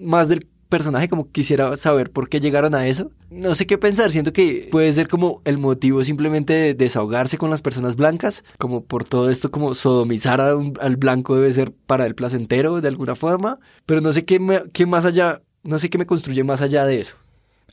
más 0.00 0.28
del 0.28 0.48
personaje, 0.68 1.08
como 1.08 1.30
quisiera 1.30 1.76
saber 1.76 2.10
por 2.10 2.28
qué 2.28 2.40
llegaron 2.40 2.74
a 2.74 2.86
eso. 2.86 3.10
No 3.30 3.54
sé 3.54 3.66
qué 3.66 3.78
pensar, 3.78 4.10
siento 4.10 4.32
que 4.32 4.68
puede 4.70 4.92
ser 4.92 5.08
como 5.08 5.42
el 5.44 5.58
motivo 5.58 6.02
simplemente 6.02 6.52
de 6.52 6.74
desahogarse 6.74 7.38
con 7.38 7.50
las 7.50 7.62
personas 7.62 7.96
blancas, 7.96 8.44
como 8.58 8.84
por 8.84 9.04
todo 9.04 9.30
esto, 9.30 9.50
como 9.50 9.74
sodomizar 9.74 10.40
al 10.40 10.96
blanco 10.96 11.36
debe 11.36 11.52
ser 11.52 11.72
para 11.72 12.06
el 12.06 12.14
placentero 12.14 12.80
de 12.80 12.88
alguna 12.88 13.14
forma, 13.14 13.58
pero 13.84 14.00
no 14.00 14.12
sé 14.12 14.24
qué, 14.24 14.64
qué 14.72 14.86
más 14.86 15.04
allá, 15.04 15.42
no 15.62 15.78
sé 15.78 15.90
qué 15.90 15.98
me 15.98 16.06
construye 16.06 16.42
más 16.42 16.62
allá 16.62 16.84
de 16.84 17.00
eso. 17.00 17.16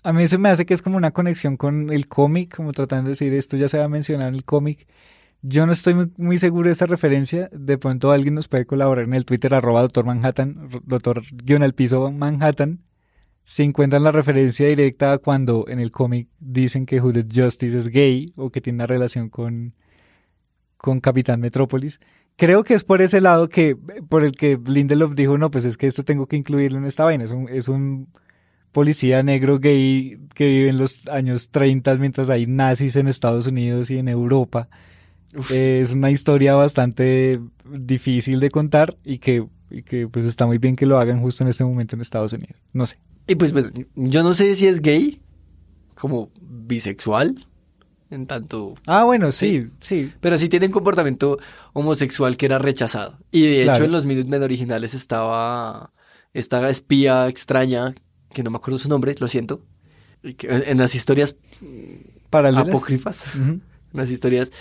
A 0.04 0.12
mí 0.12 0.28
se 0.28 0.38
me 0.38 0.50
hace 0.50 0.66
que 0.66 0.74
es 0.74 0.82
como 0.82 0.98
una 0.98 1.12
conexión 1.12 1.56
con 1.56 1.92
el 1.92 2.08
cómic, 2.08 2.56
como 2.56 2.74
tratando 2.74 3.06
de 3.06 3.12
decir 3.12 3.34
esto 3.34 3.56
ya 3.56 3.70
se 3.70 3.82
ha 3.82 3.88
mencionado 3.88 4.30
en 4.30 4.36
el 4.36 4.44
cómic. 4.44 4.86
Yo 5.42 5.66
no 5.66 5.72
estoy 5.72 6.12
muy, 6.18 6.38
seguro 6.38 6.68
de 6.68 6.74
esta 6.74 6.86
referencia. 6.86 7.50
De 7.54 7.78
pronto 7.78 8.12
alguien 8.12 8.34
nos 8.34 8.48
puede 8.50 8.66
colaborar 8.66 9.06
en 9.06 9.14
el 9.14 9.26
Twitter 9.26 9.54
arroba 9.54 9.82
doctor 9.82 10.06
Manhattan, 10.06 10.70
doctor 10.86 11.22
guion 11.32 11.64
al 11.64 11.74
piso 11.74 12.12
Manhattan. 12.12 12.80
Si 13.46 13.64
encuentran 13.64 14.04
la 14.04 14.12
referencia 14.12 14.68
directa 14.68 15.18
cuando 15.18 15.66
en 15.68 15.80
el 15.80 15.92
cómic 15.92 16.30
dicen 16.40 16.86
que 16.86 17.00
Hooded 17.02 17.28
Justice 17.34 17.78
es 17.78 17.88
gay 17.90 18.28
o 18.38 18.50
que 18.52 18.62
tiene 18.62 18.78
una 18.78 18.88
relación 18.88 19.30
con, 19.30 19.74
con 20.78 21.00
Capitán 21.02 21.40
Metrópolis. 21.42 22.00
Creo 22.38 22.64
que 22.64 22.74
es 22.74 22.84
por 22.84 23.02
ese 23.02 23.22
lado 23.22 23.50
que, 23.50 23.78
por 24.10 24.24
el 24.24 24.34
que 24.34 24.58
Lindelof 24.66 25.14
dijo, 25.14 25.38
no, 25.38 25.50
pues 25.50 25.66
es 25.66 25.78
que 25.78 25.88
esto 25.88 26.04
tengo 26.04 26.28
que 26.28 26.38
incluirlo 26.38 26.78
en 26.78 26.86
esta 26.86 27.04
vaina. 27.04 27.26
Es 27.26 27.32
un, 27.32 27.50
es 27.50 27.68
un 27.68 28.08
policía 28.74 29.24
negro 29.24 29.60
gay 29.60 30.20
que 30.36 30.48
vive 30.48 30.70
en 30.70 30.78
los 30.78 31.08
años 31.08 31.50
30 31.50 31.94
mientras 31.96 32.30
hay 32.30 32.46
nazis 32.48 32.98
en 32.98 33.08
Estados 33.08 33.48
Unidos 33.48 33.90
y 33.90 33.98
en 33.98 34.10
Europa. 34.10 34.68
es 35.52 35.94
una 35.94 36.12
historia 36.12 36.56
bastante 36.56 37.40
difícil 37.66 38.42
de 38.42 38.50
contar 38.52 38.98
y 39.06 39.20
que, 39.20 39.48
que 39.86 40.08
pues 40.10 40.26
está 40.26 40.46
muy 40.46 40.58
bien 40.58 40.76
que 40.76 40.86
lo 40.86 41.00
hagan 41.00 41.22
justo 41.22 41.44
en 41.44 41.50
este 41.50 41.64
momento 41.64 41.96
en 41.96 42.02
Estados 42.02 42.34
Unidos. 42.34 42.62
No 42.74 42.86
sé. 42.86 42.98
Y 43.28 43.36
pues 43.36 43.54
yo 43.96 44.24
no 44.24 44.34
sé 44.34 44.54
si 44.56 44.68
es 44.68 44.82
gay, 44.82 45.22
como 45.96 46.30
bisexual, 46.42 47.48
en 48.10 48.28
tanto... 48.28 48.76
Ah, 48.86 49.06
bueno, 49.06 49.32
sí, 49.32 49.68
sí. 49.80 50.12
Pero 50.20 50.38
sí 50.38 50.50
tiene 50.50 50.66
un 50.66 50.72
comportamiento 50.72 51.40
homosexual 51.72 52.36
que 52.38 52.48
era 52.48 52.60
rechazado. 52.60 53.18
Y 53.32 53.44
de 53.44 53.64
hecho 53.64 53.86
en 53.86 53.92
los 53.92 54.06
Minutemen 54.06 54.44
originales 54.44 54.94
estaba 54.94 55.94
esta 56.34 56.70
espía 56.70 57.28
extraña 57.28 57.96
que 58.34 58.44
no 58.44 58.52
me 58.52 58.58
acuerdo 58.58 58.80
su 58.80 58.90
nombre, 58.90 59.16
lo 59.20 59.28
siento, 59.28 59.62
en 60.24 60.78
las 60.78 60.96
historias 60.96 61.36
apócrifas, 62.32 63.36
en 63.36 63.62
las 63.94 64.10
historias 64.10 64.52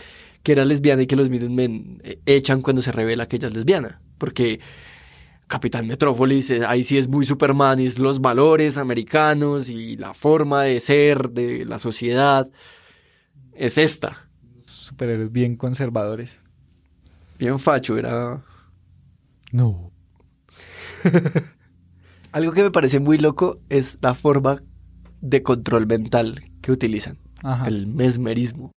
que 0.43 0.53
era 0.53 0.65
lesbiana 0.65 1.03
y 1.03 1.07
que 1.07 1.17
los 1.17 1.31
Minutemen 1.31 2.01
eh, 2.05 2.21
echan 2.27 2.63
cuando 2.63 2.83
se 2.83 2.93
revela 2.93 3.29
que 3.29 3.37
ella 3.37 3.49
es 3.49 3.55
lesbiana, 3.55 4.01
porque 4.19 4.61
Capitán 5.47 5.87
Metrópolis, 5.87 6.51
eh, 6.51 6.65
ahí 6.67 6.83
sí 6.83 6.99
es 6.99 7.09
muy 7.09 7.27
Superman 7.27 7.79
y 7.79 7.87
es 7.87 7.99
los 7.99 8.21
valores 8.21 8.79
americanos 8.79 9.69
y 9.69 9.97
la 9.97 10.15
forma 10.15 10.63
de 10.63 10.81
ser 10.81 11.31
de 11.31 11.65
la 11.65 11.79
sociedad 11.79 12.51
es 13.55 13.79
esta. 13.79 14.29
Superhéroes 14.65 15.31
bien 15.31 15.57
conservadores. 15.57 16.41
Bien 17.39 17.59
facho, 17.59 17.99
era... 17.99 18.43
No. 19.53 19.93
Algo 22.33 22.53
que 22.53 22.63
me 22.63 22.71
parece 22.71 22.99
muy 22.99 23.19
loco 23.19 23.61
es 23.69 23.99
la 24.01 24.15
forma 24.15 24.63
de 25.21 25.43
control 25.43 25.87
mental 25.87 26.51
que 26.63 26.73
utilizan. 26.73 27.19
El 27.67 27.87
mesmerismo. 27.87 28.73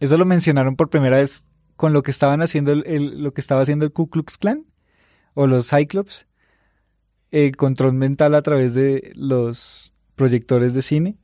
Eso 0.00 0.18
lo 0.18 0.26
mencionaron 0.26 0.76
por 0.76 0.90
primera 0.90 1.16
vez 1.16 1.48
con 1.76 1.92
lo 1.92 2.02
que 2.02 2.10
estaban 2.10 2.42
haciendo 2.42 2.72
el, 2.72 3.22
lo 3.22 3.32
que 3.32 3.40
estaba 3.40 3.62
haciendo 3.62 3.84
el 3.86 3.92
Ku 3.92 4.08
Klux 4.08 4.36
Klan 4.36 4.66
o 5.34 5.46
los 5.46 5.70
Cyclops. 5.70 6.26
El 7.30 7.56
control 7.56 7.94
mental 7.94 8.34
a 8.34 8.42
través 8.42 8.74
de 8.74 9.12
los 9.14 9.94
proyectores 10.14 10.74
de 10.74 10.82
cine 10.82 11.18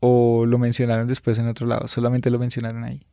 o 0.00 0.46
lo 0.46 0.58
mencionaron 0.58 1.06
después 1.06 1.38
en 1.38 1.48
otro 1.48 1.66
lado, 1.66 1.88
solamente 1.88 2.30
lo 2.30 2.38
mencionaron 2.38 2.84
ahí. 2.84 3.06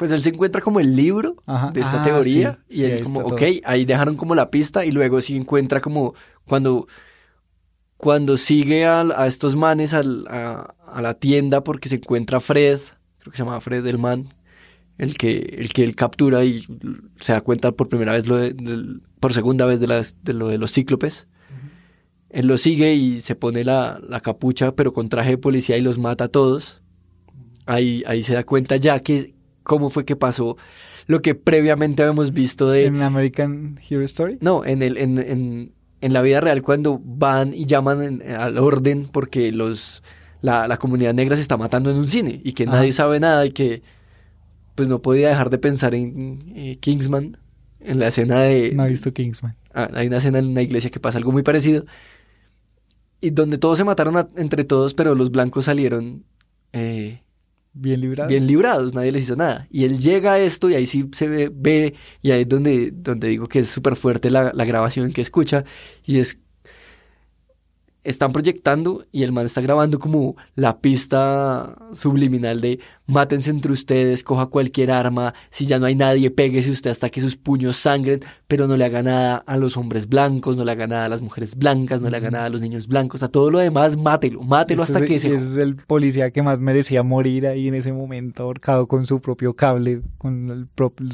Pues 0.00 0.12
él 0.12 0.22
se 0.22 0.30
encuentra 0.30 0.62
como 0.62 0.80
el 0.80 0.96
libro 0.96 1.36
de 1.74 1.82
esta 1.82 2.00
ah, 2.00 2.02
teoría 2.02 2.58
y 2.70 2.84
él 2.84 3.04
como, 3.04 3.20
ok, 3.20 3.42
ahí 3.64 3.84
dejaron 3.84 4.16
como 4.16 4.34
la 4.34 4.50
pista 4.50 4.86
y 4.86 4.92
luego 4.92 5.20
sí 5.20 5.36
encuentra 5.36 5.82
como 5.82 6.14
cuando, 6.46 6.88
cuando 7.98 8.38
sigue 8.38 8.86
a, 8.86 9.26
estos 9.26 9.56
manes 9.56 9.92
a, 9.92 10.02
la 10.02 11.14
tienda 11.18 11.62
porque 11.62 11.90
se 11.90 11.96
encuentra 11.96 12.40
Fred, 12.40 12.80
creo 13.18 13.30
que 13.30 13.36
se 13.36 13.44
llama 13.44 13.60
Fred 13.60 13.86
el 13.86 13.98
man, 13.98 14.32
el 14.96 15.18
que, 15.18 15.36
el 15.58 15.70
que 15.74 15.84
él 15.84 15.94
captura 15.94 16.46
y 16.46 16.64
se 17.18 17.34
da 17.34 17.42
cuenta 17.42 17.72
por 17.72 17.90
primera 17.90 18.12
vez, 18.12 18.26
lo 18.26 18.38
por 19.20 19.34
segunda 19.34 19.66
vez 19.66 19.80
de, 19.80 20.32
lo 20.32 20.48
de 20.48 20.56
los 20.56 20.72
cíclopes. 20.72 21.28
Él 22.30 22.46
lo 22.46 22.56
sigue 22.56 22.94
y 22.94 23.20
se 23.20 23.34
pone 23.34 23.64
la, 23.64 24.00
capucha, 24.22 24.74
pero 24.74 24.94
con 24.94 25.10
traje 25.10 25.32
de 25.32 25.36
policía 25.36 25.76
y 25.76 25.82
los 25.82 25.98
mata 25.98 26.24
a 26.24 26.28
todos. 26.28 26.80
Ahí, 27.66 28.02
ahí 28.06 28.22
se 28.22 28.32
da 28.32 28.44
cuenta 28.44 28.76
ya 28.76 28.98
que 29.00 29.38
cómo 29.70 29.88
fue 29.88 30.04
que 30.04 30.16
pasó 30.16 30.56
lo 31.06 31.20
que 31.20 31.36
previamente 31.36 32.02
habíamos 32.02 32.32
visto 32.32 32.68
de... 32.68 32.86
¿En 32.86 33.02
American 33.02 33.78
Hero 33.88 34.02
Story? 34.02 34.36
No, 34.40 34.64
en, 34.64 34.82
el, 34.82 34.98
en, 34.98 35.72
en 36.00 36.12
la 36.12 36.22
vida 36.22 36.40
real 36.40 36.60
cuando 36.62 37.00
van 37.00 37.54
y 37.54 37.66
llaman 37.66 38.20
al 38.36 38.58
orden 38.58 39.08
porque 39.12 39.52
los 39.52 40.02
la, 40.42 40.76
comunidad 40.78 41.14
negra 41.14 41.36
se 41.36 41.42
está 41.42 41.56
matando 41.56 41.92
en 41.92 41.98
un 41.98 42.08
cine 42.08 42.40
y 42.42 42.52
que 42.52 42.66
nadie 42.66 42.90
sabe 42.90 43.20
nada 43.20 43.46
y 43.46 43.52
que 43.52 43.82
pues 44.74 44.88
no 44.88 45.02
podía 45.02 45.28
dejar 45.28 45.50
de 45.50 45.58
pensar 45.58 45.94
en 45.94 46.38
eh, 46.56 46.76
Kingsman, 46.80 47.36
en 47.78 48.00
la 48.00 48.08
escena 48.08 48.40
de... 48.40 48.72
No 48.74 48.86
he 48.86 48.88
visto 48.88 49.12
Kingsman. 49.12 49.54
Ah, 49.72 49.88
hay 49.94 50.08
una 50.08 50.16
escena 50.16 50.40
en 50.40 50.48
una 50.48 50.62
iglesia 50.62 50.90
que 50.90 50.98
pasa 50.98 51.18
algo 51.18 51.30
muy 51.30 51.44
parecido 51.44 51.84
y 53.20 53.30
donde 53.30 53.56
todos 53.56 53.78
se 53.78 53.84
mataron 53.84 54.16
entre 54.36 54.64
todos, 54.64 54.94
pero 54.94 55.14
los 55.14 55.30
blancos 55.30 55.66
salieron 55.66 56.24
eh, 56.72 57.22
Bien 57.72 58.00
librados. 58.00 58.28
Bien 58.28 58.46
librados, 58.46 58.94
nadie 58.94 59.12
les 59.12 59.24
hizo 59.24 59.36
nada. 59.36 59.66
Y 59.70 59.84
él 59.84 59.98
llega 59.98 60.32
a 60.32 60.38
esto 60.38 60.68
y 60.68 60.74
ahí 60.74 60.86
sí 60.86 61.08
se 61.12 61.28
ve, 61.28 61.94
y 62.20 62.30
ahí 62.30 62.42
es 62.42 62.48
donde, 62.48 62.90
donde 62.92 63.28
digo 63.28 63.46
que 63.46 63.60
es 63.60 63.68
súper 63.68 63.96
fuerte 63.96 64.30
la, 64.30 64.52
la 64.52 64.64
grabación 64.64 65.12
que 65.12 65.20
escucha 65.20 65.64
y 66.04 66.18
es 66.18 66.38
están 68.02 68.32
proyectando 68.32 69.04
y 69.12 69.22
el 69.22 69.32
man 69.32 69.46
está 69.46 69.60
grabando 69.60 69.98
como 69.98 70.36
la 70.54 70.80
pista 70.80 71.76
subliminal 71.92 72.60
de 72.60 72.80
mátense 73.06 73.50
entre 73.50 73.72
ustedes, 73.72 74.22
coja 74.22 74.46
cualquier 74.46 74.90
arma, 74.90 75.34
si 75.50 75.66
ya 75.66 75.78
no 75.78 75.86
hay 75.86 75.94
nadie, 75.94 76.30
péguese 76.30 76.70
usted 76.70 76.90
hasta 76.90 77.10
que 77.10 77.20
sus 77.20 77.36
puños 77.36 77.76
sangren, 77.76 78.20
pero 78.46 78.66
no 78.66 78.76
le 78.76 78.84
haga 78.84 79.02
nada 79.02 79.36
a 79.36 79.56
los 79.56 79.76
hombres 79.76 80.08
blancos, 80.08 80.56
no 80.56 80.64
le 80.64 80.72
haga 80.72 80.86
nada 80.86 81.06
a 81.06 81.08
las 81.08 81.20
mujeres 81.20 81.56
blancas, 81.56 82.00
no 82.00 82.08
le 82.08 82.16
haga 82.16 82.30
nada 82.30 82.46
a 82.46 82.50
los 82.50 82.60
niños 82.60 82.86
blancos, 82.86 83.22
a 83.22 83.28
todo 83.28 83.50
lo 83.50 83.58
demás, 83.58 83.96
mátelo, 83.96 84.42
mátelo 84.42 84.82
hasta 84.82 85.04
que 85.04 85.18
se... 85.18 85.34
Ese 85.34 85.44
es 85.44 85.56
el 85.56 85.76
policía 85.76 86.30
que 86.30 86.42
más 86.42 86.60
merecía 86.60 87.02
morir 87.02 87.46
ahí 87.46 87.68
en 87.68 87.74
ese 87.74 87.92
momento, 87.92 88.44
ahorcado 88.44 88.86
con 88.86 89.06
su 89.06 89.20
propio 89.20 89.54
cable, 89.54 90.02
con 90.18 90.50
el 90.50 90.66
propio 90.66 91.08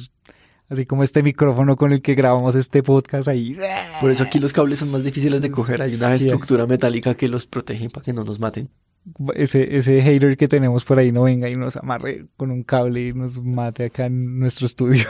Así 0.68 0.84
como 0.84 1.04
este 1.04 1.22
micrófono 1.22 1.76
con 1.76 1.92
el 1.92 2.02
que 2.02 2.14
grabamos 2.14 2.56
este 2.56 2.82
podcast 2.82 3.28
ahí. 3.28 3.56
Por 4.00 4.10
eso 4.10 4.24
aquí 4.24 4.40
los 4.40 4.52
cables 4.52 4.80
son 4.80 4.90
más 4.90 5.04
difíciles 5.04 5.40
de 5.40 5.50
coger. 5.50 5.80
Hay 5.80 5.94
una 5.94 6.14
estructura 6.14 6.66
metálica 6.66 7.14
que 7.14 7.28
los 7.28 7.46
protege 7.46 7.88
para 7.88 8.04
que 8.04 8.12
no 8.12 8.24
nos 8.24 8.40
maten. 8.40 8.68
Ese, 9.34 9.76
ese 9.76 10.02
hater 10.02 10.36
que 10.36 10.48
tenemos 10.48 10.84
por 10.84 10.98
ahí 10.98 11.12
no 11.12 11.22
venga 11.22 11.48
y 11.48 11.54
nos 11.54 11.76
amarre 11.76 12.26
con 12.36 12.50
un 12.50 12.64
cable 12.64 13.08
y 13.08 13.12
nos 13.12 13.40
mate 13.40 13.84
acá 13.84 14.06
en 14.06 14.40
nuestro 14.40 14.66
estudio. 14.66 15.06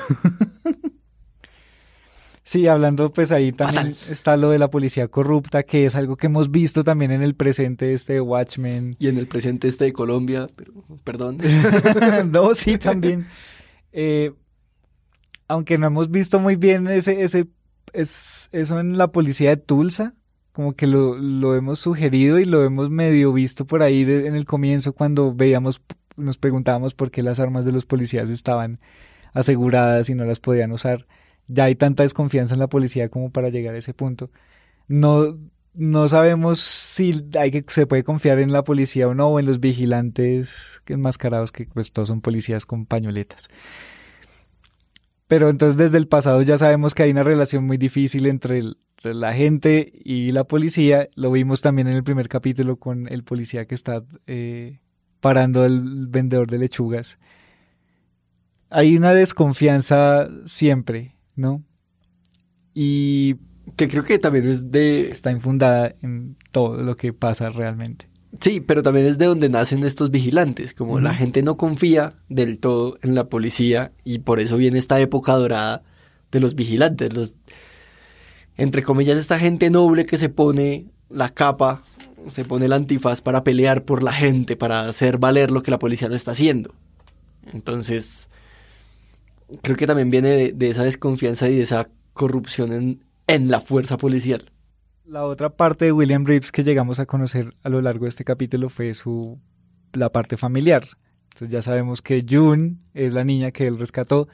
sí, 2.45 2.67
hablando 2.67 3.11
pues 3.11 3.33
ahí 3.33 3.53
también 3.53 3.97
está 4.11 4.37
lo 4.37 4.51
de 4.51 4.59
la 4.59 4.69
policía 4.71 5.09
corrupta, 5.09 5.63
que 5.63 5.87
es 5.87 5.95
algo 5.95 6.19
que 6.19 6.27
hemos 6.27 6.51
visto 6.51 6.85
también 6.85 7.11
en 7.11 7.23
el 7.23 7.35
presente 7.35 7.95
este 7.95 8.13
de 8.15 8.21
Watchmen. 8.21 8.97
Y 8.99 9.09
en 9.09 9.17
el 9.17 9.27
presente 9.27 9.69
este 9.69 9.85
de 9.87 9.95
Colombia, 9.95 10.49
pero, 10.55 10.73
perdón. 11.03 11.39
no, 12.31 12.53
sí, 12.53 12.77
también. 12.79 13.27
Eh, 13.93 14.33
aunque 15.49 15.79
no 15.79 15.87
hemos 15.87 16.11
visto 16.11 16.41
muy 16.41 16.57
bien 16.57 16.87
ese, 16.89 17.23
ese, 17.23 17.47
es, 17.93 18.49
eso 18.53 18.81
en 18.81 18.99
la 18.99 19.13
policía 19.13 19.51
de 19.51 19.57
Tulsa, 19.57 20.15
como 20.53 20.75
que 20.75 20.87
lo, 20.87 21.17
lo 21.17 21.55
hemos 21.55 21.79
sugerido 21.79 22.39
y 22.39 22.45
lo 22.45 22.65
hemos 22.65 22.91
medio 22.91 23.33
visto 23.33 23.67
por 23.67 23.83
ahí 23.83 24.03
en 24.03 24.35
el 24.35 24.45
comienzo 24.45 24.93
cuando 24.93 25.35
veíamos, 25.35 25.83
nos 26.17 26.39
preguntábamos 26.39 26.95
por 26.95 27.11
qué 27.11 27.23
las 27.23 27.41
armas 27.41 27.65
de 27.65 27.73
los 27.73 27.85
policías 27.85 28.31
estaban 28.31 28.81
aseguradas 29.35 30.09
y 30.09 30.15
no 30.15 30.25
las 30.25 30.41
podían 30.41 30.73
usar. 30.73 31.07
Ya 31.47 31.65
hay 31.65 31.75
tanta 31.77 32.03
desconfianza 32.03 32.55
en 32.55 32.61
la 32.61 32.69
policía 32.69 33.09
como 33.09 33.31
para 33.31 33.51
llegar 33.51 33.75
a 33.75 33.79
ese 33.79 33.93
punto. 33.95 34.31
No, 34.89 35.37
no 35.75 36.09
sabemos 36.09 36.59
si 36.59 37.27
hay 37.39 37.51
que, 37.51 37.65
se 37.69 37.87
puede 37.87 38.03
confiar 38.03 38.39
en 38.39 38.51
la 38.51 38.65
policía 38.65 39.09
o 39.09 39.15
no, 39.15 39.29
o 39.29 39.39
en 39.39 39.47
los 39.47 39.61
vigilantes 39.61 40.81
enmascarados, 40.87 41.53
que 41.53 41.67
pues 41.67 41.93
todos 41.93 42.09
son 42.09 42.23
policías 42.23 42.65
con 42.65 42.87
pañoletas. 42.87 43.49
Pero 45.29 45.49
entonces 45.49 45.77
desde 45.77 45.99
el 45.99 46.07
pasado 46.07 46.43
ya 46.43 46.57
sabemos 46.57 46.95
que 46.95 47.03
hay 47.03 47.11
una 47.11 47.25
relación 47.25 47.65
muy 47.65 47.79
difícil 47.79 48.27
entre, 48.27 48.63
la 49.03 49.35
gente 49.35 49.93
y 50.05 50.33
la 50.33 50.45
policía. 50.45 51.09
Lo 51.15 51.31
vimos 51.31 51.61
también 51.61 51.89
en 51.89 51.95
el 51.95 52.05
primer 52.05 52.29
capítulo 52.29 52.77
con 52.77 53.09
el 53.09 53.25
policía 53.25 53.67
que 53.67 53.75
está 53.75 54.05
eh, 54.27 54.81
parando 55.21 55.65
al 55.65 56.07
vendedor 56.09 56.51
de 56.51 56.59
lechugas. 56.59 57.19
Hay 58.71 58.97
una 58.97 59.15
desconfianza 59.15 60.29
siempre, 60.45 61.17
¿no? 61.35 61.63
Y 62.75 63.37
que 63.77 63.89
creo 63.89 64.05
que 64.05 64.19
también 64.19 64.49
es 64.49 64.71
de... 64.71 65.09
Está 65.09 65.31
infundada 65.31 65.95
en 66.03 66.37
todo 66.53 66.83
lo 66.83 66.97
que 66.97 67.13
pasa 67.13 67.51
realmente. 67.51 68.09
Sí, 68.41 68.61
pero 68.61 68.83
también 68.83 69.07
es 69.07 69.19
de 69.19 69.27
donde 69.27 69.49
nacen 69.49 69.85
estos 69.85 70.11
vigilantes, 70.11 70.75
como 70.75 71.01
la 71.01 71.15
gente 71.15 71.43
no 71.43 71.57
confía 71.57 72.15
del 72.29 72.59
todo 72.59 72.99
en 73.03 73.15
la 73.15 73.29
policía 73.29 73.93
y 74.05 74.19
por 74.19 74.41
eso 74.41 74.57
viene 74.57 74.79
esta 74.79 75.01
época 75.01 75.35
dorada 75.35 75.83
de 76.33 76.41
los 76.41 76.55
vigilantes, 76.55 77.15
los 77.15 77.35
entre 78.57 78.83
comillas 78.83 79.19
esta 79.19 79.39
gente 79.39 79.71
noble 79.71 80.07
que 80.07 80.19
se 80.19 80.29
pone 80.29 80.87
la 81.09 81.31
capa, 81.31 81.83
se 82.29 82.45
pone 82.45 82.67
el 82.67 82.73
antifaz 82.73 83.21
para 83.21 83.45
pelear 83.45 83.85
por 83.85 84.03
la 84.03 84.13
gente, 84.13 84.57
para 84.57 84.87
hacer 84.89 85.19
valer 85.19 85.51
lo 85.51 85.63
que 85.63 85.71
la 85.71 85.79
policía 85.79 86.09
no 86.09 86.15
está 86.15 86.33
haciendo. 86.33 86.75
Entonces, 87.53 88.29
creo 89.63 89.77
que 89.77 89.87
también 89.87 90.11
viene 90.11 90.31
de, 90.31 90.53
de 90.53 90.69
esa 90.71 90.83
desconfianza 90.83 91.49
y 91.49 91.57
de 91.57 91.63
esa 91.63 91.89
corrupción 92.13 92.73
en, 92.73 93.05
en 93.27 93.51
la 93.51 93.61
fuerza 93.61 93.97
policial. 93.99 94.51
La 95.07 95.25
otra 95.25 95.51
parte 95.51 95.85
de 95.85 95.93
William 95.93 96.25
Reeves 96.25 96.51
que 96.51 96.65
llegamos 96.65 96.99
a 96.99 97.07
conocer 97.07 97.55
a 97.63 97.69
lo 97.69 97.81
largo 97.81 98.07
de 98.07 98.09
este 98.09 98.25
capítulo 98.25 98.69
fue 98.69 98.93
su 98.93 99.39
la 99.93 100.11
parte 100.11 100.37
familiar. 100.37 100.85
Entonces 101.33 101.51
ya 101.51 101.63
sabemos 101.63 102.03
que 102.03 102.25
June 102.29 102.79
es 102.93 103.15
la 103.15 103.25
niña 103.25 103.53
que 103.53 103.69
él 103.69 103.79
rescató, 103.79 104.27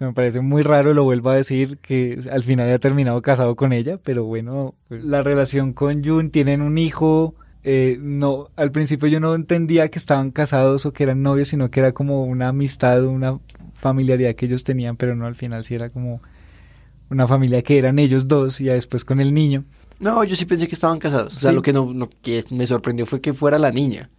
me 0.00 0.14
parece 0.14 0.40
muy 0.40 0.62
raro, 0.62 0.94
lo 0.94 1.04
vuelvo 1.04 1.28
a 1.30 1.34
decir, 1.34 1.78
que 1.78 2.20
al 2.30 2.42
final 2.42 2.70
ha 2.70 2.78
terminado 2.78 3.20
casado 3.20 3.54
con 3.54 3.72
ella, 3.72 3.98
pero 4.02 4.24
bueno, 4.24 4.74
pues, 4.88 5.04
la 5.04 5.22
relación 5.22 5.72
con 5.74 6.02
June, 6.02 6.30
tienen 6.30 6.62
un 6.62 6.78
hijo, 6.78 7.34
eh, 7.62 7.98
no, 8.00 8.48
al 8.56 8.70
principio 8.70 9.08
yo 9.08 9.20
no 9.20 9.34
entendía 9.34 9.90
que 9.90 9.98
estaban 9.98 10.30
casados 10.30 10.86
o 10.86 10.92
que 10.92 11.02
eran 11.02 11.22
novios, 11.22 11.48
sino 11.48 11.70
que 11.70 11.80
era 11.80 11.92
como 11.92 12.24
una 12.24 12.48
amistad, 12.48 13.04
una 13.04 13.40
familiaridad 13.74 14.34
que 14.36 14.46
ellos 14.46 14.64
tenían, 14.64 14.96
pero 14.96 15.16
no 15.16 15.26
al 15.26 15.34
final 15.34 15.64
sí 15.64 15.74
era 15.74 15.90
como 15.90 16.22
una 17.10 17.26
familia 17.26 17.62
que 17.62 17.78
eran 17.78 17.98
ellos 17.98 18.28
dos 18.28 18.60
y 18.60 18.66
después 18.66 19.04
con 19.04 19.20
el 19.20 19.34
niño. 19.34 19.64
No, 20.00 20.22
yo 20.24 20.36
sí 20.36 20.44
pensé 20.44 20.68
que 20.68 20.74
estaban 20.74 20.98
casados. 20.98 21.36
O 21.36 21.40
sea, 21.40 21.52
lo 21.52 21.62
que 21.62 21.72
no, 21.72 22.08
que 22.22 22.44
me 22.52 22.66
sorprendió 22.66 23.06
fue 23.06 23.20
que 23.20 23.32
fuera 23.32 23.58
la 23.58 23.72
niña. 23.72 24.10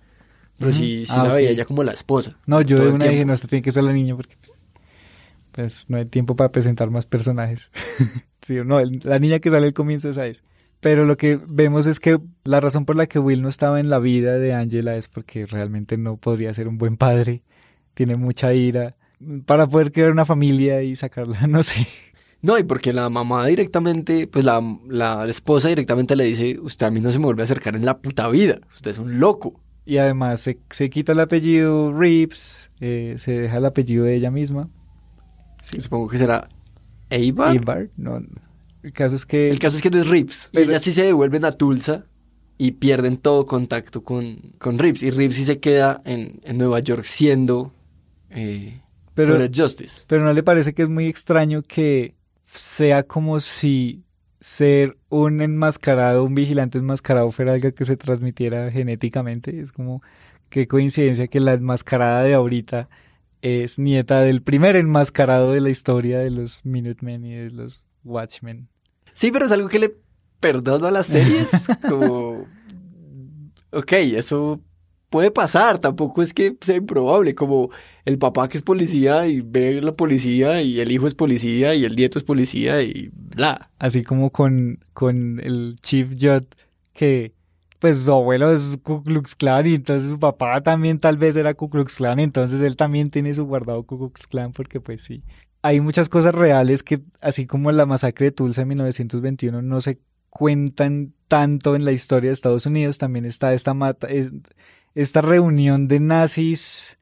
Pero 0.57 0.71
sí, 0.73 1.05
sí 1.05 1.13
ah, 1.15 1.23
la 1.23 1.33
veía 1.33 1.53
ya 1.53 1.65
como 1.65 1.83
la 1.83 1.93
esposa. 1.93 2.37
No, 2.45 2.61
yo 2.61 2.79
de 2.79 2.89
una 2.89 3.05
dije, 3.05 3.23
no, 3.23 3.33
esta 3.33 3.47
tiene 3.47 3.61
que 3.61 3.71
ser 3.71 3.83
la 3.83 3.93
niña 3.93 4.15
porque 4.15 4.35
pues, 4.41 4.65
pues 5.53 5.85
no 5.87 5.97
hay 5.97 6.05
tiempo 6.05 6.35
para 6.35 6.51
presentar 6.51 6.89
más 6.89 7.05
personajes. 7.05 7.71
sí, 8.45 8.55
no, 8.65 8.81
la 8.81 9.19
niña 9.19 9.39
que 9.39 9.51
sale 9.51 9.67
al 9.67 9.73
comienzo 9.73 10.09
esa 10.09 10.27
es. 10.27 10.43
Pero 10.81 11.05
lo 11.05 11.17
que 11.17 11.39
vemos 11.47 11.87
es 11.87 11.99
que 11.99 12.19
la 12.43 12.59
razón 12.59 12.85
por 12.85 12.95
la 12.95 13.07
que 13.07 13.19
Will 13.19 13.41
no 13.41 13.49
estaba 13.49 13.79
en 13.79 13.89
la 13.89 13.99
vida 13.99 14.37
de 14.37 14.53
Angela 14.53 14.95
es 14.95 15.07
porque 15.07 15.45
realmente 15.45 15.97
no 15.97 16.17
podría 16.17 16.53
ser 16.53 16.67
un 16.67 16.77
buen 16.77 16.97
padre. 16.97 17.43
Tiene 17.93 18.15
mucha 18.15 18.53
ira. 18.53 18.95
Para 19.45 19.67
poder 19.67 19.91
crear 19.91 20.11
una 20.11 20.25
familia 20.25 20.81
y 20.81 20.95
sacarla, 20.95 21.47
no 21.47 21.63
sé. 21.63 21.87
No, 22.41 22.57
y 22.57 22.63
porque 22.63 22.93
la 22.93 23.09
mamá 23.09 23.45
directamente, 23.47 24.27
pues 24.27 24.45
la, 24.45 24.61
la, 24.87 25.27
esposa 25.27 25.67
directamente 25.67 26.15
le 26.15 26.23
dice, 26.23 26.57
usted 26.59 26.85
a 26.85 26.91
mí 26.91 27.01
no 27.01 27.11
se 27.11 27.19
me 27.19 27.25
vuelve 27.25 27.43
a 27.43 27.45
acercar 27.45 27.75
en 27.75 27.85
la 27.85 27.97
puta 27.97 28.29
vida, 28.29 28.59
usted 28.73 28.91
es 28.91 28.99
un 28.99 29.19
loco. 29.19 29.59
Y 29.85 29.97
además 29.97 30.39
se, 30.39 30.59
se 30.69 30.89
quita 30.89 31.11
el 31.11 31.19
apellido 31.19 31.91
Reeves, 31.91 32.69
eh, 32.79 33.15
se 33.17 33.39
deja 33.39 33.57
el 33.57 33.65
apellido 33.65 34.05
de 34.05 34.15
ella 34.15 34.31
misma. 34.31 34.69
Sí. 35.61 35.81
Supongo 35.81 36.07
que 36.07 36.17
será 36.17 36.47
Eibar. 37.09 37.53
Eibar, 37.53 37.89
no. 37.97 38.21
El 38.83 38.93
caso 38.93 39.15
es 39.15 39.25
que... 39.25 39.49
El 39.49 39.59
caso 39.59 39.75
es 39.75 39.81
que 39.81 39.89
no 39.89 39.97
es 39.97 40.07
Reeves. 40.07 40.49
Pero... 40.53 40.69
Ellas 40.69 40.83
sí 40.83 40.91
se 40.91 41.03
devuelven 41.03 41.43
a 41.43 41.51
Tulsa 41.51 42.05
y 42.57 42.73
pierden 42.73 43.17
todo 43.17 43.45
contacto 43.45 44.03
con, 44.03 44.53
con 44.59 44.77
Reeves. 44.77 45.03
Y 45.03 45.11
Reeves 45.11 45.37
sí 45.37 45.43
se 45.43 45.59
queda 45.59 46.01
en, 46.05 46.39
en 46.43 46.57
Nueva 46.57 46.79
York 46.79 47.03
siendo... 47.03 47.73
Eh, 48.29 48.79
pero, 49.15 49.37
Justice. 49.53 50.03
Pero 50.07 50.23
no 50.23 50.31
le 50.31 50.43
parece 50.43 50.73
que 50.73 50.83
es 50.83 50.89
muy 50.89 51.07
extraño 51.07 51.61
que 51.61 52.15
sea 52.51 53.03
como 53.03 53.39
si 53.39 54.03
ser 54.41 54.97
un 55.09 55.41
enmascarado, 55.41 56.23
un 56.23 56.35
vigilante 56.35 56.77
enmascarado 56.77 57.31
fuera 57.31 57.53
algo 57.53 57.73
que 57.73 57.85
se 57.85 57.97
transmitiera 57.97 58.71
genéticamente. 58.71 59.59
Es 59.59 59.71
como 59.71 60.01
qué 60.49 60.67
coincidencia 60.67 61.27
que 61.27 61.39
la 61.39 61.53
enmascarada 61.53 62.23
de 62.23 62.33
ahorita 62.33 62.89
es 63.41 63.79
nieta 63.79 64.21
del 64.21 64.41
primer 64.41 64.75
enmascarado 64.75 65.53
de 65.53 65.61
la 65.61 65.69
historia 65.69 66.19
de 66.19 66.29
los 66.29 66.65
Minutemen 66.65 67.25
y 67.25 67.35
de 67.35 67.49
los 67.51 67.83
Watchmen. 68.03 68.67
Sí, 69.13 69.31
pero 69.31 69.45
es 69.45 69.51
algo 69.51 69.69
que 69.69 69.79
le 69.79 69.95
perdono 70.39 70.87
a 70.87 70.91
las 70.91 71.07
series. 71.07 71.67
como, 71.87 72.47
ok, 73.71 73.91
eso 73.93 74.61
puede 75.09 75.31
pasar, 75.31 75.79
tampoco 75.79 76.21
es 76.21 76.33
que 76.33 76.55
sea 76.61 76.77
improbable, 76.77 77.35
como 77.35 77.69
el 78.05 78.17
papá 78.17 78.47
que 78.47 78.57
es 78.57 78.63
policía 78.63 79.27
y 79.27 79.41
ve 79.41 79.81
la 79.81 79.91
policía 79.91 80.61
y 80.61 80.79
el 80.79 80.91
hijo 80.91 81.07
es 81.07 81.15
policía 81.15 81.75
y 81.75 81.85
el 81.85 81.95
nieto 81.95 82.17
es 82.17 82.23
policía 82.23 82.81
y 82.81 83.09
bla. 83.13 83.69
Así 83.77 84.03
como 84.03 84.31
con, 84.31 84.79
con 84.93 85.39
el 85.39 85.75
Chief 85.81 86.13
Judd 86.19 86.45
que 86.93 87.33
pues 87.79 87.97
su 87.97 88.11
abuelo 88.11 88.51
es 88.51 88.71
Ku 88.83 89.03
Klux 89.03 89.35
Klan 89.35 89.65
y 89.67 89.75
entonces 89.75 90.09
su 90.09 90.19
papá 90.19 90.61
también 90.61 90.99
tal 90.99 91.17
vez 91.17 91.35
era 91.35 91.53
Ku 91.53 91.69
Klux 91.69 91.95
Klan, 91.95 92.19
entonces 92.19 92.61
él 92.61 92.75
también 92.75 93.09
tiene 93.09 93.33
su 93.33 93.45
guardado 93.45 93.83
Ku 93.83 93.97
Klux 93.97 94.27
Klan 94.27 94.51
porque 94.51 94.81
pues 94.81 95.03
sí. 95.03 95.23
Hay 95.61 95.81
muchas 95.81 96.09
cosas 96.09 96.35
reales 96.35 96.83
que 96.83 97.01
así 97.21 97.45
como 97.45 97.71
la 97.71 97.85
masacre 97.85 98.27
de 98.27 98.31
Tulsa 98.31 98.61
en 98.61 98.69
1921 98.69 99.61
no 99.61 99.81
se 99.81 99.99
cuentan 100.29 101.13
tanto 101.27 101.75
en 101.75 101.85
la 101.85 101.91
historia 101.91 102.29
de 102.29 102.33
Estados 102.33 102.65
Unidos, 102.65 102.97
también 102.97 103.25
está 103.25 103.53
esta 103.53 103.73
mata, 103.73 104.07
esta 104.95 105.21
reunión 105.21 105.87
de 105.87 105.99
nazis, 105.99 106.97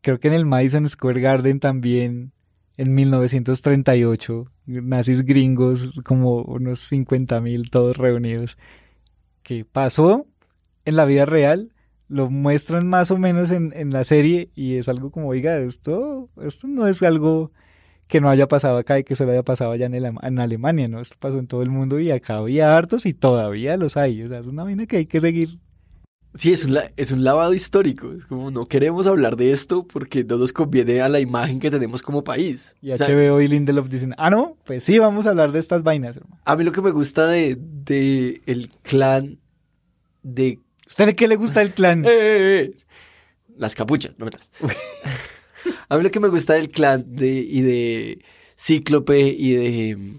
creo 0.00 0.20
que 0.20 0.28
en 0.28 0.34
el 0.34 0.46
Madison 0.46 0.88
Square 0.88 1.20
Garden 1.20 1.60
también, 1.60 2.32
en 2.76 2.94
1938, 2.94 4.44
nazis 4.66 5.22
gringos, 5.22 6.00
como 6.04 6.42
unos 6.42 6.80
50 6.80 7.40
mil 7.40 7.70
todos 7.70 7.96
reunidos, 7.96 8.56
que 9.42 9.64
pasó 9.64 10.26
en 10.84 10.96
la 10.96 11.04
vida 11.04 11.26
real, 11.26 11.72
lo 12.08 12.30
muestran 12.30 12.88
más 12.88 13.10
o 13.10 13.18
menos 13.18 13.50
en, 13.50 13.72
en 13.74 13.90
la 13.90 14.04
serie 14.04 14.50
y 14.54 14.76
es 14.76 14.88
algo 14.88 15.10
como, 15.10 15.28
oiga, 15.28 15.58
esto, 15.58 16.30
esto 16.42 16.66
no 16.66 16.86
es 16.86 17.02
algo 17.02 17.52
que 18.08 18.20
no 18.20 18.30
haya 18.30 18.48
pasado 18.48 18.78
acá 18.78 18.98
y 18.98 19.04
que 19.04 19.14
solo 19.14 19.32
haya 19.32 19.42
pasado 19.42 19.70
allá 19.70 19.86
en, 19.86 19.94
en, 19.94 20.38
Alemania, 20.38 20.88
¿no? 20.88 21.00
Esto 21.00 21.16
pasó 21.20 21.38
en 21.38 21.46
todo 21.46 21.62
el 21.62 21.68
mundo 21.68 22.00
y 22.00 22.10
acá 22.10 22.38
había 22.38 22.76
hartos 22.76 23.04
y 23.04 23.12
todavía 23.12 23.76
los 23.76 23.98
hay. 23.98 24.22
O 24.22 24.26
sea, 24.26 24.38
es 24.38 24.46
una 24.46 24.64
vaina 24.64 24.86
que 24.86 24.96
hay 24.96 25.06
que 25.06 25.20
seguir 25.20 25.58
Sí, 26.34 26.52
es 26.52 26.64
un, 26.64 26.78
es 26.96 27.10
un 27.10 27.24
lavado 27.24 27.54
histórico. 27.54 28.12
Es 28.12 28.26
como 28.26 28.50
no 28.50 28.66
queremos 28.66 29.06
hablar 29.06 29.36
de 29.36 29.52
esto 29.52 29.86
porque 29.86 30.24
no 30.24 30.36
nos 30.36 30.52
conviene 30.52 31.00
a 31.00 31.08
la 31.08 31.20
imagen 31.20 31.58
que 31.58 31.70
tenemos 31.70 32.02
como 32.02 32.22
país. 32.22 32.76
Y 32.80 32.90
HBO 32.90 33.40
y 33.40 33.48
Lindelof 33.48 33.88
dicen, 33.88 34.14
ah, 34.18 34.30
no, 34.30 34.56
pues 34.64 34.84
sí, 34.84 34.98
vamos 34.98 35.26
a 35.26 35.30
hablar 35.30 35.52
de 35.52 35.58
estas 35.58 35.82
vainas. 35.82 36.16
Hermano. 36.16 36.40
A 36.44 36.56
mí 36.56 36.64
lo 36.64 36.72
que 36.72 36.82
me 36.82 36.90
gusta 36.90 37.26
de, 37.26 37.56
de 37.58 38.42
el 38.46 38.70
clan 38.82 39.38
de... 40.22 40.58
¿Usted 40.86 41.16
qué 41.16 41.28
le 41.28 41.36
gusta 41.36 41.62
el 41.62 41.72
clan? 41.72 42.04
Eh, 42.08 42.10
eh, 42.10 42.60
eh. 42.60 42.76
Las 43.56 43.74
capuchas, 43.74 44.14
no 44.18 44.26
metas. 44.26 44.52
a 45.88 45.96
mí 45.96 46.02
lo 46.02 46.10
que 46.10 46.20
me 46.20 46.28
gusta 46.28 46.54
del 46.54 46.70
clan 46.70 47.04
de, 47.08 47.28
y 47.28 47.62
de 47.62 48.24
Cíclope 48.56 49.18
y 49.18 49.54
de, 49.54 50.18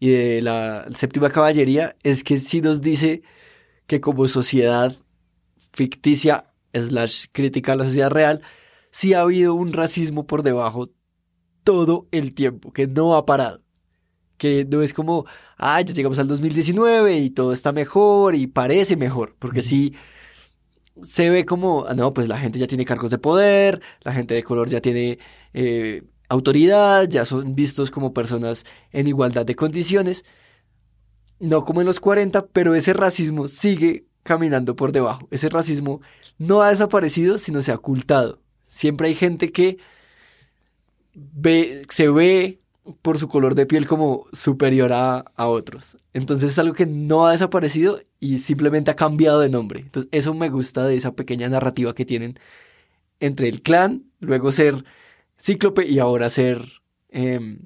y 0.00 0.08
de 0.08 0.42
la 0.42 0.88
séptima 0.94 1.30
caballería 1.30 1.94
es 2.02 2.24
que 2.24 2.38
sí 2.38 2.60
nos 2.60 2.80
dice 2.80 3.22
que 3.86 4.00
como 4.00 4.26
sociedad 4.26 4.96
ficticia 5.72 6.52
slash 6.72 7.26
crítica 7.32 7.72
a 7.72 7.76
la 7.76 7.84
sociedad 7.84 8.10
real, 8.10 8.42
sí 8.90 9.14
ha 9.14 9.22
habido 9.22 9.54
un 9.54 9.72
racismo 9.72 10.26
por 10.26 10.42
debajo 10.42 10.86
todo 11.64 12.08
el 12.10 12.34
tiempo, 12.34 12.72
que 12.72 12.86
no 12.86 13.14
ha 13.14 13.26
parado. 13.26 13.62
Que 14.36 14.64
no 14.64 14.82
es 14.82 14.94
como, 14.94 15.26
ah, 15.58 15.80
ya 15.82 15.92
llegamos 15.92 16.18
al 16.18 16.28
2019 16.28 17.18
y 17.18 17.30
todo 17.30 17.52
está 17.52 17.72
mejor 17.72 18.34
y 18.34 18.46
parece 18.46 18.96
mejor, 18.96 19.36
porque 19.38 19.62
sí 19.62 19.94
se 21.02 21.30
ve 21.30 21.44
como, 21.44 21.84
ah, 21.86 21.94
no, 21.94 22.14
pues 22.14 22.28
la 22.28 22.38
gente 22.38 22.58
ya 22.58 22.66
tiene 22.66 22.84
cargos 22.84 23.10
de 23.10 23.18
poder, 23.18 23.80
la 24.02 24.12
gente 24.12 24.34
de 24.34 24.42
color 24.42 24.68
ya 24.68 24.80
tiene 24.80 25.18
eh, 25.52 26.02
autoridad, 26.28 27.08
ya 27.08 27.24
son 27.24 27.54
vistos 27.54 27.90
como 27.90 28.14
personas 28.14 28.64
en 28.92 29.06
igualdad 29.06 29.44
de 29.44 29.56
condiciones, 29.56 30.24
no 31.38 31.64
como 31.64 31.80
en 31.80 31.86
los 31.86 32.00
40, 32.00 32.46
pero 32.48 32.74
ese 32.74 32.92
racismo 32.92 33.48
sigue 33.48 34.06
caminando 34.22 34.76
por 34.76 34.92
debajo. 34.92 35.28
Ese 35.30 35.48
racismo 35.48 36.00
no 36.38 36.62
ha 36.62 36.70
desaparecido, 36.70 37.38
sino 37.38 37.62
se 37.62 37.72
ha 37.72 37.76
ocultado. 37.76 38.40
Siempre 38.66 39.08
hay 39.08 39.14
gente 39.14 39.52
que 39.52 39.78
se 41.88 42.08
ve 42.08 42.60
por 43.02 43.18
su 43.18 43.28
color 43.28 43.54
de 43.54 43.66
piel 43.66 43.86
como 43.86 44.26
superior 44.32 44.92
a, 44.92 45.24
otros. 45.36 45.96
Entonces 46.12 46.50
es 46.50 46.58
algo 46.58 46.74
que 46.74 46.86
no 46.86 47.26
ha 47.26 47.32
desaparecido 47.32 48.00
y 48.18 48.38
simplemente 48.38 48.90
ha 48.90 48.96
cambiado 48.96 49.40
de 49.40 49.48
nombre. 49.48 49.80
Entonces 49.80 50.08
eso 50.12 50.34
me 50.34 50.48
gusta 50.48 50.86
de 50.86 50.96
esa 50.96 51.12
pequeña 51.12 51.48
narrativa 51.48 51.94
que 51.94 52.04
tienen 52.04 52.38
entre 53.20 53.48
el 53.48 53.62
clan, 53.62 54.04
luego 54.20 54.50
ser 54.50 54.84
cíclope 55.38 55.86
y 55.86 55.98
ahora 55.98 56.30
ser 56.30 56.64
em, 57.10 57.58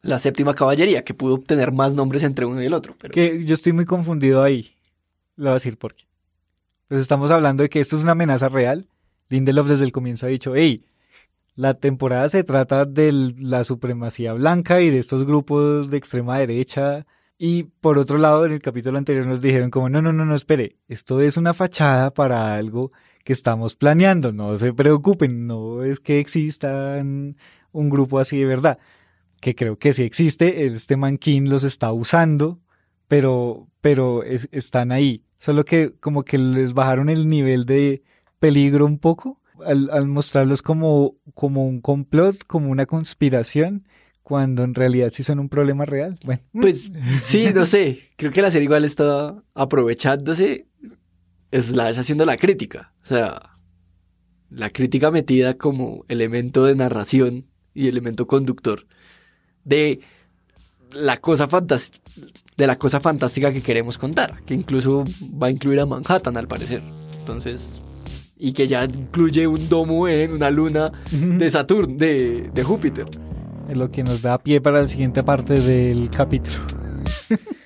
la 0.00 0.18
séptima 0.18 0.54
caballería, 0.54 1.04
que 1.04 1.14
pudo 1.14 1.34
obtener 1.34 1.72
más 1.72 1.94
nombres 1.94 2.22
entre 2.22 2.46
uno 2.46 2.62
y 2.62 2.66
el 2.66 2.74
otro. 2.74 2.96
Pero... 2.98 3.14
Yo 3.14 3.54
estoy 3.54 3.72
muy 3.72 3.84
confundido 3.84 4.42
ahí. 4.42 4.76
Le 5.36 5.44
voy 5.44 5.50
a 5.50 5.54
decir 5.54 5.78
por 5.78 5.94
qué. 5.94 6.04
Pues 6.88 7.00
estamos 7.00 7.30
hablando 7.30 7.62
de 7.62 7.68
que 7.68 7.80
esto 7.80 7.96
es 7.96 8.02
una 8.02 8.12
amenaza 8.12 8.48
real. 8.48 8.88
Lindelof 9.28 9.68
desde 9.68 9.84
el 9.84 9.92
comienzo 9.92 10.26
ha 10.26 10.28
dicho, 10.28 10.54
hey, 10.54 10.84
la 11.54 11.74
temporada 11.74 12.28
se 12.28 12.44
trata 12.44 12.84
de 12.84 13.12
la 13.12 13.64
supremacía 13.64 14.32
blanca 14.32 14.80
y 14.80 14.90
de 14.90 14.98
estos 14.98 15.24
grupos 15.24 15.90
de 15.90 15.96
extrema 15.96 16.38
derecha. 16.38 17.06
Y 17.38 17.64
por 17.64 17.98
otro 17.98 18.18
lado, 18.18 18.46
en 18.46 18.52
el 18.52 18.60
capítulo 18.60 18.98
anterior 18.98 19.26
nos 19.26 19.40
dijeron 19.40 19.70
como, 19.70 19.88
no, 19.88 20.00
no, 20.00 20.12
no, 20.12 20.24
no, 20.24 20.34
espere, 20.34 20.76
esto 20.88 21.20
es 21.20 21.36
una 21.36 21.54
fachada 21.54 22.12
para 22.12 22.54
algo 22.54 22.92
que 23.24 23.32
estamos 23.32 23.74
planeando, 23.74 24.32
no 24.32 24.56
se 24.58 24.72
preocupen, 24.72 25.46
no 25.46 25.82
es 25.82 25.98
que 25.98 26.20
exista 26.20 26.98
un 27.00 27.36
grupo 27.90 28.18
así 28.18 28.38
de 28.38 28.46
verdad, 28.46 28.78
que 29.40 29.54
creo 29.54 29.76
que 29.76 29.92
sí 29.92 30.04
existe, 30.04 30.66
este 30.66 30.96
manquín 30.96 31.50
los 31.50 31.64
está 31.64 31.92
usando, 31.92 32.60
pero, 33.08 33.68
pero 33.80 34.22
están 34.22 34.92
ahí, 34.92 35.24
solo 35.38 35.64
que 35.64 35.92
como 36.00 36.24
que 36.24 36.38
les 36.38 36.74
bajaron 36.74 37.08
el 37.08 37.28
nivel 37.28 37.66
de 37.66 38.02
peligro 38.38 38.86
un 38.86 38.98
poco 38.98 39.40
al, 39.64 40.08
mostrarlos 40.08 40.62
como, 40.62 41.16
como 41.34 41.66
un 41.66 41.80
complot, 41.80 42.44
como 42.46 42.70
una 42.70 42.86
conspiración, 42.86 43.86
cuando 44.22 44.64
en 44.64 44.74
realidad 44.74 45.10
sí 45.10 45.22
son 45.22 45.38
un 45.38 45.48
problema 45.48 45.84
real. 45.84 46.18
Bueno. 46.24 46.42
Pues 46.52 46.90
sí, 47.20 47.48
no 47.54 47.66
sé. 47.66 48.00
Creo 48.16 48.32
que 48.32 48.42
la 48.42 48.50
serie 48.50 48.64
igual 48.64 48.84
está 48.84 49.42
aprovechándose, 49.54 50.68
slash 51.52 51.98
haciendo 51.98 52.24
la 52.24 52.36
crítica. 52.36 52.92
O 53.02 53.06
sea, 53.06 53.50
la 54.48 54.70
crítica 54.70 55.10
metida 55.10 55.54
como 55.54 56.04
elemento 56.08 56.64
de 56.64 56.74
narración 56.74 57.46
y 57.74 57.88
elemento 57.88 58.26
conductor 58.26 58.86
de 59.64 60.00
la 60.94 61.16
cosa 61.16 61.48
de 62.56 62.66
la 62.66 62.76
cosa 62.76 63.00
fantástica 63.00 63.52
que 63.52 63.62
queremos 63.62 63.98
contar, 63.98 64.42
que 64.44 64.54
incluso 64.54 65.04
va 65.42 65.48
a 65.48 65.50
incluir 65.50 65.80
a 65.80 65.86
Manhattan 65.86 66.36
al 66.36 66.48
parecer. 66.48 66.82
Entonces, 67.18 67.74
y 68.36 68.52
que 68.52 68.66
ya 68.66 68.84
incluye 68.84 69.46
un 69.46 69.68
domo 69.68 70.08
en 70.08 70.32
una 70.32 70.50
luna 70.50 70.92
de 71.10 71.48
Saturno, 71.48 71.94
de, 71.96 72.50
de 72.52 72.64
Júpiter. 72.64 73.06
Es 73.68 73.76
lo 73.76 73.90
que 73.90 74.02
nos 74.02 74.22
da 74.22 74.38
pie 74.38 74.60
para 74.60 74.82
la 74.82 74.88
siguiente 74.88 75.22
parte 75.22 75.54
del 75.54 76.10
capítulo. 76.10 76.56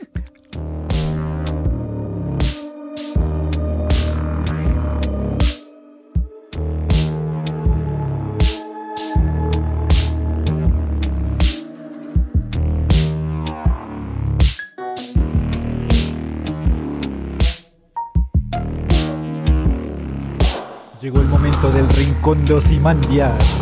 Rincón 22.27 22.45
de 22.45 22.55
Osimandias. 22.55 23.57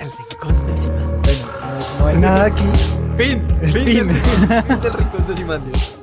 El 0.00 0.12
Rincón 0.12 0.66
de 0.66 0.72
Osimandias. 0.74 1.96
no, 1.98 2.06
hay 2.06 2.16
nada 2.18 2.44
aquí. 2.44 2.62
Fin. 3.16 3.48
Fin, 3.62 3.72
fin. 3.72 4.06
Del, 4.80 4.92
Rincón 4.92 5.26
de 5.26 5.32
Osimandias. 5.32 5.98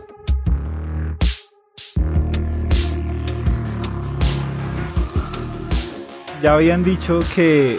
Ya 6.43 6.56
habían 6.56 6.84
dicho 6.84 7.20
que. 7.34 7.78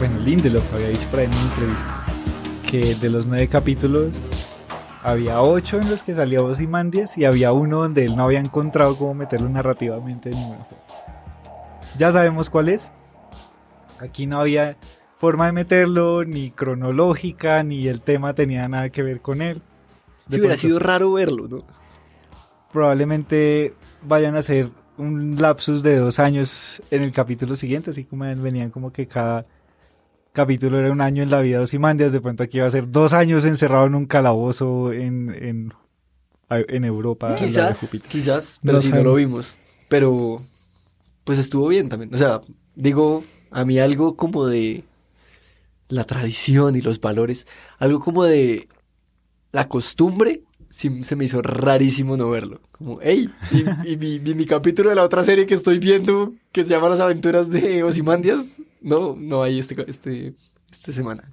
Bueno, 0.00 0.18
Lindelof 0.18 0.74
había 0.74 0.88
dicho 0.88 1.08
por 1.12 1.20
ahí 1.20 1.26
en 1.26 1.34
una 1.36 1.42
entrevista 1.42 2.04
que 2.68 2.96
de 2.96 3.10
los 3.10 3.26
nueve 3.26 3.46
capítulos 3.46 4.08
había 5.04 5.40
ocho 5.40 5.78
en 5.78 5.88
los 5.88 6.02
que 6.02 6.16
salía 6.16 6.40
Ozymandias 6.40 7.16
y 7.16 7.26
había 7.26 7.52
uno 7.52 7.82
donde 7.82 8.06
él 8.06 8.16
no 8.16 8.24
había 8.24 8.40
encontrado 8.40 8.96
cómo 8.96 9.14
meterlo 9.14 9.48
narrativamente 9.48 10.30
de 10.30 10.34
ninguna 10.34 10.64
forma. 10.64 11.18
Ya 11.98 12.12
sabemos 12.12 12.48
cuál 12.50 12.68
es. 12.68 12.92
Aquí 14.00 14.26
no 14.26 14.40
había 14.40 14.76
forma 15.16 15.46
de 15.46 15.52
meterlo, 15.52 16.24
ni 16.24 16.50
cronológica, 16.52 17.62
ni 17.64 17.88
el 17.88 18.00
tema 18.00 18.34
tenía 18.34 18.68
nada 18.68 18.90
que 18.90 19.02
ver 19.02 19.20
con 19.20 19.42
él. 19.42 19.60
Si 20.30 20.38
hubiera 20.38 20.56
sido 20.56 20.78
raro 20.78 21.12
verlo, 21.12 21.48
¿no? 21.48 21.64
Probablemente 22.72 23.74
vayan 24.02 24.36
a 24.36 24.42
ser 24.42 24.70
un 24.96 25.40
lapsus 25.40 25.82
de 25.82 25.96
dos 25.96 26.18
años 26.18 26.82
en 26.90 27.02
el 27.02 27.12
capítulo 27.12 27.54
siguiente, 27.54 27.90
así 27.90 28.04
como 28.04 28.24
venían 28.36 28.70
como 28.70 28.92
que 28.92 29.06
cada 29.06 29.46
capítulo 30.32 30.78
era 30.78 30.92
un 30.92 31.00
año 31.00 31.22
en 31.22 31.30
la 31.30 31.40
vida 31.40 31.58
de 31.58 31.64
Osimandias, 31.64 32.12
de 32.12 32.20
pronto 32.20 32.44
aquí 32.44 32.60
va 32.60 32.66
a 32.66 32.70
ser 32.70 32.90
dos 32.90 33.12
años 33.12 33.44
encerrado 33.44 33.86
en 33.86 33.94
un 33.94 34.06
calabozo 34.06 34.92
en, 34.92 35.34
en, 35.34 35.74
en 36.50 36.84
Europa. 36.84 37.34
Quizás, 37.36 37.90
quizás, 38.08 38.60
pero 38.62 38.78
si 38.78 38.92
no 38.92 39.02
lo 39.02 39.14
vimos. 39.14 39.58
Pero 39.88 40.42
pues 41.28 41.38
estuvo 41.38 41.68
bien 41.68 41.90
también. 41.90 42.14
O 42.14 42.16
sea, 42.16 42.40
digo, 42.74 43.22
a 43.50 43.66
mí 43.66 43.78
algo 43.78 44.16
como 44.16 44.46
de 44.46 44.84
la 45.88 46.04
tradición 46.04 46.74
y 46.74 46.80
los 46.80 47.02
valores, 47.02 47.46
algo 47.78 48.00
como 48.00 48.24
de 48.24 48.66
la 49.52 49.68
costumbre, 49.68 50.44
se 50.70 50.88
me 50.88 51.24
hizo 51.26 51.42
rarísimo 51.42 52.16
no 52.16 52.30
verlo. 52.30 52.62
Como, 52.72 52.98
hey, 53.02 53.28
y, 53.84 53.98
mi, 53.98 54.46
capítulo 54.46 54.88
de 54.88 54.96
la 54.96 55.04
otra 55.04 55.22
serie 55.22 55.46
que 55.46 55.52
estoy 55.52 55.78
viendo, 55.78 56.32
que 56.50 56.64
se 56.64 56.70
llama 56.70 56.88
Las 56.88 57.00
aventuras 57.00 57.50
de 57.50 57.82
Osimandias, 57.82 58.56
no, 58.80 59.14
no 59.14 59.42
hay 59.42 59.58
este, 59.58 59.76
este, 59.86 60.34
esta 60.72 60.94
semana. 60.94 61.30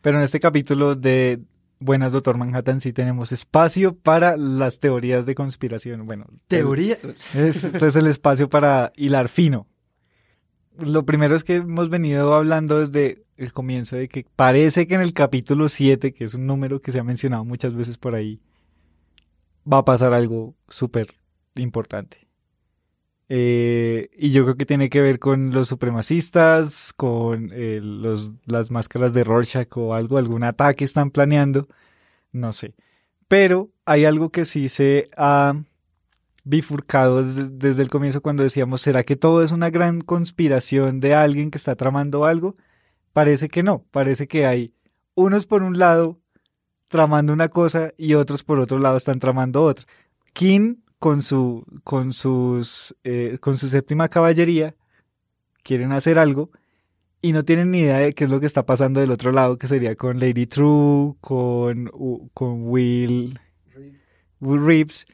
Pero 0.00 0.18
en 0.18 0.22
este 0.22 0.38
capítulo 0.38 0.94
de 0.94 1.40
Buenas, 1.82 2.12
doctor 2.12 2.36
Manhattan, 2.36 2.78
sí 2.78 2.92
tenemos 2.92 3.32
espacio 3.32 3.96
para 3.96 4.36
las 4.36 4.80
teorías 4.80 5.24
de 5.24 5.34
conspiración. 5.34 6.04
Bueno, 6.04 6.26
teoría. 6.46 6.98
Este 7.34 7.86
es 7.86 7.96
el 7.96 8.06
espacio 8.06 8.50
para 8.50 8.92
hilar 8.96 9.30
fino. 9.30 9.66
Lo 10.78 11.06
primero 11.06 11.34
es 11.34 11.42
que 11.42 11.56
hemos 11.56 11.88
venido 11.88 12.34
hablando 12.34 12.80
desde 12.80 13.24
el 13.38 13.54
comienzo 13.54 13.96
de 13.96 14.08
que 14.08 14.26
parece 14.36 14.86
que 14.86 14.94
en 14.94 15.00
el 15.00 15.14
capítulo 15.14 15.70
7, 15.70 16.12
que 16.12 16.24
es 16.24 16.34
un 16.34 16.46
número 16.46 16.82
que 16.82 16.92
se 16.92 17.00
ha 17.00 17.04
mencionado 17.04 17.46
muchas 17.46 17.74
veces 17.74 17.96
por 17.96 18.14
ahí, 18.14 18.42
va 19.70 19.78
a 19.78 19.84
pasar 19.86 20.12
algo 20.12 20.54
súper 20.68 21.14
importante. 21.54 22.29
Eh, 23.32 24.10
y 24.18 24.32
yo 24.32 24.42
creo 24.42 24.56
que 24.56 24.66
tiene 24.66 24.90
que 24.90 25.00
ver 25.00 25.20
con 25.20 25.52
los 25.52 25.68
supremacistas, 25.68 26.92
con 26.92 27.50
eh, 27.52 27.78
los, 27.80 28.32
las 28.46 28.72
máscaras 28.72 29.12
de 29.12 29.22
Rorschach 29.22 29.68
o 29.76 29.94
algo, 29.94 30.18
algún 30.18 30.42
ataque 30.42 30.84
están 30.84 31.12
planeando, 31.12 31.68
no 32.32 32.52
sé. 32.52 32.74
Pero 33.28 33.70
hay 33.84 34.04
algo 34.04 34.30
que 34.30 34.44
sí 34.44 34.68
se 34.68 35.08
ha 35.16 35.54
bifurcado 36.42 37.22
desde, 37.22 37.48
desde, 37.48 37.82
el 37.82 37.88
comienzo 37.88 38.20
cuando 38.20 38.42
decíamos, 38.42 38.80
¿será 38.80 39.04
que 39.04 39.14
todo 39.14 39.44
es 39.44 39.52
una 39.52 39.70
gran 39.70 40.00
conspiración 40.00 40.98
de 40.98 41.14
alguien 41.14 41.52
que 41.52 41.58
está 41.58 41.76
tramando 41.76 42.24
algo? 42.24 42.56
Parece 43.12 43.48
que 43.48 43.62
no, 43.62 43.84
parece 43.92 44.26
que 44.26 44.44
hay 44.44 44.74
unos 45.14 45.46
por 45.46 45.62
un 45.62 45.78
lado 45.78 46.18
tramando 46.88 47.32
una 47.32 47.48
cosa 47.48 47.92
y 47.96 48.14
otros 48.14 48.42
por 48.42 48.58
otro 48.58 48.80
lado 48.80 48.96
están 48.96 49.20
tramando 49.20 49.62
otra. 49.62 49.86
King 50.32 50.78
con 51.00 51.22
su, 51.22 51.64
con 51.82 52.12
sus, 52.12 52.94
eh, 53.04 53.38
con 53.40 53.56
su 53.56 53.68
séptima 53.68 54.08
caballería, 54.08 54.76
quieren 55.64 55.92
hacer 55.92 56.18
algo 56.18 56.50
y 57.22 57.32
no 57.32 57.42
tienen 57.42 57.70
ni 57.70 57.80
idea 57.80 57.98
de 57.98 58.12
qué 58.12 58.24
es 58.24 58.30
lo 58.30 58.38
que 58.38 58.46
está 58.46 58.66
pasando 58.66 59.00
del 59.00 59.10
otro 59.10 59.32
lado, 59.32 59.58
que 59.58 59.66
sería 59.66 59.96
con 59.96 60.20
Lady 60.20 60.46
True, 60.46 61.14
con, 61.22 61.90
con 62.34 62.68
Will, 62.68 63.38
Will 64.40 64.64
Reeves. 64.64 65.06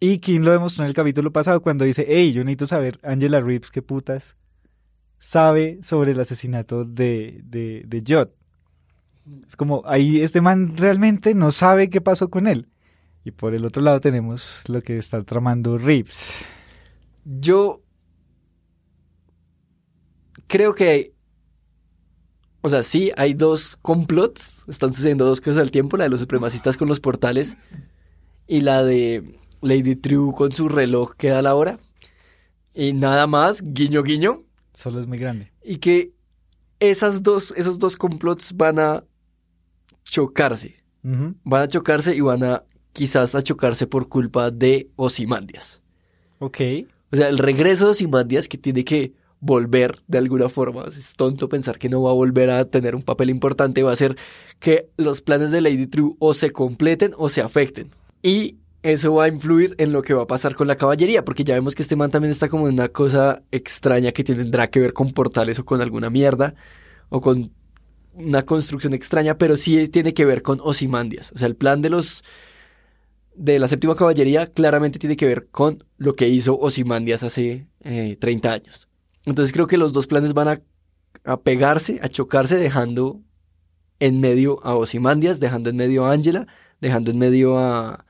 Y 0.00 0.18
King 0.18 0.40
lo 0.40 0.50
demostró 0.50 0.84
en 0.84 0.88
el 0.88 0.94
capítulo 0.94 1.32
pasado 1.32 1.62
cuando 1.62 1.84
dice, 1.84 2.04
hey, 2.08 2.32
yo 2.32 2.42
necesito 2.42 2.66
saber, 2.66 2.98
Angela 3.04 3.40
Reeves, 3.40 3.70
qué 3.70 3.80
putas, 3.80 4.36
sabe 5.20 5.78
sobre 5.82 6.12
el 6.12 6.20
asesinato 6.20 6.84
de, 6.84 7.40
de, 7.44 7.84
de 7.86 8.02
Jot. 8.06 8.34
Es 9.46 9.54
como, 9.54 9.82
ahí 9.86 10.20
este 10.20 10.40
man 10.40 10.76
realmente 10.76 11.34
no 11.34 11.52
sabe 11.52 11.90
qué 11.90 12.00
pasó 12.00 12.28
con 12.28 12.48
él. 12.48 12.66
Y 13.28 13.30
por 13.30 13.54
el 13.54 13.66
otro 13.66 13.82
lado 13.82 14.00
tenemos 14.00 14.62
lo 14.68 14.80
que 14.80 14.96
está 14.96 15.22
tramando 15.22 15.76
Reeves. 15.76 16.36
Yo 17.26 17.82
creo 20.46 20.74
que, 20.74 21.12
o 22.62 22.70
sea, 22.70 22.82
sí, 22.82 23.12
hay 23.18 23.34
dos 23.34 23.76
complots, 23.82 24.64
están 24.66 24.94
sucediendo 24.94 25.26
dos 25.26 25.42
cosas 25.42 25.60
al 25.60 25.70
tiempo, 25.70 25.98
la 25.98 26.04
de 26.04 26.10
los 26.10 26.20
supremacistas 26.20 26.78
con 26.78 26.88
los 26.88 27.00
portales 27.00 27.58
y 28.46 28.62
la 28.62 28.82
de 28.82 29.38
Lady 29.60 29.94
True 29.94 30.32
con 30.34 30.52
su 30.52 30.70
reloj 30.70 31.12
que 31.18 31.28
da 31.28 31.42
la 31.42 31.54
hora. 31.54 31.78
Y 32.74 32.94
nada 32.94 33.26
más, 33.26 33.60
guiño, 33.62 34.02
guiño. 34.02 34.44
Solo 34.72 35.00
es 35.00 35.06
muy 35.06 35.18
grande. 35.18 35.52
Y 35.62 35.76
que 35.76 36.14
esas 36.80 37.22
dos, 37.22 37.52
esos 37.58 37.78
dos 37.78 37.96
complots 37.96 38.56
van 38.56 38.78
a 38.78 39.04
chocarse. 40.04 40.82
Van 41.02 41.62
a 41.62 41.68
chocarse 41.68 42.16
y 42.16 42.22
van 42.22 42.42
a 42.42 42.64
quizás 42.98 43.36
a 43.36 43.42
chocarse 43.42 43.86
por 43.86 44.08
culpa 44.08 44.50
de 44.50 44.90
Osimandias. 44.96 45.80
Ok. 46.40 46.58
O 47.12 47.16
sea, 47.16 47.28
el 47.28 47.38
regreso 47.38 47.84
de 47.84 47.92
Osimandias 47.92 48.48
que 48.48 48.58
tiene 48.58 48.84
que 48.84 49.12
volver 49.38 50.02
de 50.08 50.18
alguna 50.18 50.48
forma. 50.48 50.84
Es 50.88 51.14
tonto 51.14 51.48
pensar 51.48 51.78
que 51.78 51.88
no 51.88 52.02
va 52.02 52.10
a 52.10 52.14
volver 52.14 52.50
a 52.50 52.64
tener 52.64 52.96
un 52.96 53.02
papel 53.02 53.30
importante. 53.30 53.84
Va 53.84 53.92
a 53.92 53.96
ser 53.96 54.16
que 54.58 54.90
los 54.96 55.22
planes 55.22 55.52
de 55.52 55.60
Lady 55.60 55.86
True 55.86 56.16
o 56.18 56.34
se 56.34 56.50
completen 56.50 57.12
o 57.16 57.28
se 57.28 57.40
afecten. 57.40 57.92
Y 58.20 58.56
eso 58.82 59.14
va 59.14 59.26
a 59.26 59.28
influir 59.28 59.76
en 59.78 59.92
lo 59.92 60.02
que 60.02 60.12
va 60.12 60.22
a 60.22 60.26
pasar 60.26 60.56
con 60.56 60.66
la 60.66 60.74
caballería, 60.74 61.24
porque 61.24 61.44
ya 61.44 61.54
vemos 61.54 61.76
que 61.76 61.82
este 61.82 61.94
man 61.94 62.10
también 62.10 62.32
está 62.32 62.48
como 62.48 62.66
en 62.66 62.74
una 62.74 62.88
cosa 62.88 63.44
extraña 63.52 64.10
que 64.10 64.24
tendrá 64.24 64.70
que 64.70 64.80
ver 64.80 64.92
con 64.92 65.12
portales 65.12 65.60
o 65.60 65.64
con 65.64 65.80
alguna 65.80 66.10
mierda, 66.10 66.56
o 67.10 67.20
con 67.20 67.52
una 68.14 68.44
construcción 68.44 68.92
extraña, 68.92 69.38
pero 69.38 69.56
sí 69.56 69.86
tiene 69.86 70.14
que 70.14 70.24
ver 70.24 70.42
con 70.42 70.58
Osimandias. 70.60 71.30
O 71.30 71.38
sea, 71.38 71.46
el 71.46 71.54
plan 71.54 71.80
de 71.80 71.90
los 71.90 72.24
de 73.38 73.60
la 73.60 73.68
séptima 73.68 73.94
caballería 73.94 74.52
claramente 74.52 74.98
tiene 74.98 75.16
que 75.16 75.26
ver 75.26 75.48
con 75.50 75.84
lo 75.96 76.14
que 76.14 76.28
hizo 76.28 76.58
Osimandias 76.58 77.22
hace 77.22 77.68
30 77.82 78.48
eh, 78.48 78.52
años. 78.52 78.88
Entonces 79.24 79.52
creo 79.52 79.68
que 79.68 79.78
los 79.78 79.92
dos 79.92 80.08
planes 80.08 80.34
van 80.34 80.48
a, 80.48 80.62
a, 81.24 81.40
pegarse, 81.40 82.00
a 82.02 82.08
chocarse, 82.08 82.56
dejando 82.56 83.22
en 84.00 84.20
medio 84.20 84.64
a 84.64 84.74
Osimandias, 84.74 85.38
dejando 85.38 85.70
en 85.70 85.76
medio 85.76 86.04
a 86.04 86.12
Angela, 86.12 86.46
dejando 86.80 87.12
en 87.12 87.18
medio 87.18 87.58
a, 87.58 88.04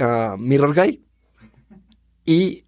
a 0.00 0.36
Mirror 0.38 0.74
Guy. 0.74 1.04
Y, 2.24 2.64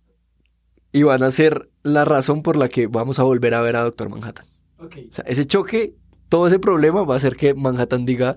y 0.91 1.03
van 1.05 1.23
a 1.23 1.31
ser 1.31 1.71
la 1.85 2.05
razón 2.05 2.43
por 2.43 2.57
la 2.57 2.69
que 2.69 2.89
vamos 2.89 3.21
a 3.21 3.23
volver 3.23 3.55
a 3.55 3.61
ver 3.61 3.77
a 3.77 3.85
Doctor 3.85 4.09
Manhattan. 4.09 4.47
O 4.79 4.89
sea, 5.11 5.25
ese 5.29 5.47
choque, 5.47 5.95
todo 6.29 6.49
ese 6.49 6.59
problema 6.59 7.05
va 7.05 7.15
a 7.15 7.17
hacer 7.19 7.37
que 7.37 7.55
Manhattan 7.55 8.05
diga, 8.05 8.37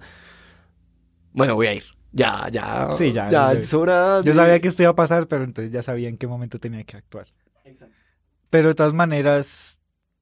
bueno, 1.34 1.56
voy 1.56 1.68
a 1.68 1.74
ir. 1.74 1.95
Ya, 2.16 2.48
ya. 2.50 2.94
Sí, 2.98 3.12
ya. 3.12 3.28
Ya, 3.28 3.52
es 3.52 3.74
hora 3.74 4.22
Yo 4.24 4.34
sabía 4.34 4.62
que 4.62 4.70
esto 4.70 4.84
iba 4.84 4.92
a 4.92 4.96
pasar, 4.96 5.28
pero 5.28 5.44
entonces 5.44 5.72
ya 5.72 5.84
sabía 5.84 6.08
en 6.08 6.18
qué 6.18 6.28
momento 6.28 6.60
tenía 6.60 6.84
que 6.86 6.96
actuar. 6.96 7.28
Exacto. 7.66 7.94
Pero 8.50 8.70
de 8.70 8.74
todas 8.74 8.94
maneras, 8.94 9.82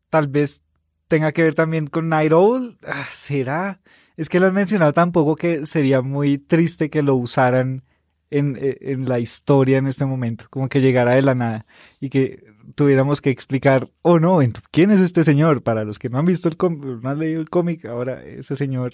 tal 0.10 0.28
vez 0.28 0.64
tenga 1.08 1.32
que 1.32 1.44
ver 1.44 1.54
también 1.54 1.86
con 1.86 2.10
Night 2.10 2.32
Owl. 2.32 2.80
Ah, 2.84 3.08
¿Será? 3.14 3.80
Es 4.18 4.28
que 4.28 4.39
lo 4.39 4.48
han 4.48 4.56
mencionado 4.56 4.91
tampoco 4.94 5.36
que 5.36 5.68
sería 5.68 6.02
muy 6.02 6.39
triste 6.39 6.89
que 6.89 7.04
lo 7.04 7.16
usaran 7.16 7.84
en, 8.32 8.58
en, 8.60 9.08
la 9.08 9.20
historia 9.20 9.78
en 9.78 9.86
este 9.86 10.06
momento, 10.06 10.46
como 10.50 10.70
que 10.70 10.82
llegara 10.82 11.14
de 11.14 11.22
la 11.22 11.36
nada 11.36 11.68
y 12.00 12.10
que 12.10 12.44
tuviéramos 12.74 13.22
que 13.22 13.30
explicar, 13.30 13.91
oh 14.02 14.20
no, 14.20 14.39
¿quién 14.72 14.89
es 14.89 15.00
este 15.00 15.24
señor? 15.24 15.62
Para 15.62 15.84
los 15.84 16.00
que 16.00 16.10
no 16.10 16.18
han 16.18 16.26
visto 16.26 16.50
el 16.50 16.58
cómic, 16.58 16.84
no 16.84 17.10
han 17.10 17.20
leído 17.20 17.39
el 17.39 17.52
cómic, 17.52 17.86
ahora 17.86 18.24
ese 18.24 18.56
señor 18.56 18.94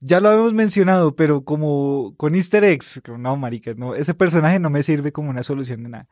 ya 0.00 0.20
lo 0.20 0.30
habíamos 0.30 0.54
mencionado, 0.54 1.14
pero 1.14 1.44
como 1.44 2.14
con 2.16 2.34
easter 2.34 2.64
eggs, 2.64 3.00
no, 3.18 3.36
marica, 3.36 3.74
no, 3.74 3.94
ese 3.94 4.14
personaje 4.14 4.58
no 4.58 4.70
me 4.70 4.82
sirve 4.82 5.12
como 5.12 5.30
una 5.30 5.42
solución 5.42 5.82
de 5.82 5.90
nada. 5.90 6.08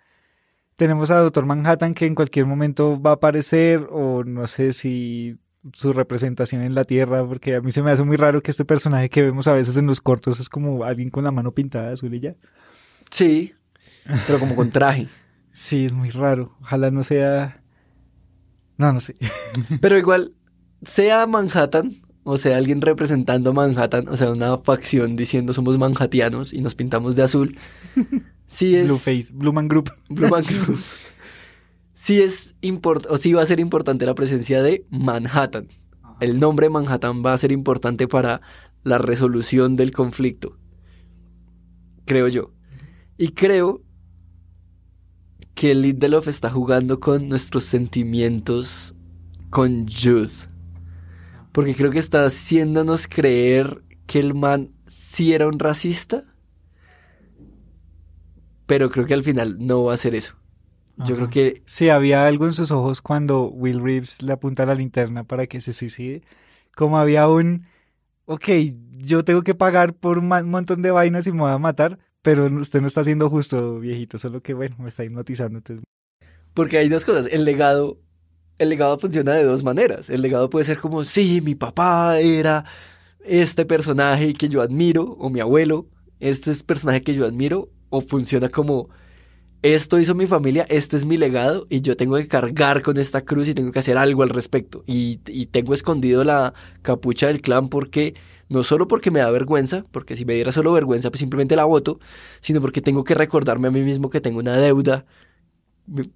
Tenemos 0.76 1.11
a 1.11 1.18
Doctor 1.18 1.47
Manhattan 1.47 1.95
que 1.95 2.07
en 2.07 2.14
cualquier 2.14 2.47
momento 2.47 3.01
va 3.01 3.11
a 3.11 3.14
aparecer, 3.14 3.89
o 3.91 4.22
no 4.24 4.47
sé 4.47 4.72
si 4.72 5.39
su 5.72 5.93
representación 5.93 6.62
en 6.62 6.74
la 6.74 6.84
Tierra, 6.84 7.26
porque 7.26 7.57
a 7.57 7.61
mí 7.61 7.72
se 7.72 7.82
me 7.82 7.91
hace 7.91 8.05
muy 8.05 8.16
raro 8.16 8.43
que 8.43 8.51
este 8.51 8.64
personaje 8.64 9.09
que 9.09 9.22
vemos 9.22 9.49
a 9.49 9.55
veces 9.55 9.76
en 9.76 9.86
los 9.86 10.01
cortos 10.01 10.39
es 10.39 10.49
como 10.49 10.84
alguien 10.84 11.11
con 11.11 11.24
la 11.24 11.32
mano 11.32 11.53
pintada 11.53 11.93
azul 11.93 12.14
y 12.14 12.20
ya. 12.20 12.36
Sí, 13.11 13.55
pero 14.26 14.39
como 14.39 14.55
con 14.55 14.70
traje. 14.70 15.09
sí, 15.53 15.86
es 15.86 15.93
muy 15.93 16.11
raro. 16.11 16.57
Ojalá 16.61 16.91
no 16.91 17.03
sea... 17.03 17.62
No, 18.76 18.93
no 18.93 19.01
sé. 19.01 19.14
pero 19.80 19.99
igual, 19.99 20.34
sea 20.82 21.26
Manhattan 21.26 22.03
o 22.31 22.37
sea, 22.37 22.59
alguien 22.59 22.83
representando 22.83 23.55
Manhattan, 23.55 24.07
o 24.09 24.16
sea, 24.16 24.31
una 24.31 24.59
facción 24.59 25.16
diciendo 25.16 25.55
somos 25.55 25.79
manhattianos 25.79 26.53
y 26.53 26.61
nos 26.61 26.74
pintamos 26.74 27.16
de 27.16 27.22
azul. 27.22 27.57
Sí 28.51 28.76
es... 28.76 28.89
Blue 28.89 28.97
Face, 28.97 29.29
Blue 29.31 29.53
Man 29.53 29.68
Group. 29.68 29.91
Blue 30.09 30.29
Man 30.31 30.43
Group. 30.64 30.81
sí 31.93 32.22
es 32.22 32.55
importante, 32.62 33.14
o 33.14 33.18
sí 33.18 33.35
va 33.35 33.43
a 33.43 33.47
ser 33.47 33.61
importante 33.61 34.07
la 34.07 34.14
presencia 34.14 34.62
de 34.62 34.87
Manhattan. 34.89 35.68
El 36.18 36.41
nombre 36.41 36.70
Manhattan 36.70 37.22
va 37.22 37.35
a 37.35 37.39
ser 37.39 37.53
importante 37.53 38.09
para 38.09 38.41
la 38.85 38.97
resolución 38.97 39.76
del 39.76 39.91
conflicto. 39.91 40.57
Creo 42.07 42.29
yo. 42.29 42.55
Y 43.18 43.33
creo 43.33 43.83
que 45.55 45.74
Lindelof 45.74 46.26
está 46.26 46.49
jugando 46.49 47.01
con 47.01 47.29
nuestros 47.29 47.64
sentimientos 47.64 48.95
con 49.51 49.87
Jude. 49.87 50.49
Porque 51.59 51.75
creo 51.75 51.91
que 51.91 51.99
está 51.99 52.25
haciéndonos 52.25 53.09
creer 53.09 53.83
que 54.07 54.21
el 54.21 54.33
man 54.33 54.71
sí 54.87 55.33
era 55.33 55.49
un 55.49 55.59
racista. 55.59 56.23
Pero 58.67 58.91
creo 58.91 59.07
que 59.07 59.15
al 59.15 59.25
final 59.25 59.57
no 59.59 59.83
va 59.83 59.95
a 59.95 59.97
ser 59.97 60.15
eso. 60.15 60.37
Yo 60.99 61.17
creo 61.17 61.31
que... 61.31 61.65
Sí, 61.67 61.89
había 61.89 62.29
algo 62.29 62.47
en 62.47 62.53
sus 62.53 62.71
ojos 62.71 63.03
cuando 63.03 63.49
Will 63.49 63.83
Reeves 63.83 64.23
le 64.23 64.35
apunta 64.35 64.67
la 64.67 64.77
linterna 64.77 65.25
para 65.25 65.49
que 65.49 65.61
se 65.61 65.73
suicide. 65.73 66.23
Como 66.77 66.97
había 66.97 67.27
un... 67.27 67.67
Ok, 68.27 68.49
yo 68.93 69.25
tengo 69.25 69.43
que 69.43 69.57
pagar 69.57 69.95
por 69.95 70.19
un 70.19 70.29
montón 70.29 70.81
de 70.81 70.93
vainas 70.93 71.27
y 71.27 71.33
me 71.33 71.41
voy 71.41 71.51
a 71.51 71.59
matar, 71.59 71.99
pero 72.23 72.47
usted 72.47 72.81
no 72.81 72.87
está 72.87 73.01
haciendo 73.01 73.29
justo, 73.29 73.81
viejito, 73.81 74.21
solo 74.21 74.45
que 74.45 74.55
bueno, 74.55 74.77
me 74.79 74.91
está 74.91 75.05
hipnotizando. 75.05 75.61
Porque 76.55 76.79
hay 76.79 76.89
dos 76.89 77.05
cosas. 77.05 77.27
El 77.33 77.45
legado 77.45 77.99
el 78.59 78.69
legado 78.69 78.99
funciona 78.99 79.35
de 79.35 79.45
dos 79.45 79.63
maneras. 79.63 80.11
El 80.11 80.23
legado 80.23 80.51
puede 80.51 80.65
ser 80.65 80.79
como, 80.79 81.05
sí, 81.05 81.41
mi 81.41 81.55
papá 81.55 82.19
era 82.19 82.65
este 83.25 83.65
personaje 83.65 84.35
que 84.35 84.49
yo 84.49 84.63
admiro, 84.63 85.05
o 85.19 85.31
mi 85.31 85.41
abuelo, 85.41 85.87
este 86.21 86.51
es 86.51 86.63
personaje 86.63 87.03
que 87.03 87.15
yo 87.15 87.25
admiro, 87.25 87.71
o 87.91 88.01
funciona 88.01 88.49
como, 88.49 88.89
esto 89.63 89.99
hizo 89.99 90.15
mi 90.15 90.27
familia, 90.27 90.67
este 90.69 90.97
es 90.97 91.05
mi 91.05 91.17
legado, 91.17 91.67
y 91.69 91.81
yo 91.81 91.97
tengo 91.97 92.17
que 92.17 92.29
cargar 92.29 92.83
con 92.83 92.97
esta 92.99 93.23
cruz 93.23 93.49
y 93.49 93.55
tengo 93.55 93.73
que 93.73 93.79
hacer 93.79 93.97
algo 93.97 94.23
al 94.23 94.31
respecto. 94.31 94.83
Y, 94.87 95.21
y 95.27 95.47
tengo 95.47 95.75
escondido 95.75 96.25
la 96.25 96.55
capucha 96.83 97.29
del 97.29 97.41
clan 97.41 97.69
porque, 97.69 98.15
no 98.49 98.63
solo 98.63 98.89
porque 98.89 99.11
me 99.11 99.21
da 99.21 99.31
vergüenza, 99.31 99.85
porque 99.91 100.17
si 100.17 100.25
me 100.25 100.35
diera 100.35 100.53
solo 100.53 100.73
vergüenza, 100.73 101.11
pues 101.11 101.21
simplemente 101.21 101.57
la 101.57 101.65
voto, 101.65 102.01
sino 102.41 102.61
porque 102.61 102.81
tengo 102.81 103.05
que 103.05 103.15
recordarme 103.15 103.69
a 103.69 103.71
mí 103.71 103.83
mismo 103.83 104.11
que 104.11 104.21
tengo 104.21 104.41
una 104.41 104.57
deuda 104.57 105.07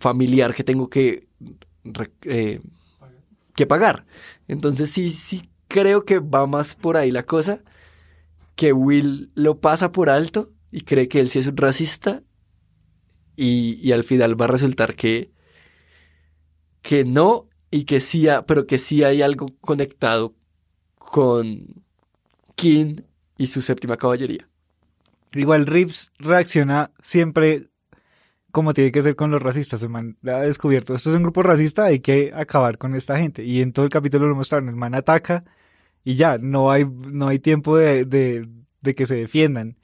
familiar 0.01 0.55
que 0.55 0.65
tengo 0.65 0.89
que 0.89 1.29
eh, 2.23 2.61
que 3.55 3.67
pagar. 3.67 4.07
Entonces 4.49 4.91
sí, 4.91 5.11
sí 5.11 5.43
creo 5.69 6.05
que 6.05 6.19
va 6.19 6.47
más 6.47 6.75
por 6.75 6.97
ahí 6.97 7.11
la 7.11 7.25
cosa, 7.25 7.63
que 8.57 8.73
Will 8.73 9.31
lo 9.35 9.61
pasa 9.61 9.93
por 9.93 10.11
alto 10.11 10.53
y 10.71 10.83
cree 10.83 11.09
que 11.09 11.21
él 11.21 11.31
sí 11.31 11.39
es 11.39 11.47
un 11.47 11.57
racista 11.57 12.23
y, 13.37 13.93
al 13.93 14.05
final 14.05 14.41
va 14.41 14.45
a 14.45 14.49
resultar 14.49 14.95
que, 14.95 15.33
que 16.83 17.05
no 17.05 17.49
y 17.71 17.85
que 17.85 18.01
sí, 18.01 18.27
pero 18.47 18.67
que 18.67 18.79
sí 18.79 19.03
hay 19.03 19.23
algo 19.23 19.47
conectado 19.61 20.35
con 20.97 21.83
King 22.55 22.97
y 23.39 23.47
su 23.47 23.63
séptima 23.63 23.97
caballería. 23.97 24.49
Igual 25.33 25.67
Rips 25.67 26.13
reacciona 26.19 26.93
siempre 27.01 27.72
como 28.53 28.75
tiene 28.75 28.93
que 28.93 29.03
ser 29.03 29.17
con 29.17 29.31
los 29.31 29.43
racistas. 29.43 29.83
El 29.83 29.89
man 29.89 30.17
ha 30.25 30.43
descubierto, 30.43 30.95
esto 30.95 31.11
es 31.11 31.17
un 31.17 31.23
grupo 31.23 31.43
racista, 31.43 31.85
hay 31.87 32.01
que 32.01 32.31
acabar 32.35 32.79
con 32.79 32.95
esta 32.95 33.19
gente. 33.19 33.45
Y 33.45 33.63
en 33.63 33.73
todo 33.73 33.85
el 33.85 33.91
capítulo 33.91 34.29
lo 34.29 34.37
mostraron, 34.37 34.69
el 34.69 34.77
man 34.77 34.95
ataca 34.95 35.45
y 36.05 36.15
ya, 36.15 36.39
no 36.39 36.71
hay, 36.71 36.85
no 36.85 37.29
hay 37.29 37.39
tiempo 37.39 37.77
de, 37.77 38.05
de, 38.05 38.95
que 38.95 39.07
se 39.07 39.17
defiendan. 39.17 39.77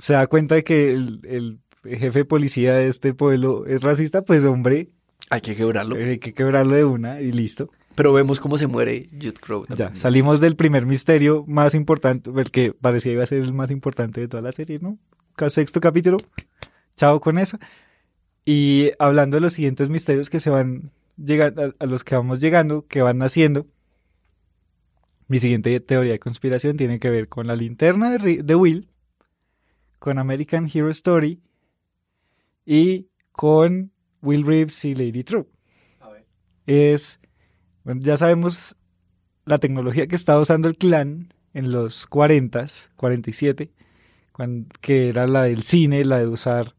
Se 0.00 0.14
da 0.14 0.26
cuenta 0.26 0.56
de 0.56 0.64
que 0.64 0.90
el, 0.90 1.60
jefe 1.84 2.20
de 2.20 2.24
policía 2.24 2.74
de 2.74 2.88
este 2.88 3.14
pueblo 3.14 3.66
es 3.66 3.80
racista, 3.80 4.22
pues 4.22 4.44
hombre... 4.44 4.90
Hay 5.30 5.40
que 5.40 5.56
quebrarlo. 5.56 5.96
Hay 5.96 6.18
que 6.18 6.34
quebrarlo 6.34 6.74
de 6.74 6.84
una 6.84 7.20
y 7.20 7.32
listo. 7.32 7.70
Pero 7.94 8.12
vemos 8.12 8.40
cómo 8.40 8.56
se 8.58 8.66
muere 8.66 9.08
Jude 9.12 9.34
Crow. 9.40 9.66
Ya, 9.76 9.94
salimos 9.94 10.40
del 10.40 10.56
primer 10.56 10.86
misterio 10.86 11.44
más 11.46 11.74
importante, 11.74 12.30
el 12.34 12.50
que 12.50 12.72
parecía 12.72 13.12
iba 13.12 13.22
a 13.22 13.26
ser 13.26 13.42
el 13.42 13.52
más 13.52 13.70
importante 13.70 14.20
de 14.20 14.28
toda 14.28 14.42
la 14.42 14.52
serie, 14.52 14.78
¿no? 14.80 14.98
Sexto 15.48 15.80
capítulo, 15.80 16.18
chao 16.96 17.20
con 17.20 17.38
eso. 17.38 17.58
Y 18.44 18.90
hablando 18.98 19.36
de 19.36 19.40
los 19.40 19.52
siguientes 19.52 19.88
misterios 19.88 20.28
que 20.28 20.40
se 20.40 20.50
van 20.50 20.90
llegando, 21.16 21.74
a, 21.78 21.86
los 21.86 22.02
que 22.02 22.16
vamos 22.16 22.40
llegando, 22.40 22.86
que 22.86 23.02
van 23.02 23.18
naciendo, 23.18 23.66
mi 25.28 25.38
siguiente 25.38 25.78
teoría 25.80 26.12
de 26.12 26.18
conspiración 26.18 26.76
tiene 26.76 26.98
que 26.98 27.10
ver 27.10 27.28
con 27.28 27.46
la 27.46 27.56
linterna 27.56 28.18
de, 28.18 28.54
Will, 28.54 28.88
con 29.98 30.18
American 30.18 30.68
Hero 30.72 30.90
Story 30.90 31.40
y 32.66 33.08
con 33.30 33.92
Will 34.20 34.44
Reeves 34.44 34.84
y 34.84 34.94
Lady 34.94 35.24
True. 35.24 35.46
Es, 36.66 37.20
bueno, 37.84 38.00
ya 38.02 38.16
sabemos 38.16 38.76
la 39.44 39.58
tecnología 39.58 40.06
que 40.06 40.16
estaba 40.16 40.40
usando 40.40 40.68
el 40.68 40.76
clan 40.76 41.32
en 41.54 41.72
los 41.72 42.08
40s, 42.08 42.88
47, 42.96 43.72
cuando, 44.32 44.68
que 44.80 45.08
era 45.08 45.26
la 45.26 45.44
del 45.44 45.62
cine, 45.62 46.04
la 46.04 46.18
de 46.18 46.26
usar 46.26 46.74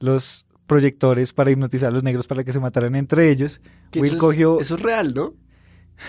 los 0.00 0.47
proyectores 0.68 1.32
para 1.32 1.50
hipnotizar 1.50 1.88
a 1.88 1.90
los 1.90 2.04
negros 2.04 2.28
para 2.28 2.44
que 2.44 2.52
se 2.52 2.60
mataran 2.60 2.94
entre 2.94 3.30
ellos. 3.30 3.60
Will 3.96 4.04
eso 4.04 4.18
cogió... 4.18 4.60
Es, 4.60 4.66
eso 4.66 4.76
es 4.76 4.82
real, 4.82 5.14
¿no? 5.14 5.34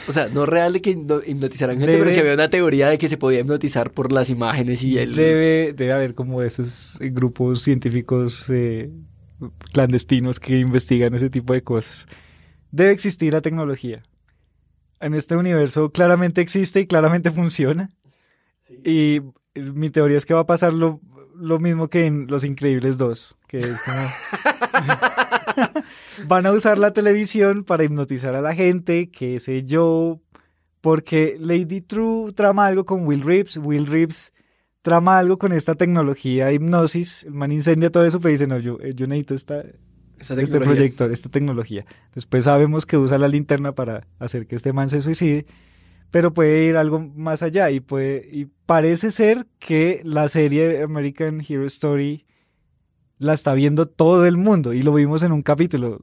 O 0.07 0.11
sea, 0.11 0.29
no 0.29 0.45
real 0.45 0.73
de 0.73 0.81
que 0.81 0.91
hipnotizaran 0.91 1.79
gente, 1.79 1.97
pero 1.97 2.11
si 2.11 2.19
había 2.19 2.35
una 2.35 2.49
teoría 2.51 2.89
de 2.89 2.99
que 2.99 3.09
se 3.09 3.17
podía 3.17 3.39
hipnotizar 3.39 3.91
por 3.91 4.11
las 4.11 4.29
imágenes 4.29 4.83
y 4.83 4.99
el... 4.99 5.15
Debe, 5.15 5.73
debe 5.73 5.93
haber 5.93 6.13
como 6.13 6.43
esos 6.43 6.99
grupos 7.01 7.63
científicos 7.63 8.47
eh, 8.49 8.91
clandestinos 9.73 10.39
que 10.39 10.59
investigan 10.59 11.15
ese 11.15 11.31
tipo 11.31 11.53
de 11.53 11.63
cosas. 11.63 12.05
Debe 12.71 12.91
existir 12.91 13.33
la 13.33 13.41
tecnología. 13.41 14.03
En 14.99 15.15
este 15.15 15.35
universo 15.35 15.91
claramente 15.91 16.41
existe 16.41 16.81
y 16.81 16.85
claramente 16.85 17.31
funciona. 17.31 17.89
Y 18.85 19.21
mi 19.55 19.89
teoría 19.89 20.19
es 20.19 20.25
que 20.27 20.35
va 20.35 20.41
a 20.41 20.45
pasar 20.45 20.73
lo, 20.73 21.01
lo 21.39 21.59
mismo 21.59 21.87
que 21.87 22.05
en 22.05 22.27
Los 22.27 22.43
Increíbles 22.43 22.97
2, 22.97 23.37
que 23.47 23.59
es 23.59 23.81
como... 23.81 23.97
Van 26.27 26.45
a 26.45 26.51
usar 26.51 26.77
la 26.77 26.91
televisión 26.91 27.63
para 27.63 27.83
hipnotizar 27.83 28.35
a 28.35 28.41
la 28.41 28.53
gente, 28.53 29.09
qué 29.09 29.39
sé 29.39 29.63
yo, 29.63 30.19
porque 30.81 31.37
Lady 31.39 31.81
True 31.81 32.33
trama 32.33 32.67
algo 32.67 32.85
con 32.85 33.05
Will 33.05 33.21
Reeves, 33.21 33.57
Will 33.57 33.87
Reeves 33.87 34.31
trama 34.81 35.19
algo 35.19 35.37
con 35.37 35.51
esta 35.51 35.75
tecnología 35.75 36.47
de 36.47 36.55
hipnosis, 36.55 37.23
el 37.23 37.33
man 37.33 37.51
incendia 37.51 37.91
todo 37.91 38.05
eso, 38.05 38.19
pero 38.19 38.31
dice, 38.31 38.47
no, 38.47 38.59
yo, 38.59 38.77
eh, 38.81 38.93
yo 38.95 39.07
necesito 39.07 39.35
esta, 39.35 39.63
este 40.19 40.59
proyector, 40.59 41.11
esta 41.11 41.29
tecnología. 41.29 41.85
Después 42.15 42.45
sabemos 42.45 42.85
que 42.85 42.97
usa 42.97 43.17
la 43.17 43.27
linterna 43.27 43.73
para 43.73 44.07
hacer 44.19 44.47
que 44.47 44.55
este 44.55 44.73
man 44.73 44.89
se 44.89 45.01
suicide, 45.01 45.45
pero 46.11 46.33
puede 46.33 46.65
ir 46.65 46.75
algo 46.75 46.99
más 46.99 47.41
allá 47.43 47.69
y 47.71 47.79
puede 47.79 48.27
y 48.31 48.45
parece 48.65 49.11
ser 49.11 49.47
que 49.59 50.01
la 50.03 50.29
serie 50.29 50.81
American 50.81 51.43
Hero 51.47 51.65
Story 51.65 52.25
la 53.17 53.33
está 53.33 53.53
viendo 53.53 53.87
todo 53.87 54.25
el 54.25 54.37
mundo 54.37 54.73
y 54.73 54.81
lo 54.81 54.93
vimos 54.93 55.23
en 55.23 55.31
un 55.31 55.41
capítulo. 55.41 56.01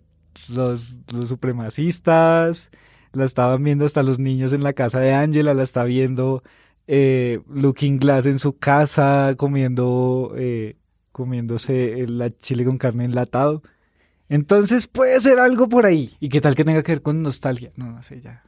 Los, 0.48 0.98
los 1.12 1.30
supremacistas, 1.30 2.70
la 3.12 3.24
estaban 3.24 3.64
viendo 3.64 3.84
hasta 3.84 4.02
los 4.02 4.18
niños 4.18 4.52
en 4.52 4.62
la 4.62 4.74
casa 4.74 5.00
de 5.00 5.14
Angela, 5.14 5.54
la 5.54 5.62
está 5.62 5.84
viendo 5.84 6.42
eh, 6.86 7.40
Looking 7.48 7.98
Glass 7.98 8.26
en 8.26 8.38
su 8.38 8.58
casa 8.58 9.34
comiendo 9.36 10.34
eh, 10.36 10.76
comiéndose 11.10 12.06
la 12.06 12.30
chile 12.30 12.64
con 12.64 12.78
carne 12.78 13.06
enlatado. 13.06 13.62
Entonces 14.28 14.86
puede 14.86 15.18
ser 15.20 15.38
algo 15.38 15.68
por 15.68 15.86
ahí. 15.86 16.14
¿Y 16.20 16.28
qué 16.28 16.40
tal 16.40 16.54
que 16.54 16.64
tenga 16.64 16.82
que 16.82 16.92
ver 16.92 17.02
con 17.02 17.22
nostalgia? 17.22 17.72
No, 17.76 17.90
no 17.90 18.02
sé, 18.02 18.20
ya. 18.20 18.42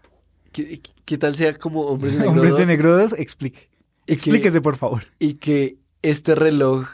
¿Qué, 0.53 1.19
tal 1.19 1.35
sea 1.35 1.55
como 1.55 1.83
Hombres 1.83 2.13
de 2.19 2.21
Negro 2.21 2.33
Hombres 2.33 2.57
de 2.57 2.67
Negro 2.67 2.97
2? 2.99 3.15
Explique. 3.15 3.69
Explíquese, 4.07 4.61
por 4.61 4.77
favor. 4.77 5.05
Y 5.19 5.35
que 5.35 5.79
este 6.03 6.35
reloj 6.35 6.89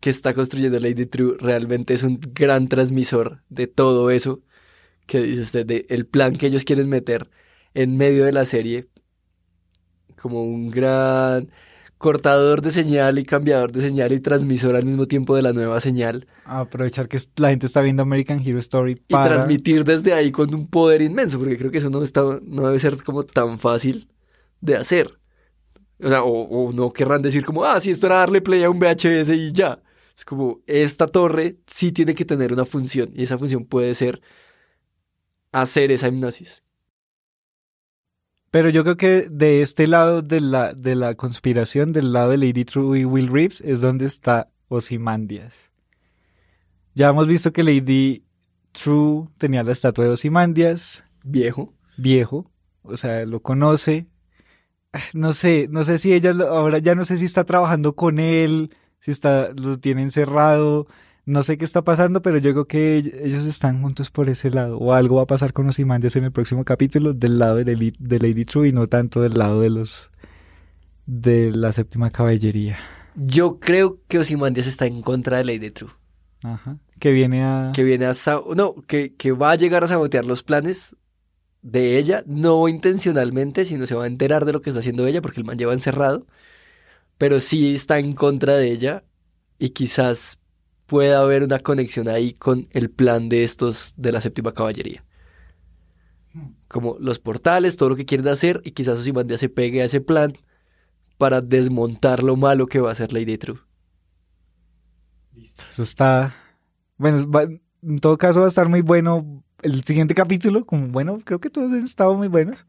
que 0.00 0.10
está 0.10 0.34
construyendo 0.34 0.80
Lady 0.80 1.06
True 1.06 1.36
realmente 1.38 1.94
es 1.94 2.02
un 2.02 2.18
gran 2.32 2.68
transmisor 2.68 3.42
de 3.48 3.66
todo 3.66 4.10
eso 4.10 4.40
que 5.06 5.20
dice 5.22 5.42
usted, 5.42 5.66
de 5.66 5.86
el 5.88 6.06
plan 6.06 6.34
que 6.36 6.46
ellos 6.46 6.64
quieren 6.64 6.88
meter 6.88 7.30
en 7.74 7.96
medio 7.96 8.24
de 8.24 8.32
la 8.32 8.44
serie 8.44 8.88
como 10.16 10.44
un 10.44 10.70
gran 10.70 11.50
cortador 12.00 12.62
de 12.62 12.72
señal 12.72 13.18
y 13.18 13.26
cambiador 13.26 13.72
de 13.72 13.82
señal 13.82 14.10
y 14.12 14.20
transmisor 14.20 14.74
al 14.74 14.86
mismo 14.86 15.04
tiempo 15.04 15.36
de 15.36 15.42
la 15.42 15.52
nueva 15.52 15.82
señal. 15.82 16.26
aprovechar 16.46 17.08
que 17.08 17.18
la 17.36 17.50
gente 17.50 17.66
está 17.66 17.82
viendo 17.82 18.02
American 18.02 18.40
Hero 18.40 18.58
Story 18.58 18.94
para... 18.94 19.26
Y 19.26 19.28
transmitir 19.28 19.84
desde 19.84 20.14
ahí 20.14 20.32
con 20.32 20.54
un 20.54 20.66
poder 20.66 21.02
inmenso, 21.02 21.38
porque 21.38 21.58
creo 21.58 21.70
que 21.70 21.76
eso 21.76 21.90
no, 21.90 22.02
está, 22.02 22.22
no 22.42 22.66
debe 22.66 22.78
ser 22.78 22.96
como 23.02 23.22
tan 23.24 23.58
fácil 23.58 24.08
de 24.62 24.76
hacer. 24.76 25.20
O 26.02 26.08
sea, 26.08 26.22
o, 26.24 26.72
no 26.72 26.90
querrán 26.90 27.20
decir 27.20 27.44
como, 27.44 27.64
ah, 27.64 27.78
sí, 27.78 27.90
esto 27.90 28.06
era 28.06 28.16
darle 28.16 28.40
play 28.40 28.62
a 28.62 28.70
un 28.70 28.78
VHS 28.78 29.28
y 29.28 29.52
ya. 29.52 29.82
Es 30.16 30.24
como, 30.24 30.62
esta 30.66 31.06
torre 31.06 31.58
sí 31.66 31.92
tiene 31.92 32.14
que 32.14 32.24
tener 32.24 32.54
una 32.54 32.64
función, 32.64 33.10
y 33.14 33.24
esa 33.24 33.36
función 33.36 33.66
puede 33.66 33.94
ser 33.94 34.22
hacer 35.52 35.92
esa 35.92 36.08
hipnosis. 36.08 36.62
Pero 38.50 38.68
yo 38.68 38.82
creo 38.82 38.96
que 38.96 39.28
de 39.30 39.62
este 39.62 39.86
lado 39.86 40.22
de 40.22 40.40
la, 40.40 40.74
de 40.74 40.96
la 40.96 41.14
conspiración, 41.14 41.92
del 41.92 42.12
lado 42.12 42.30
de 42.30 42.38
Lady 42.38 42.64
True 42.64 43.00
y 43.00 43.04
Will 43.04 43.28
Reeves, 43.28 43.60
es 43.60 43.80
donde 43.80 44.06
está 44.06 44.48
Osimandias. 44.68 45.70
Ya 46.94 47.08
hemos 47.08 47.28
visto 47.28 47.52
que 47.52 47.62
Lady 47.62 48.24
True 48.72 49.28
tenía 49.38 49.62
la 49.62 49.72
estatua 49.72 50.04
de 50.04 50.10
Osimandias. 50.10 51.04
Viejo. 51.22 51.72
Viejo. 51.96 52.50
O 52.82 52.96
sea, 52.96 53.24
lo 53.24 53.40
conoce. 53.40 54.06
Ah, 54.92 55.00
no 55.12 55.32
sé, 55.32 55.68
no 55.70 55.84
sé 55.84 55.98
si 55.98 56.12
ella 56.12 56.32
ahora 56.48 56.78
ya 56.78 56.96
no 56.96 57.04
sé 57.04 57.16
si 57.16 57.24
está 57.24 57.44
trabajando 57.44 57.94
con 57.94 58.18
él, 58.18 58.74
si 58.98 59.12
está, 59.12 59.52
lo 59.52 59.78
tiene 59.78 60.02
encerrado. 60.02 60.88
No 61.30 61.44
sé 61.44 61.58
qué 61.58 61.64
está 61.64 61.82
pasando, 61.82 62.22
pero 62.22 62.38
yo 62.38 62.50
creo 62.50 62.64
que 62.66 62.96
ellos 63.22 63.44
están 63.44 63.80
juntos 63.82 64.10
por 64.10 64.28
ese 64.28 64.50
lado. 64.50 64.78
O 64.78 64.94
algo 64.94 65.14
va 65.16 65.22
a 65.22 65.26
pasar 65.28 65.52
con 65.52 65.68
Osimandias 65.68 66.16
en 66.16 66.24
el 66.24 66.32
próximo 66.32 66.64
capítulo 66.64 67.14
del 67.14 67.38
lado 67.38 67.54
de, 67.54 67.76
Lady 68.18 68.44
True 68.44 68.66
y 68.66 68.72
no 68.72 68.88
tanto 68.88 69.20
del 69.20 69.34
lado 69.34 69.60
de 69.60 69.70
los 69.70 70.10
de 71.06 71.52
la 71.52 71.70
séptima 71.70 72.10
caballería. 72.10 72.80
Yo 73.14 73.60
creo 73.60 74.00
que 74.08 74.18
Osimandias 74.18 74.66
está 74.66 74.86
en 74.86 75.02
contra 75.02 75.36
de 75.38 75.44
Lady 75.44 75.70
True. 75.70 75.92
Ajá. 76.42 76.78
Que 76.98 77.12
viene 77.12 77.44
a. 77.44 77.70
Que 77.76 77.84
viene 77.84 78.06
a. 78.06 78.12
No, 78.56 78.74
que, 78.88 79.14
que 79.14 79.30
va 79.30 79.52
a 79.52 79.56
llegar 79.56 79.84
a 79.84 79.86
sabotear 79.86 80.24
los 80.24 80.42
planes 80.42 80.96
de 81.62 81.96
ella, 81.98 82.24
no 82.26 82.66
intencionalmente, 82.66 83.64
sino 83.66 83.86
se 83.86 83.94
va 83.94 84.02
a 84.02 84.08
enterar 84.08 84.46
de 84.46 84.52
lo 84.52 84.62
que 84.62 84.70
está 84.70 84.80
haciendo 84.80 85.06
ella 85.06 85.22
porque 85.22 85.38
el 85.38 85.46
man 85.46 85.58
lleva 85.58 85.74
encerrado. 85.74 86.26
Pero 87.18 87.38
sí 87.38 87.76
está 87.76 88.00
en 88.00 88.14
contra 88.14 88.56
de 88.56 88.72
ella 88.72 89.04
y 89.60 89.68
quizás 89.68 90.39
pueda 90.90 91.20
haber 91.20 91.44
una 91.44 91.60
conexión 91.60 92.08
ahí 92.08 92.32
con 92.32 92.66
el 92.72 92.90
plan 92.90 93.28
de 93.28 93.44
estos 93.44 93.94
de 93.96 94.10
la 94.10 94.20
séptima 94.20 94.52
caballería. 94.52 95.04
Como 96.66 96.96
los 96.98 97.20
portales, 97.20 97.76
todo 97.76 97.90
lo 97.90 97.94
que 97.94 98.04
quieren 98.04 98.26
hacer, 98.26 98.60
y 98.64 98.72
quizás 98.72 98.98
Ozymandias 98.98 99.38
se 99.38 99.48
pegue 99.48 99.82
a 99.82 99.84
ese 99.84 100.00
plan 100.00 100.32
para 101.16 101.42
desmontar 101.42 102.24
lo 102.24 102.34
malo 102.34 102.66
que 102.66 102.80
va 102.80 102.88
a 102.88 102.92
hacer 102.92 103.12
Lady 103.12 103.38
True. 103.38 103.60
Listo, 105.32 105.64
eso 105.70 105.84
está. 105.84 106.34
Bueno, 106.96 107.24
en 107.82 108.00
todo 108.00 108.18
caso 108.18 108.40
va 108.40 108.46
a 108.46 108.48
estar 108.48 108.68
muy 108.68 108.80
bueno 108.80 109.44
el 109.62 109.84
siguiente 109.84 110.16
capítulo, 110.16 110.66
como 110.66 110.88
bueno, 110.88 111.20
creo 111.24 111.38
que 111.38 111.50
todos 111.50 111.72
han 111.72 111.84
estado 111.84 112.16
muy 112.16 112.26
buenos. 112.26 112.66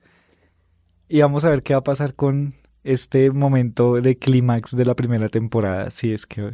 Y 1.09 1.22
vamos 1.22 1.43
a 1.43 1.49
ver 1.49 1.63
qué 1.63 1.74
va 1.74 1.80
a 1.80 1.84
pasar 1.84 2.13
con 2.13 2.53
este 2.84 3.32
momento 3.32 3.99
de 3.99 4.15
clímax 4.15 4.76
de 4.76 4.86
la 4.86 4.95
primera 4.95 5.28
temporada, 5.30 5.89
si 5.89 6.13
es 6.13 6.28
que 6.28 6.53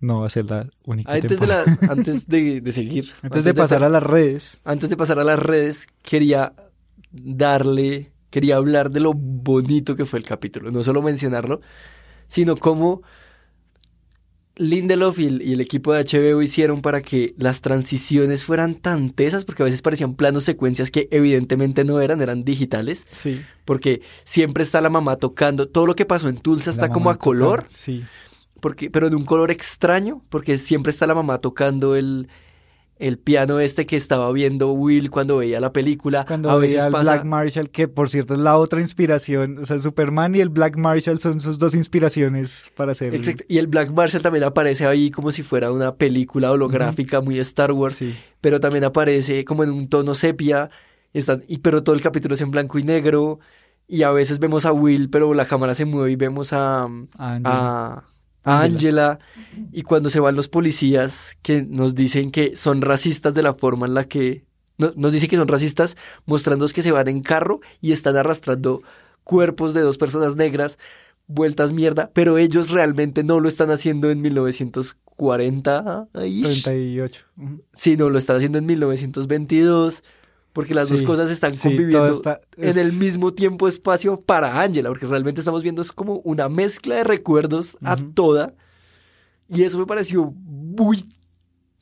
no 0.00 0.20
va 0.20 0.26
a 0.26 0.30
ser 0.30 0.46
la 0.46 0.68
única. 0.84 1.12
Antes, 1.12 1.38
de, 1.38 1.46
la, 1.46 1.62
antes 1.88 2.26
de, 2.26 2.72
seguir. 2.72 3.10
antes, 3.22 3.44
de 3.44 3.54
pasar 3.54 3.84
a 3.84 3.88
las 3.88 4.02
redes. 4.02 4.60
Antes 4.64 4.88
de 4.90 4.96
pasar 4.96 5.18
a 5.18 5.24
las 5.24 5.38
redes, 5.38 5.86
quería 6.02 6.54
darle, 7.12 8.12
quería 8.30 8.56
hablar 8.56 8.90
de 8.90 9.00
lo 9.00 9.12
bonito 9.12 9.96
que 9.96 10.06
fue 10.06 10.18
el 10.18 10.24
capítulo. 10.24 10.70
No 10.70 10.82
solo 10.82 11.02
mencionarlo, 11.02 11.60
sino 12.28 12.56
cómo 12.56 13.02
Lindelof 14.56 15.18
y 15.18 15.26
el, 15.26 15.60
equipo 15.60 15.92
de 15.92 16.04
HBO 16.04 16.40
hicieron 16.40 16.80
para 16.80 17.02
que 17.02 17.34
las 17.36 17.60
transiciones 17.60 18.44
fueran 18.44 18.76
tan 18.76 19.10
tesas, 19.10 19.44
porque 19.44 19.62
a 19.62 19.66
veces 19.66 19.82
parecían 19.82 20.14
planos 20.14 20.44
secuencias 20.44 20.90
que 20.90 21.08
evidentemente 21.10 21.84
no 21.84 22.00
eran, 22.00 22.22
eran 22.22 22.42
digitales. 22.42 23.06
Sí. 23.12 23.42
Porque 23.66 24.00
siempre 24.24 24.62
está 24.62 24.80
la 24.80 24.90
mamá 24.90 25.16
tocando. 25.16 25.68
Todo 25.68 25.86
lo 25.86 25.94
que 25.94 26.06
pasó 26.06 26.30
en 26.30 26.38
Tulsa 26.38 26.70
está 26.70 26.88
como 26.88 27.10
a 27.10 27.18
color. 27.18 27.64
sí 27.68 28.02
porque, 28.60 28.90
pero 28.90 29.10
de 29.10 29.16
un 29.16 29.24
color 29.24 29.50
extraño, 29.50 30.22
porque 30.28 30.58
siempre 30.58 30.90
está 30.90 31.06
la 31.06 31.14
mamá 31.14 31.38
tocando 31.38 31.96
el, 31.96 32.28
el 33.00 33.18
piano 33.18 33.60
este 33.60 33.86
que 33.86 33.96
estaba 33.96 34.30
viendo 34.30 34.72
Will 34.72 35.10
cuando 35.10 35.38
veía 35.38 35.58
la 35.58 35.72
película. 35.72 36.26
Cuando 36.26 36.50
a 36.50 36.56
veía 36.56 36.84
el 36.84 36.90
Black 36.90 37.24
Marshall, 37.24 37.70
que 37.70 37.88
por 37.88 38.10
cierto 38.10 38.34
es 38.34 38.40
la 38.40 38.56
otra 38.56 38.78
inspiración. 38.78 39.58
O 39.58 39.64
sea, 39.64 39.78
Superman 39.78 40.34
y 40.34 40.40
el 40.40 40.50
Black 40.50 40.76
Marshall 40.76 41.18
son 41.18 41.40
sus 41.40 41.58
dos 41.58 41.74
inspiraciones 41.74 42.70
para 42.76 42.92
hacer. 42.92 43.14
Exacto. 43.14 43.44
Y 43.48 43.56
el 43.56 43.68
Black 43.68 43.90
Marshall 43.90 44.22
también 44.22 44.44
aparece 44.44 44.86
ahí 44.86 45.10
como 45.10 45.32
si 45.32 45.42
fuera 45.42 45.72
una 45.72 45.94
película 45.94 46.52
holográfica 46.52 47.22
muy 47.22 47.38
Star 47.38 47.72
Wars. 47.72 47.96
Sí. 47.96 48.14
Pero 48.42 48.60
también 48.60 48.84
aparece 48.84 49.46
como 49.46 49.64
en 49.64 49.70
un 49.70 49.88
tono 49.88 50.14
sepia. 50.14 50.70
Están, 51.14 51.42
y, 51.48 51.58
pero 51.58 51.82
todo 51.82 51.96
el 51.96 52.02
capítulo 52.02 52.34
es 52.34 52.40
en 52.42 52.50
blanco 52.50 52.78
y 52.78 52.82
negro. 52.82 53.40
Y 53.88 54.02
a 54.02 54.12
veces 54.12 54.38
vemos 54.38 54.66
a 54.66 54.72
Will, 54.72 55.08
pero 55.08 55.32
la 55.32 55.46
cámara 55.46 55.74
se 55.74 55.86
mueve 55.86 56.12
y 56.12 56.16
vemos 56.16 56.52
a, 56.52 56.86
a, 57.18 58.04
a 58.42 58.62
Angela 58.62 59.18
y 59.72 59.82
cuando 59.82 60.10
se 60.10 60.20
van 60.20 60.36
los 60.36 60.48
policías 60.48 61.36
que 61.42 61.62
nos 61.62 61.94
dicen 61.94 62.30
que 62.30 62.56
son 62.56 62.82
racistas 62.82 63.34
de 63.34 63.42
la 63.42 63.54
forma 63.54 63.86
en 63.86 63.94
la 63.94 64.04
que 64.04 64.44
nos 64.78 65.12
dicen 65.12 65.28
que 65.28 65.36
son 65.36 65.48
racistas 65.48 65.96
mostrando 66.24 66.66
que 66.68 66.82
se 66.82 66.92
van 66.92 67.08
en 67.08 67.22
carro 67.22 67.60
y 67.80 67.92
están 67.92 68.16
arrastrando 68.16 68.82
cuerpos 69.24 69.74
de 69.74 69.82
dos 69.82 69.98
personas 69.98 70.36
negras 70.36 70.78
vueltas 71.26 71.72
mierda, 71.72 72.10
pero 72.12 72.38
ellos 72.38 72.70
realmente 72.70 73.22
no 73.22 73.38
lo 73.40 73.48
están 73.48 73.70
haciendo 73.70 74.10
en 74.10 74.20
1940 74.20 76.08
38. 76.12 77.24
Sí, 77.72 77.96
no, 77.96 78.10
lo 78.10 78.18
están 78.18 78.36
haciendo 78.36 78.58
en 78.58 78.66
1922 78.66 80.02
porque 80.52 80.74
las 80.74 80.88
dos 80.88 81.02
cosas 81.02 81.30
están 81.30 81.56
conviviendo 81.56 82.40
en 82.56 82.78
el 82.78 82.92
mismo 82.94 83.32
tiempo 83.32 83.68
espacio 83.68 84.20
para 84.20 84.60
Angela, 84.60 84.88
porque 84.88 85.06
realmente 85.06 85.40
estamos 85.40 85.62
viendo 85.62 85.82
es 85.82 85.92
como 85.92 86.16
una 86.24 86.48
mezcla 86.48 86.96
de 86.96 87.04
recuerdos 87.04 87.78
a 87.82 87.96
toda, 87.96 88.54
y 89.48 89.62
eso 89.62 89.78
me 89.78 89.86
pareció 89.86 90.32
muy 90.32 91.04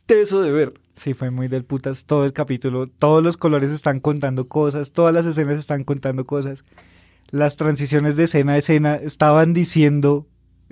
teso 0.06 0.42
de 0.42 0.50
ver. 0.50 0.74
Sí, 0.94 1.14
fue 1.14 1.30
muy 1.30 1.48
del 1.48 1.64
putas 1.64 2.04
todo 2.04 2.24
el 2.24 2.32
capítulo, 2.32 2.86
todos 2.86 3.22
los 3.22 3.36
colores 3.36 3.70
están 3.70 4.00
contando 4.00 4.48
cosas, 4.48 4.92
todas 4.92 5.14
las 5.14 5.26
escenas 5.26 5.58
están 5.58 5.84
contando 5.84 6.26
cosas, 6.26 6.64
las 7.30 7.56
transiciones 7.56 8.16
de 8.16 8.24
escena 8.24 8.54
a 8.54 8.58
escena 8.58 8.96
estaban 8.96 9.52
diciendo 9.52 10.26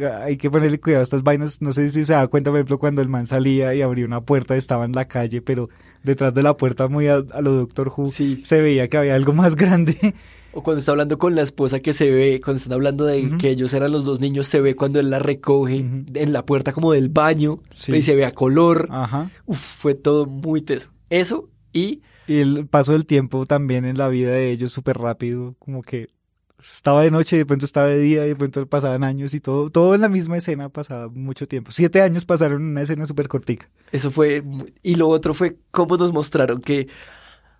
hay 0.05 0.37
que 0.37 0.51
ponerle 0.51 0.79
cuidado 0.79 1.01
a 1.01 1.05
estas 1.05 1.23
vainas. 1.23 1.63
No 1.63 1.73
sé 1.73 1.89
si 1.89 2.05
se 2.05 2.13
da 2.13 2.27
cuenta, 2.29 2.51
por 2.51 2.59
ejemplo, 2.59 2.79
cuando 2.79 3.03
el 3.03 3.09
man 3.09 3.27
salía 3.27 3.75
y 3.75 3.83
abrió 3.83 4.07
una 4.07 4.21
puerta, 4.21 4.57
estaba 4.57 4.85
en 4.85 4.93
la 4.93 5.09
calle, 5.09 5.41
pero 5.41 5.69
detrás 6.07 6.33
de 6.33 6.43
la 6.43 6.57
puerta, 6.57 6.89
muy 6.89 7.09
a, 7.09 7.19
lo 7.19 7.53
Doctor 7.53 7.93
Who, 7.95 8.07
Sí. 8.07 8.41
se 8.45 8.63
veía 8.63 8.89
que 8.89 8.97
había 8.97 9.15
algo 9.15 9.35
más 9.35 9.55
grande. 9.57 10.15
O 10.53 10.63
cuando 10.63 10.79
está 10.79 10.93
hablando 10.93 11.19
con 11.19 11.35
la 11.35 11.43
esposa 11.43 11.81
que 11.81 11.93
se 11.93 12.11
ve, 12.11 12.41
cuando 12.43 12.57
están 12.57 12.73
hablando 12.73 13.05
de 13.05 13.37
que 13.37 13.51
ellos 13.51 13.75
eran 13.75 13.93
los 13.93 14.07
dos 14.07 14.21
niños, 14.21 14.47
se 14.47 14.63
ve 14.63 14.75
cuando 14.75 15.01
él 15.01 15.11
la 15.11 15.19
recoge 15.19 15.77
en 16.15 16.33
la 16.33 16.47
puerta 16.47 16.73
como 16.73 16.93
del 16.93 17.11
baño 17.11 17.61
Sí. 17.69 17.93
y 17.95 18.01
se 18.01 18.15
ve 18.15 18.25
a 18.25 18.31
color. 18.33 18.89
Ajá. 18.91 19.31
Uf, 19.45 19.59
fue 19.59 19.95
todo 19.95 20.25
muy 20.25 20.63
teso. 20.63 20.89
Eso 21.11 21.51
y 21.75 22.01
Y 22.27 22.39
el 22.39 22.67
paso 22.67 22.93
del 22.93 23.05
tiempo 23.05 23.45
también 23.45 23.85
en 23.85 23.99
la 23.99 24.09
vida 24.09 24.31
de 24.33 24.51
ellos 24.51 24.73
súper 24.73 24.97
rápido, 24.97 25.55
como 25.59 25.83
que 25.83 26.09
estaba 26.63 27.03
de 27.03 27.11
noche 27.11 27.37
y 27.37 27.39
de 27.41 27.47
pronto 27.47 27.67
estaba 27.67 27.89
de 27.89 27.99
día 27.99 28.25
y 28.25 28.31
de 28.31 28.37
pronto 28.37 28.67
pasaban 28.67 29.05
años 29.05 29.35
y 29.35 29.41
todo, 29.41 29.71
todo 29.71 29.95
en 29.95 30.01
la 30.01 30.09
misma 30.09 30.37
escena 30.37 30.69
pasaba 30.69 31.09
mucho 31.09 31.47
tiempo. 31.47 31.71
Siete 31.71 32.01
años 32.03 32.25
pasaron 32.25 32.63
en 32.63 32.69
una 32.69 32.83
escena 32.83 33.07
súper 33.07 33.29
cortica. 33.29 33.69
eso 33.93 34.11
fue... 34.11 34.43
Y 34.83 34.95
lo 34.97 35.09
otro 35.09 35.35
fue 35.35 35.57
cómo 35.71 35.97
nos 35.97 36.13
mostraron 36.13 36.61
que 36.61 36.89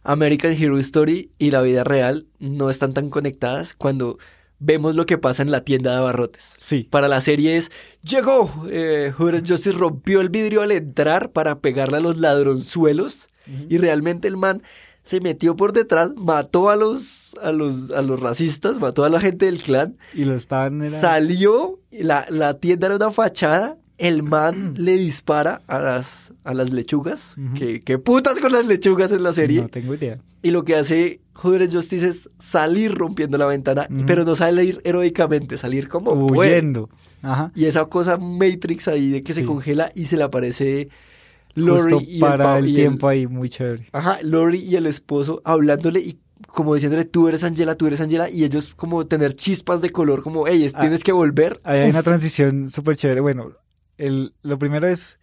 American 0.03 0.53
Hero 0.53 0.79
Story 0.79 1.33
y 1.39 1.51
la 1.51 1.63
vida 1.63 1.85
real 1.85 2.27
no 2.39 2.71
están 2.71 2.95
tan 2.95 3.11
conectadas 3.11 3.75
cuando 3.75 4.19
vemos 4.59 4.95
lo 4.95 5.05
que 5.05 5.19
pasa 5.19 5.43
en 5.43 5.51
la 5.51 5.65
tienda 5.65 5.91
de 5.93 5.99
abarrotes. 5.99 6.55
Sí. 6.59 6.87
Para 6.91 7.09
la 7.09 7.21
serie 7.21 7.57
es, 7.57 7.71
llegó, 8.03 8.51
eh, 8.71 9.13
Justice 9.17 9.73
rompió 9.73 10.21
el 10.21 10.31
vidrio 10.31 10.63
al 10.63 10.73
entrar 10.73 11.33
para 11.33 11.61
pegarle 11.61 11.99
a 11.99 12.01
los 12.01 12.19
ladronzuelos 12.19 13.29
y 13.69 13.79
realmente 13.79 14.27
el 14.27 14.37
man 14.37 14.63
se 15.07 15.21
metió 15.21 15.55
por 15.55 15.73
detrás, 15.73 16.11
mató 16.17 16.69
a 16.69 16.75
los, 16.77 17.37
a 17.43 17.53
los, 17.53 17.93
a 17.93 18.03
los 18.03 18.19
racistas, 18.21 18.81
mató 18.81 19.05
a 19.05 19.09
la 19.09 19.21
gente 19.21 19.47
del 19.47 19.63
clan, 19.63 19.97
Y 20.13 20.25
lo 20.25 20.35
estaban... 20.35 20.83
era- 20.83 20.91
salió, 21.01 21.79
la, 21.93 22.27
la 22.29 22.59
tienda 22.59 22.89
era 22.89 22.97
una 22.97 23.11
fachada, 23.13 23.79
el 23.99 24.23
man 24.25 24.75
le 24.77 24.93
dispara 24.97 25.63
a 25.69 25.79
las, 25.79 26.33
a 26.45 26.55
las 26.55 26.73
lechugas, 26.73 27.37
que, 27.57 27.83
que 27.83 27.99
putas 27.99 28.41
con 28.41 28.51
las 28.53 28.67
lechugas 28.67 29.13
en 29.13 29.23
la 29.23 29.33
serie, 29.33 29.63
No 29.63 29.69
tengo 29.69 29.95
idea. 29.95 30.19
y 30.43 30.51
lo 30.51 30.65
que 30.65 30.75
hace 30.75 31.21
Horace 31.41 31.77
Justice 31.77 32.09
es 32.09 32.29
salir 32.41 32.93
rompiendo 32.95 33.39
la 33.39 33.47
ventana, 33.47 33.87
pero 34.07 34.25
no 34.25 34.35
salir 34.35 34.81
heroicamente, 34.85 35.57
salir 35.57 35.87
como. 35.89 36.11
Huyendo. 36.13 36.91
Ajá. 37.23 37.53
Y 37.55 37.65
esa 37.67 37.85
cosa 37.87 38.19
Matrix 38.19 38.89
ahí 38.89 39.11
de 39.11 39.23
que 39.23 39.33
se 39.35 39.45
congela 39.45 39.91
y 39.95 40.07
se 40.07 40.17
le 40.17 40.25
aparece 40.25 40.89
Lori 41.57 41.93
Justo 41.95 42.11
y 42.11 42.21
para 42.21 42.45
pa- 42.45 42.59
el, 42.59 42.67
tiempo 42.67 43.09
ahí, 43.09 43.27
muy 43.27 43.49
chévere. 43.49 43.89
Ajá, 43.93 44.19
Lori 44.23 44.61
y 44.61 44.77
el 44.77 44.87
esposo 44.87 45.43
hablándole 45.45 46.01
y 46.01 46.21
como 46.49 46.75
diciéndole 46.75 47.05
tú 47.05 47.29
eres 47.29 47.43
Angela, 47.45 47.75
tú 47.77 47.87
eres 47.87 48.01
Angela 48.01 48.31
y 48.31 48.45
ellos 48.45 48.75
como 48.77 49.07
tener 49.07 49.35
chispas 49.35 49.81
de 49.81 49.91
color 49.91 50.23
como, 50.23 50.47
hey, 50.47 50.69
Ah, 50.75 50.81
tienes 50.81 51.03
que 51.03 51.13
volver. 51.13 51.61
Ahí 51.65 51.81
hay 51.81 51.89
Uf, 51.89 51.95
una 51.95 52.03
transición 52.03 52.69
súper 52.69 52.97
chévere. 52.97 53.21
Bueno, 53.21 53.53
el, 53.99 54.35
lo 54.43 54.59
primero 54.59 54.87
es 54.87 55.19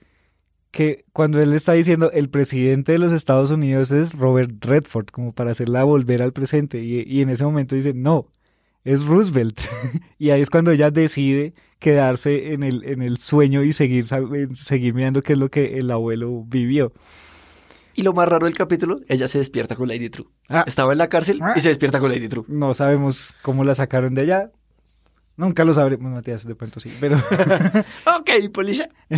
que 0.72 1.06
cuando 1.14 1.40
él 1.40 1.54
está 1.54 1.74
diciendo 1.74 2.10
el 2.12 2.30
presidente 2.30 2.94
de 2.94 2.98
los 2.98 3.14
Estados 3.14 3.52
Unidos 3.52 3.92
es 3.92 4.14
Robert 4.14 4.52
Redford, 4.66 5.06
como 5.12 5.32
para 5.34 5.52
hacerla 5.52 5.84
volver 5.84 6.24
al 6.24 6.34
presente, 6.34 6.84
y, 6.84 7.02
y 7.04 7.22
en 7.22 7.30
ese 7.30 7.44
momento 7.44 7.76
dice, 7.76 7.94
no, 7.94 8.26
es 8.84 9.06
Roosevelt. 9.06 9.60
y 10.20 10.30
ahí 10.32 10.42
es 10.42 10.50
cuando 10.50 10.72
ella 10.72 10.92
decide 10.92 11.54
quedarse 11.80 12.54
en 12.54 12.64
el, 12.64 12.84
en 12.86 13.02
el 13.02 13.18
sueño 13.18 13.64
y 13.64 13.74
seguir, 13.74 14.06
seguir 14.54 14.94
mirando 14.94 15.22
qué 15.22 15.34
es 15.34 15.40
lo 15.40 15.50
que 15.50 15.78
el 15.80 15.92
abuelo 15.92 16.44
vivió. 16.48 16.94
Y 17.96 18.02
lo 18.04 18.14
más 18.14 18.28
raro 18.28 18.46
del 18.46 18.56
capítulo, 18.56 19.02
ella 19.08 19.28
se 19.28 19.38
despierta 19.38 19.76
con 19.76 19.88
Lady 19.88 20.10
True. 20.10 20.28
Ah, 20.50 20.64
Estaba 20.66 20.94
en 20.94 20.98
la 20.98 21.10
cárcel 21.10 21.40
Ah. 21.42 21.54
y 21.56 21.60
se 21.62 21.68
despierta 21.70 22.00
con 22.00 22.12
Lady 22.12 22.28
True. 22.28 22.46
no 22.48 22.74
sabemos 22.74 23.36
cómo 23.42 23.64
la 23.64 23.76
sacaron 23.76 24.14
de 24.16 24.22
allá. 24.22 24.52
Nunca 25.36 25.64
lo 25.66 25.74
sabremos, 25.74 26.12
Matías, 26.12 26.46
de 26.48 26.56
pronto 26.56 26.80
sí, 26.80 26.92
pero... 27.00 27.18
Ok, 28.20 28.50
Polisha. 28.54 28.88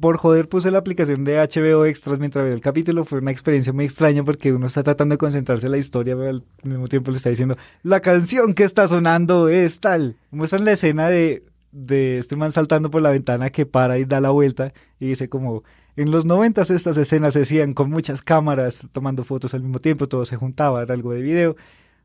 por 0.00 0.16
joder 0.16 0.48
puse 0.48 0.70
la 0.70 0.78
aplicación 0.78 1.24
de 1.24 1.36
HBO 1.36 1.84
Extras 1.84 2.18
mientras 2.18 2.44
veía 2.44 2.54
el 2.54 2.60
capítulo. 2.60 3.04
Fue 3.04 3.18
una 3.18 3.30
experiencia 3.30 3.72
muy 3.72 3.84
extraña 3.84 4.24
porque 4.24 4.52
uno 4.52 4.66
está 4.66 4.82
tratando 4.82 5.14
de 5.14 5.18
concentrarse 5.18 5.66
en 5.66 5.72
la 5.72 5.78
historia, 5.78 6.16
pero 6.16 6.30
al 6.30 6.44
mismo 6.62 6.88
tiempo 6.88 7.10
le 7.10 7.18
está 7.18 7.30
diciendo, 7.30 7.56
la 7.82 8.00
canción 8.00 8.54
que 8.54 8.64
está 8.64 8.88
sonando 8.88 9.48
es 9.48 9.80
tal. 9.80 10.16
Muestran 10.30 10.64
la 10.64 10.72
escena 10.72 11.08
de, 11.08 11.44
de 11.72 12.18
este 12.18 12.36
man 12.36 12.50
saltando 12.50 12.90
por 12.90 13.02
la 13.02 13.10
ventana 13.10 13.50
que 13.50 13.66
para 13.66 13.98
y 13.98 14.04
da 14.04 14.20
la 14.20 14.30
vuelta 14.30 14.72
y 14.98 15.08
dice 15.08 15.28
como, 15.28 15.64
en 15.96 16.10
los 16.10 16.24
noventas 16.24 16.70
estas 16.70 16.96
escenas 16.96 17.34
se 17.34 17.42
hacían 17.42 17.74
con 17.74 17.90
muchas 17.90 18.22
cámaras 18.22 18.88
tomando 18.92 19.22
fotos 19.22 19.54
al 19.54 19.62
mismo 19.62 19.80
tiempo, 19.80 20.08
todo 20.08 20.24
se 20.24 20.36
juntaba, 20.36 20.82
era 20.82 20.94
algo 20.94 21.12
de 21.12 21.20
video. 21.20 21.56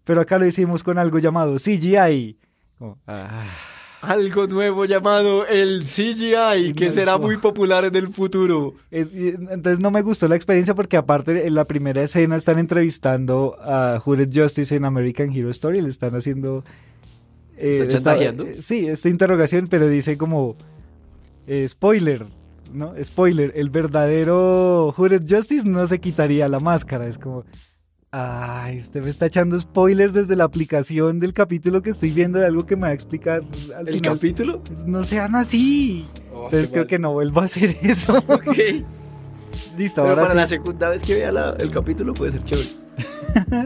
Pero 0.04 0.22
acá 0.22 0.38
lo 0.38 0.46
hicimos 0.46 0.84
con 0.84 0.98
algo 0.98 1.20
llamado 1.20 1.56
CGI. 1.56 2.38
Como, 2.78 2.98
ah. 3.08 3.46
Algo 4.02 4.48
nuevo 4.48 4.86
llamado 4.86 5.46
el 5.46 5.84
CGI, 5.84 6.74
que 6.74 6.92
será 6.92 7.18
muy 7.18 7.38
popular 7.38 7.84
en 7.86 7.96
el 7.96 8.08
futuro. 8.08 8.76
Es- 8.92 9.10
entonces 9.14 9.80
no 9.80 9.92
me 9.92 10.02
gustó 10.02 10.28
la 10.28 10.36
experiencia 10.36 10.74
porque 10.74 10.96
aparte 10.98 11.46
en 11.46 11.54
la 11.54 11.66
primera 11.66 12.02
escena 12.02 12.38
están 12.38 12.60
entrevistando 12.60 13.58
a 13.62 14.00
Hooded 14.04 14.30
Justice 14.34 14.74
en 14.76 14.86
American 14.86 15.36
Hero 15.36 15.50
Story, 15.50 15.82
le 15.82 15.90
están 15.90 16.16
haciendo... 16.16 16.64
eh, 17.58 17.72
¿Están 17.72 17.88
esta- 17.88 17.98
chantajeando? 18.12 18.44
eh, 18.46 18.58
sí, 18.62 18.88
esta 18.88 19.10
interrogación, 19.10 19.68
pero 19.68 19.88
dice 19.88 20.18
como... 20.18 20.56
eh, 21.46 21.68
spoiler, 21.68 22.26
¿no? 22.74 22.94
Spoiler, 23.04 23.52
el 23.56 23.70
verdadero 23.70 24.94
Hooded 24.96 25.24
Justice 25.28 25.68
no 25.70 25.86
se 25.88 26.00
quitaría 26.00 26.48
la 26.48 26.60
máscara, 26.62 27.06
es 27.08 27.18
como... 27.18 27.44
Ay, 28.12 28.80
usted 28.80 29.04
me 29.04 29.10
está 29.12 29.28
echando 29.28 29.58
spoilers 29.60 30.14
desde 30.14 30.36
la 30.36 30.44
aplicación 30.46 31.20
del 31.20 31.32
capítulo 31.34 31.84
que 31.84 31.92
estoy 31.92 32.10
viendo 32.10 32.40
de 32.40 32.48
algo 32.48 32.66
que 32.66 32.76
me 32.76 32.84
va 32.84 32.88
a 32.88 32.94
explicar 32.94 33.44
al 33.78 33.88
¿El 33.88 33.96
final. 33.96 34.14
capítulo? 34.16 34.62
No 34.88 35.04
sean 35.04 35.36
así. 35.36 36.08
Oh, 36.34 36.46
Entonces 36.46 36.70
creo 36.70 36.82
mal. 36.84 36.88
que 36.88 36.98
no 37.00 37.14
vuelvo 37.14 37.42
a 37.42 37.46
hacer 37.46 37.78
eso. 37.84 38.18
Ok. 38.28 38.48
Listo, 39.78 40.02
Pero 40.02 40.10
ahora 40.16 40.16
para 40.24 40.32
sí. 40.32 40.38
la 40.38 40.48
segunda 40.48 40.90
vez 40.90 41.04
que 41.04 41.14
vea 41.14 41.32
la- 41.32 41.56
el 41.60 41.70
capítulo 41.70 42.14
puede 42.16 42.32
ser 42.32 42.44
chévere. 42.44 42.70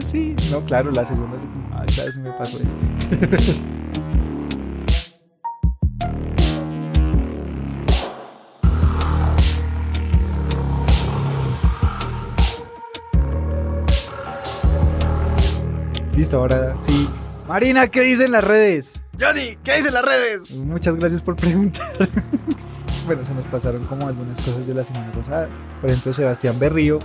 sí, 0.06 0.36
no, 0.50 0.60
claro, 0.66 0.90
la 0.92 1.04
segunda 1.06 1.38
sí 1.38 1.46
como, 1.46 1.78
ay, 1.80 1.88
¿sabes? 1.88 2.18
Me 2.18 2.30
pasó 2.32 2.58
esto. 2.58 2.78
Listo, 16.16 16.38
ahora 16.38 16.76
sí. 16.86 17.08
Marina, 17.48 17.88
¿qué 17.88 18.02
dicen 18.02 18.30
las 18.30 18.44
redes? 18.44 19.02
Johnny, 19.18 19.56
¿qué 19.64 19.76
dicen 19.76 19.92
las 19.94 20.04
redes? 20.04 20.56
Muchas 20.64 20.96
gracias 20.96 21.20
por 21.20 21.34
preguntar. 21.34 21.92
bueno, 23.06 23.24
se 23.24 23.34
nos 23.34 23.44
pasaron 23.46 23.84
como 23.86 24.06
algunas 24.06 24.40
cosas 24.40 24.66
de 24.66 24.74
la 24.74 24.84
semana 24.84 25.10
pasada. 25.12 25.48
Por 25.80 25.90
ejemplo, 25.90 26.12
Sebastián 26.12 26.58
Berrío 26.58 27.00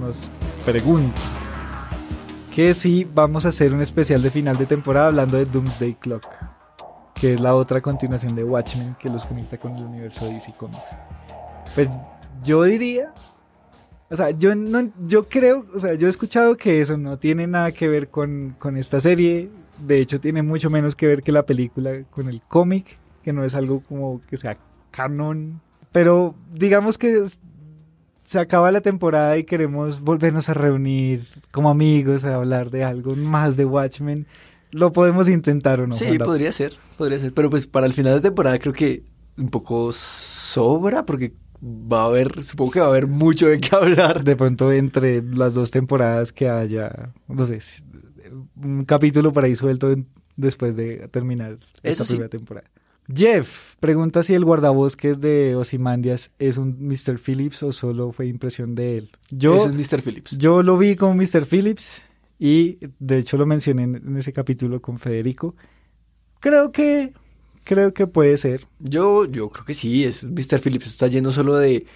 nos 0.00 0.28
pregunta 0.64 1.20
que 2.54 2.74
si 2.74 3.04
vamos 3.04 3.46
a 3.46 3.50
hacer 3.50 3.72
un 3.72 3.80
especial 3.80 4.20
de 4.22 4.30
final 4.30 4.58
de 4.58 4.66
temporada 4.66 5.06
hablando 5.06 5.38
de 5.38 5.46
Doomsday 5.46 5.94
Clock, 5.94 6.26
que 7.14 7.34
es 7.34 7.40
la 7.40 7.54
otra 7.54 7.80
continuación 7.80 8.34
de 8.34 8.44
Watchmen 8.44 8.96
que 8.98 9.08
los 9.08 9.24
conecta 9.24 9.56
con 9.56 9.76
el 9.76 9.84
universo 9.84 10.26
de 10.26 10.34
DC 10.34 10.52
Comics. 10.58 10.96
Pues 11.74 11.88
yo 12.42 12.64
diría, 12.64 13.12
o 14.12 14.16
sea, 14.16 14.30
yo 14.30 14.54
no, 14.54 14.92
yo 15.06 15.26
creo, 15.26 15.64
o 15.74 15.80
sea, 15.80 15.94
yo 15.94 16.06
he 16.06 16.10
escuchado 16.10 16.58
que 16.58 16.82
eso 16.82 16.98
no 16.98 17.18
tiene 17.18 17.46
nada 17.46 17.72
que 17.72 17.88
ver 17.88 18.08
con, 18.08 18.54
con 18.58 18.76
esta 18.76 19.00
serie. 19.00 19.48
De 19.86 20.00
hecho, 20.00 20.20
tiene 20.20 20.42
mucho 20.42 20.68
menos 20.68 20.94
que 20.94 21.06
ver 21.06 21.22
que 21.22 21.32
la 21.32 21.46
película 21.46 22.02
con 22.10 22.28
el 22.28 22.42
cómic, 22.42 22.98
que 23.22 23.32
no 23.32 23.42
es 23.42 23.54
algo 23.54 23.80
como 23.80 24.20
que 24.28 24.36
sea 24.36 24.58
canon. 24.90 25.62
Pero 25.92 26.34
digamos 26.52 26.98
que 26.98 27.24
se 28.24 28.38
acaba 28.38 28.70
la 28.70 28.82
temporada 28.82 29.38
y 29.38 29.44
queremos 29.44 30.02
volvernos 30.02 30.50
a 30.50 30.54
reunir 30.54 31.26
como 31.50 31.70
amigos 31.70 32.22
a 32.24 32.34
hablar 32.34 32.70
de 32.70 32.84
algo 32.84 33.16
más 33.16 33.56
de 33.56 33.64
Watchmen. 33.64 34.26
Lo 34.72 34.92
podemos 34.92 35.26
intentar 35.30 35.80
o 35.80 35.86
no. 35.86 35.96
sí, 35.96 36.04
Juan 36.04 36.18
podría 36.18 36.52
ser, 36.52 36.74
podría 36.98 37.18
ser. 37.18 37.32
Pero 37.32 37.48
pues 37.48 37.66
para 37.66 37.86
el 37.86 37.94
final 37.94 38.16
de 38.16 38.20
temporada 38.20 38.58
creo 38.58 38.74
que 38.74 39.04
un 39.38 39.48
poco 39.48 39.90
sobra 39.90 41.06
porque 41.06 41.32
va 41.62 42.02
a 42.02 42.06
haber, 42.06 42.42
supongo 42.42 42.70
que 42.72 42.80
va 42.80 42.86
a 42.86 42.88
haber 42.88 43.06
mucho 43.06 43.46
de 43.46 43.60
qué 43.60 43.74
hablar. 43.76 44.24
de 44.24 44.34
pronto 44.36 44.72
entre 44.72 45.22
las 45.22 45.54
dos 45.54 45.70
temporadas 45.70 46.32
que 46.32 46.48
haya, 46.48 47.12
no 47.28 47.46
sé, 47.46 47.58
un 48.56 48.84
capítulo 48.84 49.32
por 49.32 49.44
ahí 49.44 49.54
suelto 49.56 49.92
en- 49.92 50.06
después 50.36 50.76
de 50.76 51.08
terminar 51.10 51.58
esta 51.82 52.04
sí. 52.04 52.14
primera 52.14 52.28
temporada. 52.30 52.68
Jeff 53.12 53.74
pregunta 53.80 54.22
si 54.22 54.32
el 54.34 54.44
guardabosques 54.44 55.20
de 55.20 55.56
Osimandias 55.56 56.30
es 56.38 56.56
un 56.56 56.76
Mr. 56.86 57.18
Phillips 57.18 57.62
o 57.64 57.72
solo 57.72 58.12
fue 58.12 58.26
impresión 58.28 58.74
de 58.74 58.98
él. 58.98 59.10
Yo, 59.30 59.56
es 59.56 59.66
Mr. 59.68 60.00
Phillips. 60.02 60.38
yo 60.38 60.62
lo 60.62 60.78
vi 60.78 60.94
como 60.96 61.14
Mr. 61.14 61.44
Phillips 61.44 62.02
y 62.38 62.78
de 62.98 63.18
hecho 63.18 63.36
lo 63.36 63.44
mencioné 63.44 63.82
en, 63.82 63.96
en 63.96 64.16
ese 64.16 64.32
capítulo 64.32 64.80
con 64.80 64.98
Federico. 64.98 65.54
Creo 66.40 66.72
que 66.72 67.12
creo 67.64 67.94
que 67.94 68.06
puede 68.06 68.36
ser. 68.36 68.66
Yo, 68.78 69.24
yo 69.24 69.48
creo 69.50 69.64
que 69.64 69.74
sí, 69.74 70.04
es 70.04 70.24
Mr. 70.24 70.60
Phillips. 70.60 70.86
Está 70.86 71.08
lleno 71.08 71.30
solo 71.30 71.56
de 71.56 71.86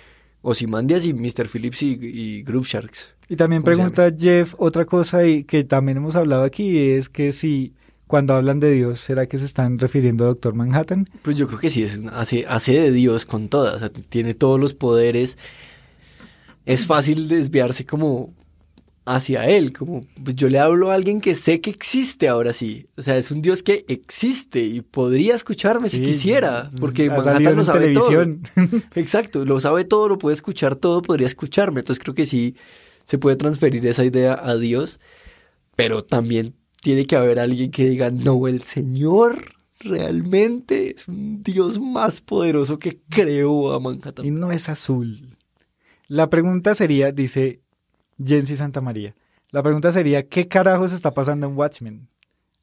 Ozymandias 0.43 1.07
y 1.07 1.15
Mr. 1.15 1.49
Phillips 1.49 1.83
y, 1.83 1.99
y 2.01 2.43
Group 2.43 2.65
Sharks. 2.65 3.15
Y 3.29 3.37
también 3.37 3.63
¿Cómo 3.63 3.73
se 3.73 3.77
pregunta 3.77 4.17
Jeff 4.17 4.55
otra 4.59 4.85
cosa 4.85 5.27
y 5.27 5.45
que 5.45 5.65
también 5.65 5.99
hemos 5.99 6.17
hablado 6.17 6.45
aquí, 6.45 6.79
es 6.79 7.09
que 7.09 7.33
si 7.33 7.75
cuando 8.07 8.35
hablan 8.35 8.61
de 8.61 8.71
Dios, 8.71 9.01
¿será 9.01 9.27
que 9.27 9.39
se 9.39 9.45
están 9.45 9.79
refiriendo 9.79 10.25
a 10.25 10.29
Doctor 10.29 10.55
Manhattan? 10.55 11.09
Pues 11.23 11.37
yo 11.37 11.49
creo 11.49 11.59
que 11.59 11.71
sí, 11.71 11.83
es, 11.83 12.01
hace, 12.13 12.47
hace 12.49 12.79
de 12.79 12.93
Dios 12.93 13.27
con 13.27 13.49
todas, 13.49 13.75
o 13.75 13.79
sea, 13.81 13.89
tiene 13.89 14.35
todos 14.35 14.61
los 14.61 14.75
poderes. 14.75 15.39
Es 16.65 16.87
fácil 16.87 17.29
desviarse 17.29 17.85
como 17.85 18.33
hacia 19.07 19.49
él, 19.49 19.73
como 19.73 20.05
pues 20.23 20.35
yo 20.35 20.49
le 20.49 20.59
hablo 20.59 20.91
a 20.91 20.95
alguien 20.95 21.21
que 21.21 21.37
sé 21.37 21.61
que 21.61 21.71
existe 21.71 22.29
ahora 22.29 22.53
sí, 22.53 22.89
o 22.97 23.03
sea, 23.03 23.17
es 23.17 23.31
un 23.31 23.41
Dios 23.41 23.63
que 23.63 23.85
existe 23.89 24.61
y 24.61 24.81
podría 24.83 25.37
escucharme 25.37 25.89
si 25.89 26.03
quisiera, 26.03 26.69
porque 26.81 27.09
Manhattan 27.09 27.57
lo 27.57 27.65
sabe 27.65 27.93
televisión. 27.93 28.43
todo. 28.55 28.83
Exacto, 28.97 29.45
lo 29.45 29.61
sabe 29.61 29.85
todo, 29.85 30.09
lo 30.09 30.19
puede 30.19 30.35
escuchar 30.35 30.75
todo, 30.75 31.03
podría 31.03 31.29
escucharme, 31.29 31.81
entonces 31.81 32.03
creo 32.03 32.17
que 32.17 32.27
sí 32.27 32.57
se 33.05 33.17
puede 33.17 33.37
transferir 33.37 33.87
esa 33.87 34.05
idea 34.05 34.39
a 34.43 34.57
Dios, 34.57 34.99
pero 35.77 36.05
también 36.05 36.55
tiene 36.83 37.07
que 37.07 37.15
haber 37.15 37.39
alguien 37.39 37.71
que 37.71 37.89
diga, 37.89 38.11
no, 38.11 38.49
el 38.49 38.65
Señor 38.65 39.39
realmente 39.79 40.95
es 40.97 41.07
un 41.07 41.45
Dios 41.45 41.79
más 41.79 42.21
poderoso 42.21 42.81
que 42.81 42.99
creó 43.09 43.73
a 43.73 43.79
Manhattan. 43.79 44.27
Y 44.27 44.33
no 44.33 44.51
es 44.51 44.69
azul. 44.69 45.37
La 46.09 46.29
pregunta 46.29 46.75
sería, 46.75 47.13
dice 47.13 47.61
Jensi 48.23 48.57
Santa 48.57 48.81
María. 48.81 49.15
La 49.51 49.63
pregunta 49.63 49.93
sería, 49.93 50.29
¿qué 50.29 50.49
carajos 50.49 50.93
está 50.93 51.13
pasando 51.13 51.47
en 51.47 51.57
Watchmen? 51.57 52.09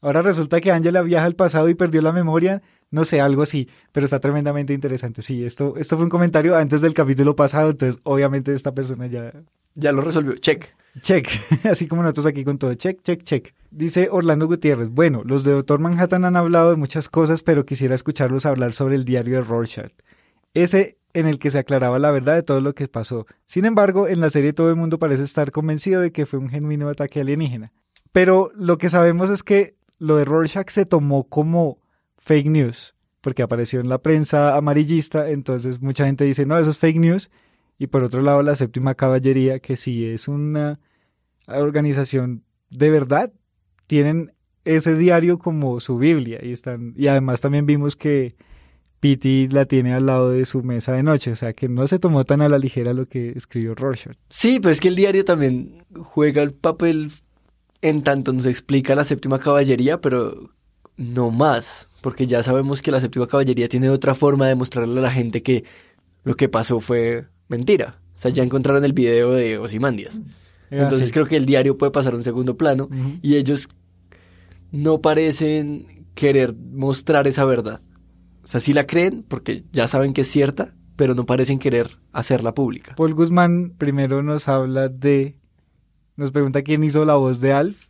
Ahora 0.01 0.21
resulta 0.21 0.59
que 0.59 0.71
Angela 0.71 1.01
viaja 1.01 1.25
al 1.25 1.35
pasado 1.35 1.69
y 1.69 1.75
perdió 1.75 2.01
la 2.01 2.11
memoria, 2.11 2.61
no 2.91 3.05
sé, 3.05 3.21
algo 3.21 3.41
así, 3.41 3.69
pero 3.93 4.03
está 4.05 4.19
tremendamente 4.19 4.73
interesante. 4.73 5.21
Sí, 5.21 5.45
esto, 5.45 5.75
esto 5.77 5.95
fue 5.95 6.03
un 6.03 6.09
comentario 6.09 6.57
antes 6.57 6.81
del 6.81 6.93
capítulo 6.93 7.37
pasado, 7.37 7.69
entonces 7.69 8.01
obviamente 8.03 8.53
esta 8.53 8.73
persona 8.73 9.07
ya... 9.07 9.31
Ya 9.75 9.93
lo 9.93 10.01
resolvió, 10.01 10.35
check. 10.35 10.75
Check, 10.99 11.27
así 11.63 11.87
como 11.87 12.03
nosotros 12.03 12.25
aquí 12.25 12.43
con 12.43 12.57
todo, 12.57 12.73
check, 12.73 13.01
check, 13.01 13.23
check. 13.23 13.53
Dice 13.71 14.09
Orlando 14.11 14.45
Gutiérrez, 14.45 14.89
bueno, 14.89 15.23
los 15.23 15.45
de 15.45 15.53
Doctor 15.53 15.79
Manhattan 15.79 16.25
han 16.25 16.35
hablado 16.35 16.71
de 16.71 16.75
muchas 16.75 17.07
cosas, 17.07 17.41
pero 17.41 17.65
quisiera 17.65 17.95
escucharlos 17.95 18.45
hablar 18.45 18.73
sobre 18.73 18.95
el 18.95 19.05
diario 19.05 19.37
de 19.37 19.43
Rorschach. 19.43 19.93
Ese 20.53 20.97
en 21.13 21.27
el 21.27 21.39
que 21.39 21.51
se 21.51 21.59
aclaraba 21.59 21.99
la 21.99 22.11
verdad 22.11 22.35
de 22.35 22.43
todo 22.43 22.59
lo 22.61 22.73
que 22.73 22.87
pasó. 22.87 23.25
Sin 23.45 23.65
embargo, 23.65 24.07
en 24.07 24.19
la 24.19 24.29
serie 24.29 24.53
todo 24.53 24.69
el 24.69 24.75
mundo 24.75 24.99
parece 24.99 25.23
estar 25.23 25.51
convencido 25.51 26.01
de 26.01 26.11
que 26.11 26.25
fue 26.25 26.39
un 26.39 26.49
genuino 26.49 26.89
ataque 26.89 27.21
alienígena. 27.21 27.71
Pero 28.11 28.51
lo 28.55 28.77
que 28.77 28.89
sabemos 28.89 29.29
es 29.29 29.43
que 29.43 29.75
lo 29.99 30.17
de 30.17 30.25
Rorschach 30.25 30.69
se 30.69 30.85
tomó 30.85 31.25
como 31.29 31.79
fake 32.17 32.47
news, 32.47 32.95
porque 33.21 33.43
apareció 33.43 33.79
en 33.79 33.89
la 33.89 33.99
prensa 33.99 34.55
amarillista, 34.55 35.29
entonces 35.29 35.81
mucha 35.81 36.05
gente 36.05 36.25
dice, 36.25 36.45
no, 36.45 36.57
eso 36.57 36.71
es 36.71 36.77
fake 36.77 36.99
news. 36.99 37.29
Y 37.77 37.87
por 37.87 38.03
otro 38.03 38.21
lado, 38.21 38.43
la 38.43 38.55
séptima 38.55 38.95
caballería, 38.95 39.59
que 39.59 39.77
sí 39.77 40.05
es 40.05 40.27
una 40.27 40.79
organización 41.47 42.43
de 42.69 42.89
verdad, 42.89 43.31
tienen 43.87 44.33
ese 44.65 44.95
diario 44.95 45.39
como 45.39 45.79
su 45.79 45.97
Biblia 45.97 46.39
y 46.41 46.51
están 46.51 46.93
y 46.95 47.07
además 47.07 47.41
también 47.41 47.65
vimos 47.65 47.95
que 47.95 48.35
Pity 49.03 49.49
la 49.49 49.65
tiene 49.65 49.93
al 49.93 50.05
lado 50.05 50.29
de 50.29 50.45
su 50.45 50.63
mesa 50.63 50.93
de 50.93 51.03
noche, 51.03 51.33
o 51.33 51.35
sea 51.35 51.51
que 51.51 51.67
no 51.67 51.85
se 51.87 51.99
tomó 51.99 52.23
tan 52.23 52.41
a 52.41 52.47
la 52.47 52.57
ligera 52.57 52.93
lo 52.93 53.05
que 53.05 53.31
escribió 53.35 53.75
Rorschach. 53.75 54.15
Sí, 54.29 54.61
pero 54.61 54.71
es 54.71 54.79
que 54.79 54.87
el 54.87 54.95
diario 54.95 55.25
también 55.25 55.83
juega 55.99 56.41
el 56.41 56.53
papel 56.53 57.11
en 57.81 58.01
tanto 58.01 58.31
nos 58.31 58.45
explica 58.45 58.95
la 58.95 59.03
séptima 59.03 59.39
caballería, 59.39 59.99
pero 59.99 60.51
no 60.95 61.31
más, 61.31 61.89
porque 62.01 62.27
ya 62.27 62.43
sabemos 62.43 62.81
que 62.81 62.91
la 62.91 63.01
séptima 63.01 63.27
caballería 63.27 63.67
tiene 63.67 63.89
otra 63.89 64.15
forma 64.15 64.47
de 64.47 64.55
mostrarle 64.55 64.97
a 64.97 65.03
la 65.03 65.11
gente 65.11 65.43
que 65.43 65.65
lo 66.23 66.35
que 66.35 66.47
pasó 66.47 66.79
fue 66.79 67.25
mentira. 67.49 67.99
O 68.15 68.17
sea, 68.17 68.31
ya 68.31 68.41
encontraron 68.41 68.85
el 68.85 68.93
video 68.93 69.31
de 69.31 69.57
Osimandias. 69.57 70.21
Ah, 70.71 70.83
Entonces 70.83 71.11
creo 71.11 71.25
que 71.25 71.35
el 71.35 71.45
diario 71.45 71.77
puede 71.77 71.91
pasar 71.91 72.13
a 72.13 72.15
un 72.15 72.23
segundo 72.23 72.55
plano 72.55 72.87
y 73.21 73.35
ellos 73.35 73.67
no 74.71 75.01
parecen 75.01 76.05
querer 76.15 76.55
mostrar 76.55 77.27
esa 77.27 77.43
verdad. 77.43 77.81
O 78.43 78.47
sea, 78.47 78.59
sí 78.59 78.73
la 78.73 78.85
creen 78.85 79.23
porque 79.27 79.63
ya 79.71 79.87
saben 79.87 80.13
que 80.13 80.21
es 80.21 80.27
cierta, 80.27 80.73
pero 80.95 81.15
no 81.15 81.25
parecen 81.25 81.59
querer 81.59 81.97
hacerla 82.11 82.53
pública. 82.53 82.95
Paul 82.95 83.13
Guzmán 83.13 83.73
primero 83.77 84.21
nos 84.21 84.47
habla 84.47 84.89
de... 84.89 85.37
Nos 86.15 86.31
pregunta 86.31 86.61
quién 86.61 86.83
hizo 86.83 87.05
la 87.05 87.15
voz 87.15 87.41
de 87.41 87.53
Alf. 87.53 87.87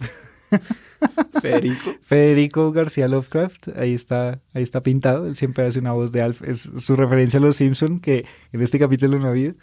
Federico. 1.42 1.96
Federico 2.02 2.72
García 2.72 3.08
Lovecraft, 3.08 3.70
ahí 3.76 3.94
está, 3.94 4.40
ahí 4.54 4.64
está 4.64 4.82
pintado, 4.82 5.26
él 5.26 5.36
siempre 5.36 5.66
hace 5.66 5.80
una 5.80 5.92
voz 5.92 6.12
de 6.12 6.22
Alf, 6.22 6.42
es 6.44 6.70
su 6.78 6.96
referencia 6.96 7.40
a 7.40 7.42
los 7.42 7.58
Simpson, 7.58 8.00
que 8.00 8.26
en 8.52 8.62
este 8.62 8.80
capítulo 8.80 9.20
no 9.20 9.28
ha 9.28 9.32
habido, 9.32 9.56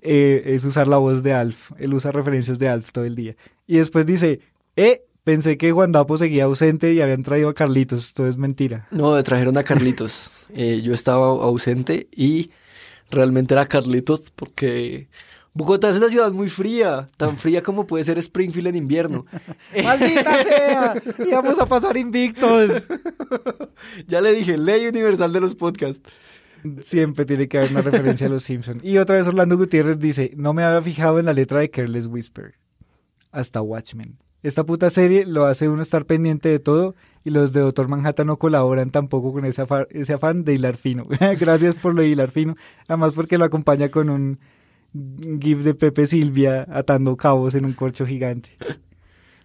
eh, 0.00 0.42
es 0.46 0.64
usar 0.64 0.86
la 0.88 0.98
voz 0.98 1.22
de 1.22 1.32
Alf, 1.32 1.72
él 1.78 1.94
usa 1.94 2.12
referencias 2.12 2.58
de 2.58 2.68
Alf 2.68 2.92
todo 2.92 3.04
el 3.04 3.14
día. 3.14 3.36
Y 3.66 3.78
después 3.78 4.04
dice, 4.04 4.40
eh, 4.76 5.02
Pensé 5.24 5.56
que 5.56 5.72
Juan 5.72 5.90
Dapo 5.90 6.18
seguía 6.18 6.44
ausente 6.44 6.92
y 6.92 7.00
habían 7.00 7.22
traído 7.22 7.48
a 7.48 7.54
Carlitos. 7.54 8.08
Esto 8.08 8.26
es 8.28 8.36
mentira. 8.36 8.86
No, 8.90 9.20
trajeron 9.22 9.56
a 9.58 9.64
Carlitos. 9.64 10.30
Eh, 10.56 10.82
yo 10.82 10.94
estaba 10.94 11.26
ausente 11.26 12.06
y 12.14 12.52
realmente 13.10 13.54
era 13.54 13.66
Carlitos 13.66 14.30
porque 14.30 15.08
Bogotá 15.52 15.88
es 15.88 15.96
una 15.96 16.08
ciudad 16.08 16.30
muy 16.30 16.48
fría, 16.48 17.08
tan 17.16 17.38
fría 17.38 17.60
como 17.60 17.88
puede 17.88 18.04
ser 18.04 18.18
Springfield 18.18 18.68
en 18.68 18.76
invierno. 18.76 19.26
¡Maldita 19.82 20.44
sea! 20.44 20.94
vamos 21.32 21.58
a 21.58 21.66
pasar 21.66 21.96
invictos. 21.96 22.88
ya 24.06 24.20
le 24.20 24.32
dije, 24.32 24.56
ley 24.58 24.86
universal 24.86 25.32
de 25.32 25.40
los 25.40 25.56
podcasts. 25.56 26.08
Siempre 26.82 27.24
tiene 27.24 27.48
que 27.48 27.58
haber 27.58 27.72
una 27.72 27.82
referencia 27.82 28.28
a 28.28 28.30
los 28.30 28.44
Simpsons. 28.44 28.84
Y 28.84 28.98
otra 28.98 29.16
vez 29.16 29.26
Orlando 29.26 29.56
Gutiérrez 29.56 29.98
dice, 29.98 30.32
no 30.36 30.52
me 30.52 30.62
había 30.62 30.82
fijado 30.82 31.18
en 31.18 31.26
la 31.26 31.32
letra 31.32 31.60
de 31.60 31.70
Careless 31.70 32.06
Whisper. 32.06 32.54
Hasta 33.32 33.60
Watchmen. 33.60 34.18
Esta 34.44 34.64
puta 34.64 34.90
serie 34.90 35.24
lo 35.24 35.46
hace 35.46 35.70
uno 35.70 35.80
estar 35.80 36.04
pendiente 36.04 36.50
de 36.50 36.58
todo 36.58 36.94
y 37.24 37.30
los 37.30 37.54
de 37.54 37.60
Doctor 37.60 37.88
Manhattan 37.88 38.26
no 38.26 38.36
colaboran 38.36 38.90
tampoco 38.90 39.32
con 39.32 39.46
ese, 39.46 39.62
afán, 39.62 40.44
de 40.44 40.52
hilar 40.52 40.76
fino. 40.76 41.06
Gracias 41.40 41.76
por 41.76 41.94
lo 41.94 42.02
de 42.02 42.08
hilar 42.08 42.30
fino. 42.30 42.54
Además 42.86 43.14
porque 43.14 43.38
lo 43.38 43.46
acompaña 43.46 43.88
con 43.88 44.10
un 44.10 44.38
gif 45.40 45.60
de 45.60 45.72
Pepe 45.72 46.06
Silvia 46.06 46.66
atando 46.70 47.16
cabos 47.16 47.54
en 47.54 47.64
un 47.64 47.72
corcho 47.72 48.04
gigante. 48.04 48.50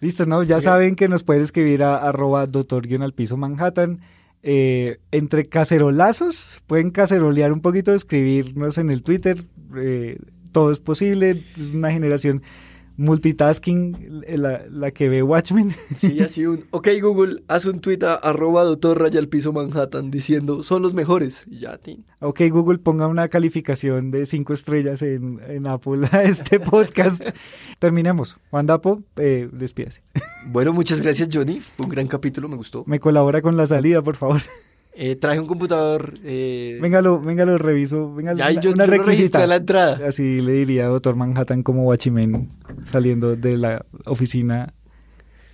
Listo, 0.02 0.26
¿no? 0.26 0.44
Ya 0.44 0.60
saben 0.60 0.98
que 0.98 1.08
nos 1.08 1.24
pueden 1.24 1.44
escribir 1.44 1.82
a 1.82 1.96
arroba 1.96 2.46
doctor 2.46 2.86
al 3.02 3.14
piso 3.14 3.38
Manhattan. 3.38 4.02
Eh, 4.44 5.00
entre 5.12 5.48
cacerolazos, 5.48 6.62
pueden 6.68 6.92
cacerolear 6.92 7.54
un 7.54 7.62
poquito, 7.62 7.94
escribirnos 7.94 8.78
en 8.78 8.90
el 8.90 9.04
Twitter. 9.04 9.46
Eh, 9.78 10.18
todo 10.52 10.74
es 10.74 10.80
posible. 10.80 11.42
Es 11.58 11.72
una 11.72 11.90
generación 11.90 12.44
multitasking 13.00 14.24
la, 14.28 14.64
la, 14.70 14.92
que 14.92 15.10
ve 15.10 15.24
Watchmen. 15.24 15.74
Sí, 15.96 16.20
así 16.20 16.46
un, 16.46 16.66
ok 16.72 16.90
Google, 17.02 17.44
haz 17.48 17.66
un 17.66 17.80
tweet 17.80 18.00
a 18.04 18.14
arroba 18.14 18.64
doctor 18.64 19.00
raya 19.00 19.20
al 19.20 19.28
piso 19.28 19.54
Manhattan 19.54 20.12
diciendo, 20.12 20.64
son 20.64 20.82
los 20.82 20.94
mejores. 20.94 21.46
ya, 21.50 21.78
tin. 21.78 22.06
Ok 22.20 22.42
Google, 22.52 22.80
ponga 22.80 23.08
una 23.08 23.30
calificación 23.30 24.12
de 24.12 24.26
cinco 24.26 24.54
estrellas 24.54 25.02
en, 25.02 25.40
en 25.48 25.66
Apple 25.68 26.08
a 26.12 26.24
este 26.24 26.60
podcast. 26.60 27.22
Terminemos. 27.80 28.38
Juan 28.52 28.66
Dapo, 28.66 29.02
eh, 29.16 29.50
despídase. 29.52 30.02
Bueno, 30.48 30.74
muchas 30.74 31.02
gracias 31.02 31.30
Johnny, 31.32 31.62
un 31.78 31.90
gran 31.90 32.08
capítulo, 32.08 32.48
me 32.50 32.58
gustó. 32.58 32.84
Me 32.86 33.00
colabora 33.00 33.42
con 33.42 33.56
la 33.58 33.66
salida, 33.66 34.02
por 34.02 34.16
favor. 34.16 34.42
Eh, 35.02 35.16
traje 35.16 35.40
un 35.40 35.48
computador. 35.48 36.16
Eh... 36.26 36.78
Venga, 36.82 37.02
lo, 37.02 37.22
venga, 37.22 37.46
lo 37.46 37.58
reviso. 37.58 38.14
Venga, 38.14 38.34
ya, 38.34 38.52
una, 38.52 38.60
yo, 38.60 38.72
una 38.72 38.86
yo 38.86 39.48
la 39.48 39.56
entrada. 39.56 40.06
Así 40.06 40.42
le 40.42 40.52
diría 40.52 40.88
a 40.88 40.90
Doctor 40.90 41.16
Manhattan 41.16 41.62
como 41.62 41.84
Watchmen 41.84 42.50
saliendo 42.84 43.38
de 43.38 43.56
la 43.56 43.86
oficina 44.04 44.74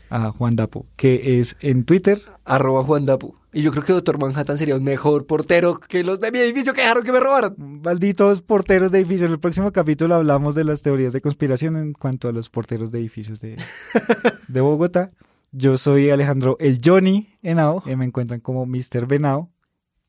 a 0.09 0.31
Juan 0.31 0.55
Dapo, 0.55 0.87
que 0.95 1.39
es 1.39 1.57
en 1.59 1.83
Twitter. 1.83 2.23
Arroba 2.43 2.83
Juan 2.83 3.05
Dapo. 3.05 3.35
Y 3.53 3.61
yo 3.61 3.69
creo 3.69 3.83
que 3.83 3.93
Doctor 3.93 4.17
Manhattan 4.17 4.57
sería 4.57 4.77
un 4.77 4.83
mejor 4.83 5.27
portero 5.27 5.79
que 5.79 6.03
los 6.03 6.19
de 6.19 6.31
mi 6.31 6.39
edificio 6.39 6.73
que 6.73 6.81
dejaron 6.81 7.03
que 7.03 7.11
me 7.11 7.19
robaran. 7.19 7.53
Malditos 7.57 8.41
porteros 8.41 8.91
de 8.91 8.97
edificios. 8.97 9.27
En 9.27 9.33
el 9.33 9.39
próximo 9.39 9.71
capítulo 9.71 10.15
hablamos 10.15 10.55
de 10.55 10.63
las 10.63 10.81
teorías 10.81 11.13
de 11.13 11.21
conspiración 11.21 11.77
en 11.77 11.93
cuanto 11.93 12.27
a 12.27 12.31
los 12.31 12.49
porteros 12.49 12.91
de 12.91 12.97
edificios 12.97 13.41
de, 13.41 13.57
de 14.47 14.61
Bogotá. 14.61 15.11
Yo 15.58 15.78
soy 15.78 16.10
Alejandro 16.10 16.58
el 16.60 16.82
Johnny 16.84 17.30
Henao, 17.41 17.82
y 17.86 17.95
me 17.95 18.03
encuentran 18.03 18.41
como 18.41 18.66
Mr. 18.66 19.08
Venao. 19.08 19.53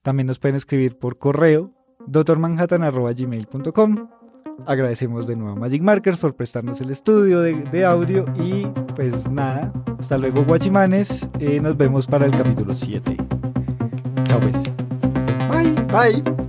También 0.03 0.27
nos 0.27 0.41
pueden 0.41 0.57
escribir 0.57 0.99
por 0.99 1.19
correo 1.19 1.73
doctormanhattan.gmail.com 2.07 4.09
Agradecemos 4.67 5.29
de 5.29 5.37
nuevo 5.37 5.53
a 5.53 5.57
Magic 5.57 5.83
Markers 5.83 6.19
por 6.19 6.35
prestarnos 6.35 6.81
el 6.81 6.91
estudio 6.91 7.41
de, 7.41 7.85
audio 7.85 8.25
y 8.43 8.67
pues 8.97 9.31
nada, 9.31 9.73
hasta 9.99 10.19
luego 10.19 10.45
guachimanes, 10.45 11.29
eh, 11.39 11.61
nos 11.61 11.77
vemos 11.77 12.07
para 12.07 12.27
el 12.27 12.33
capítulo 12.33 12.75
7. 12.75 13.17
Chao 14.25 14.41
pues. 14.41 14.73
Bye. 15.49 15.73
Bye. 16.23 16.46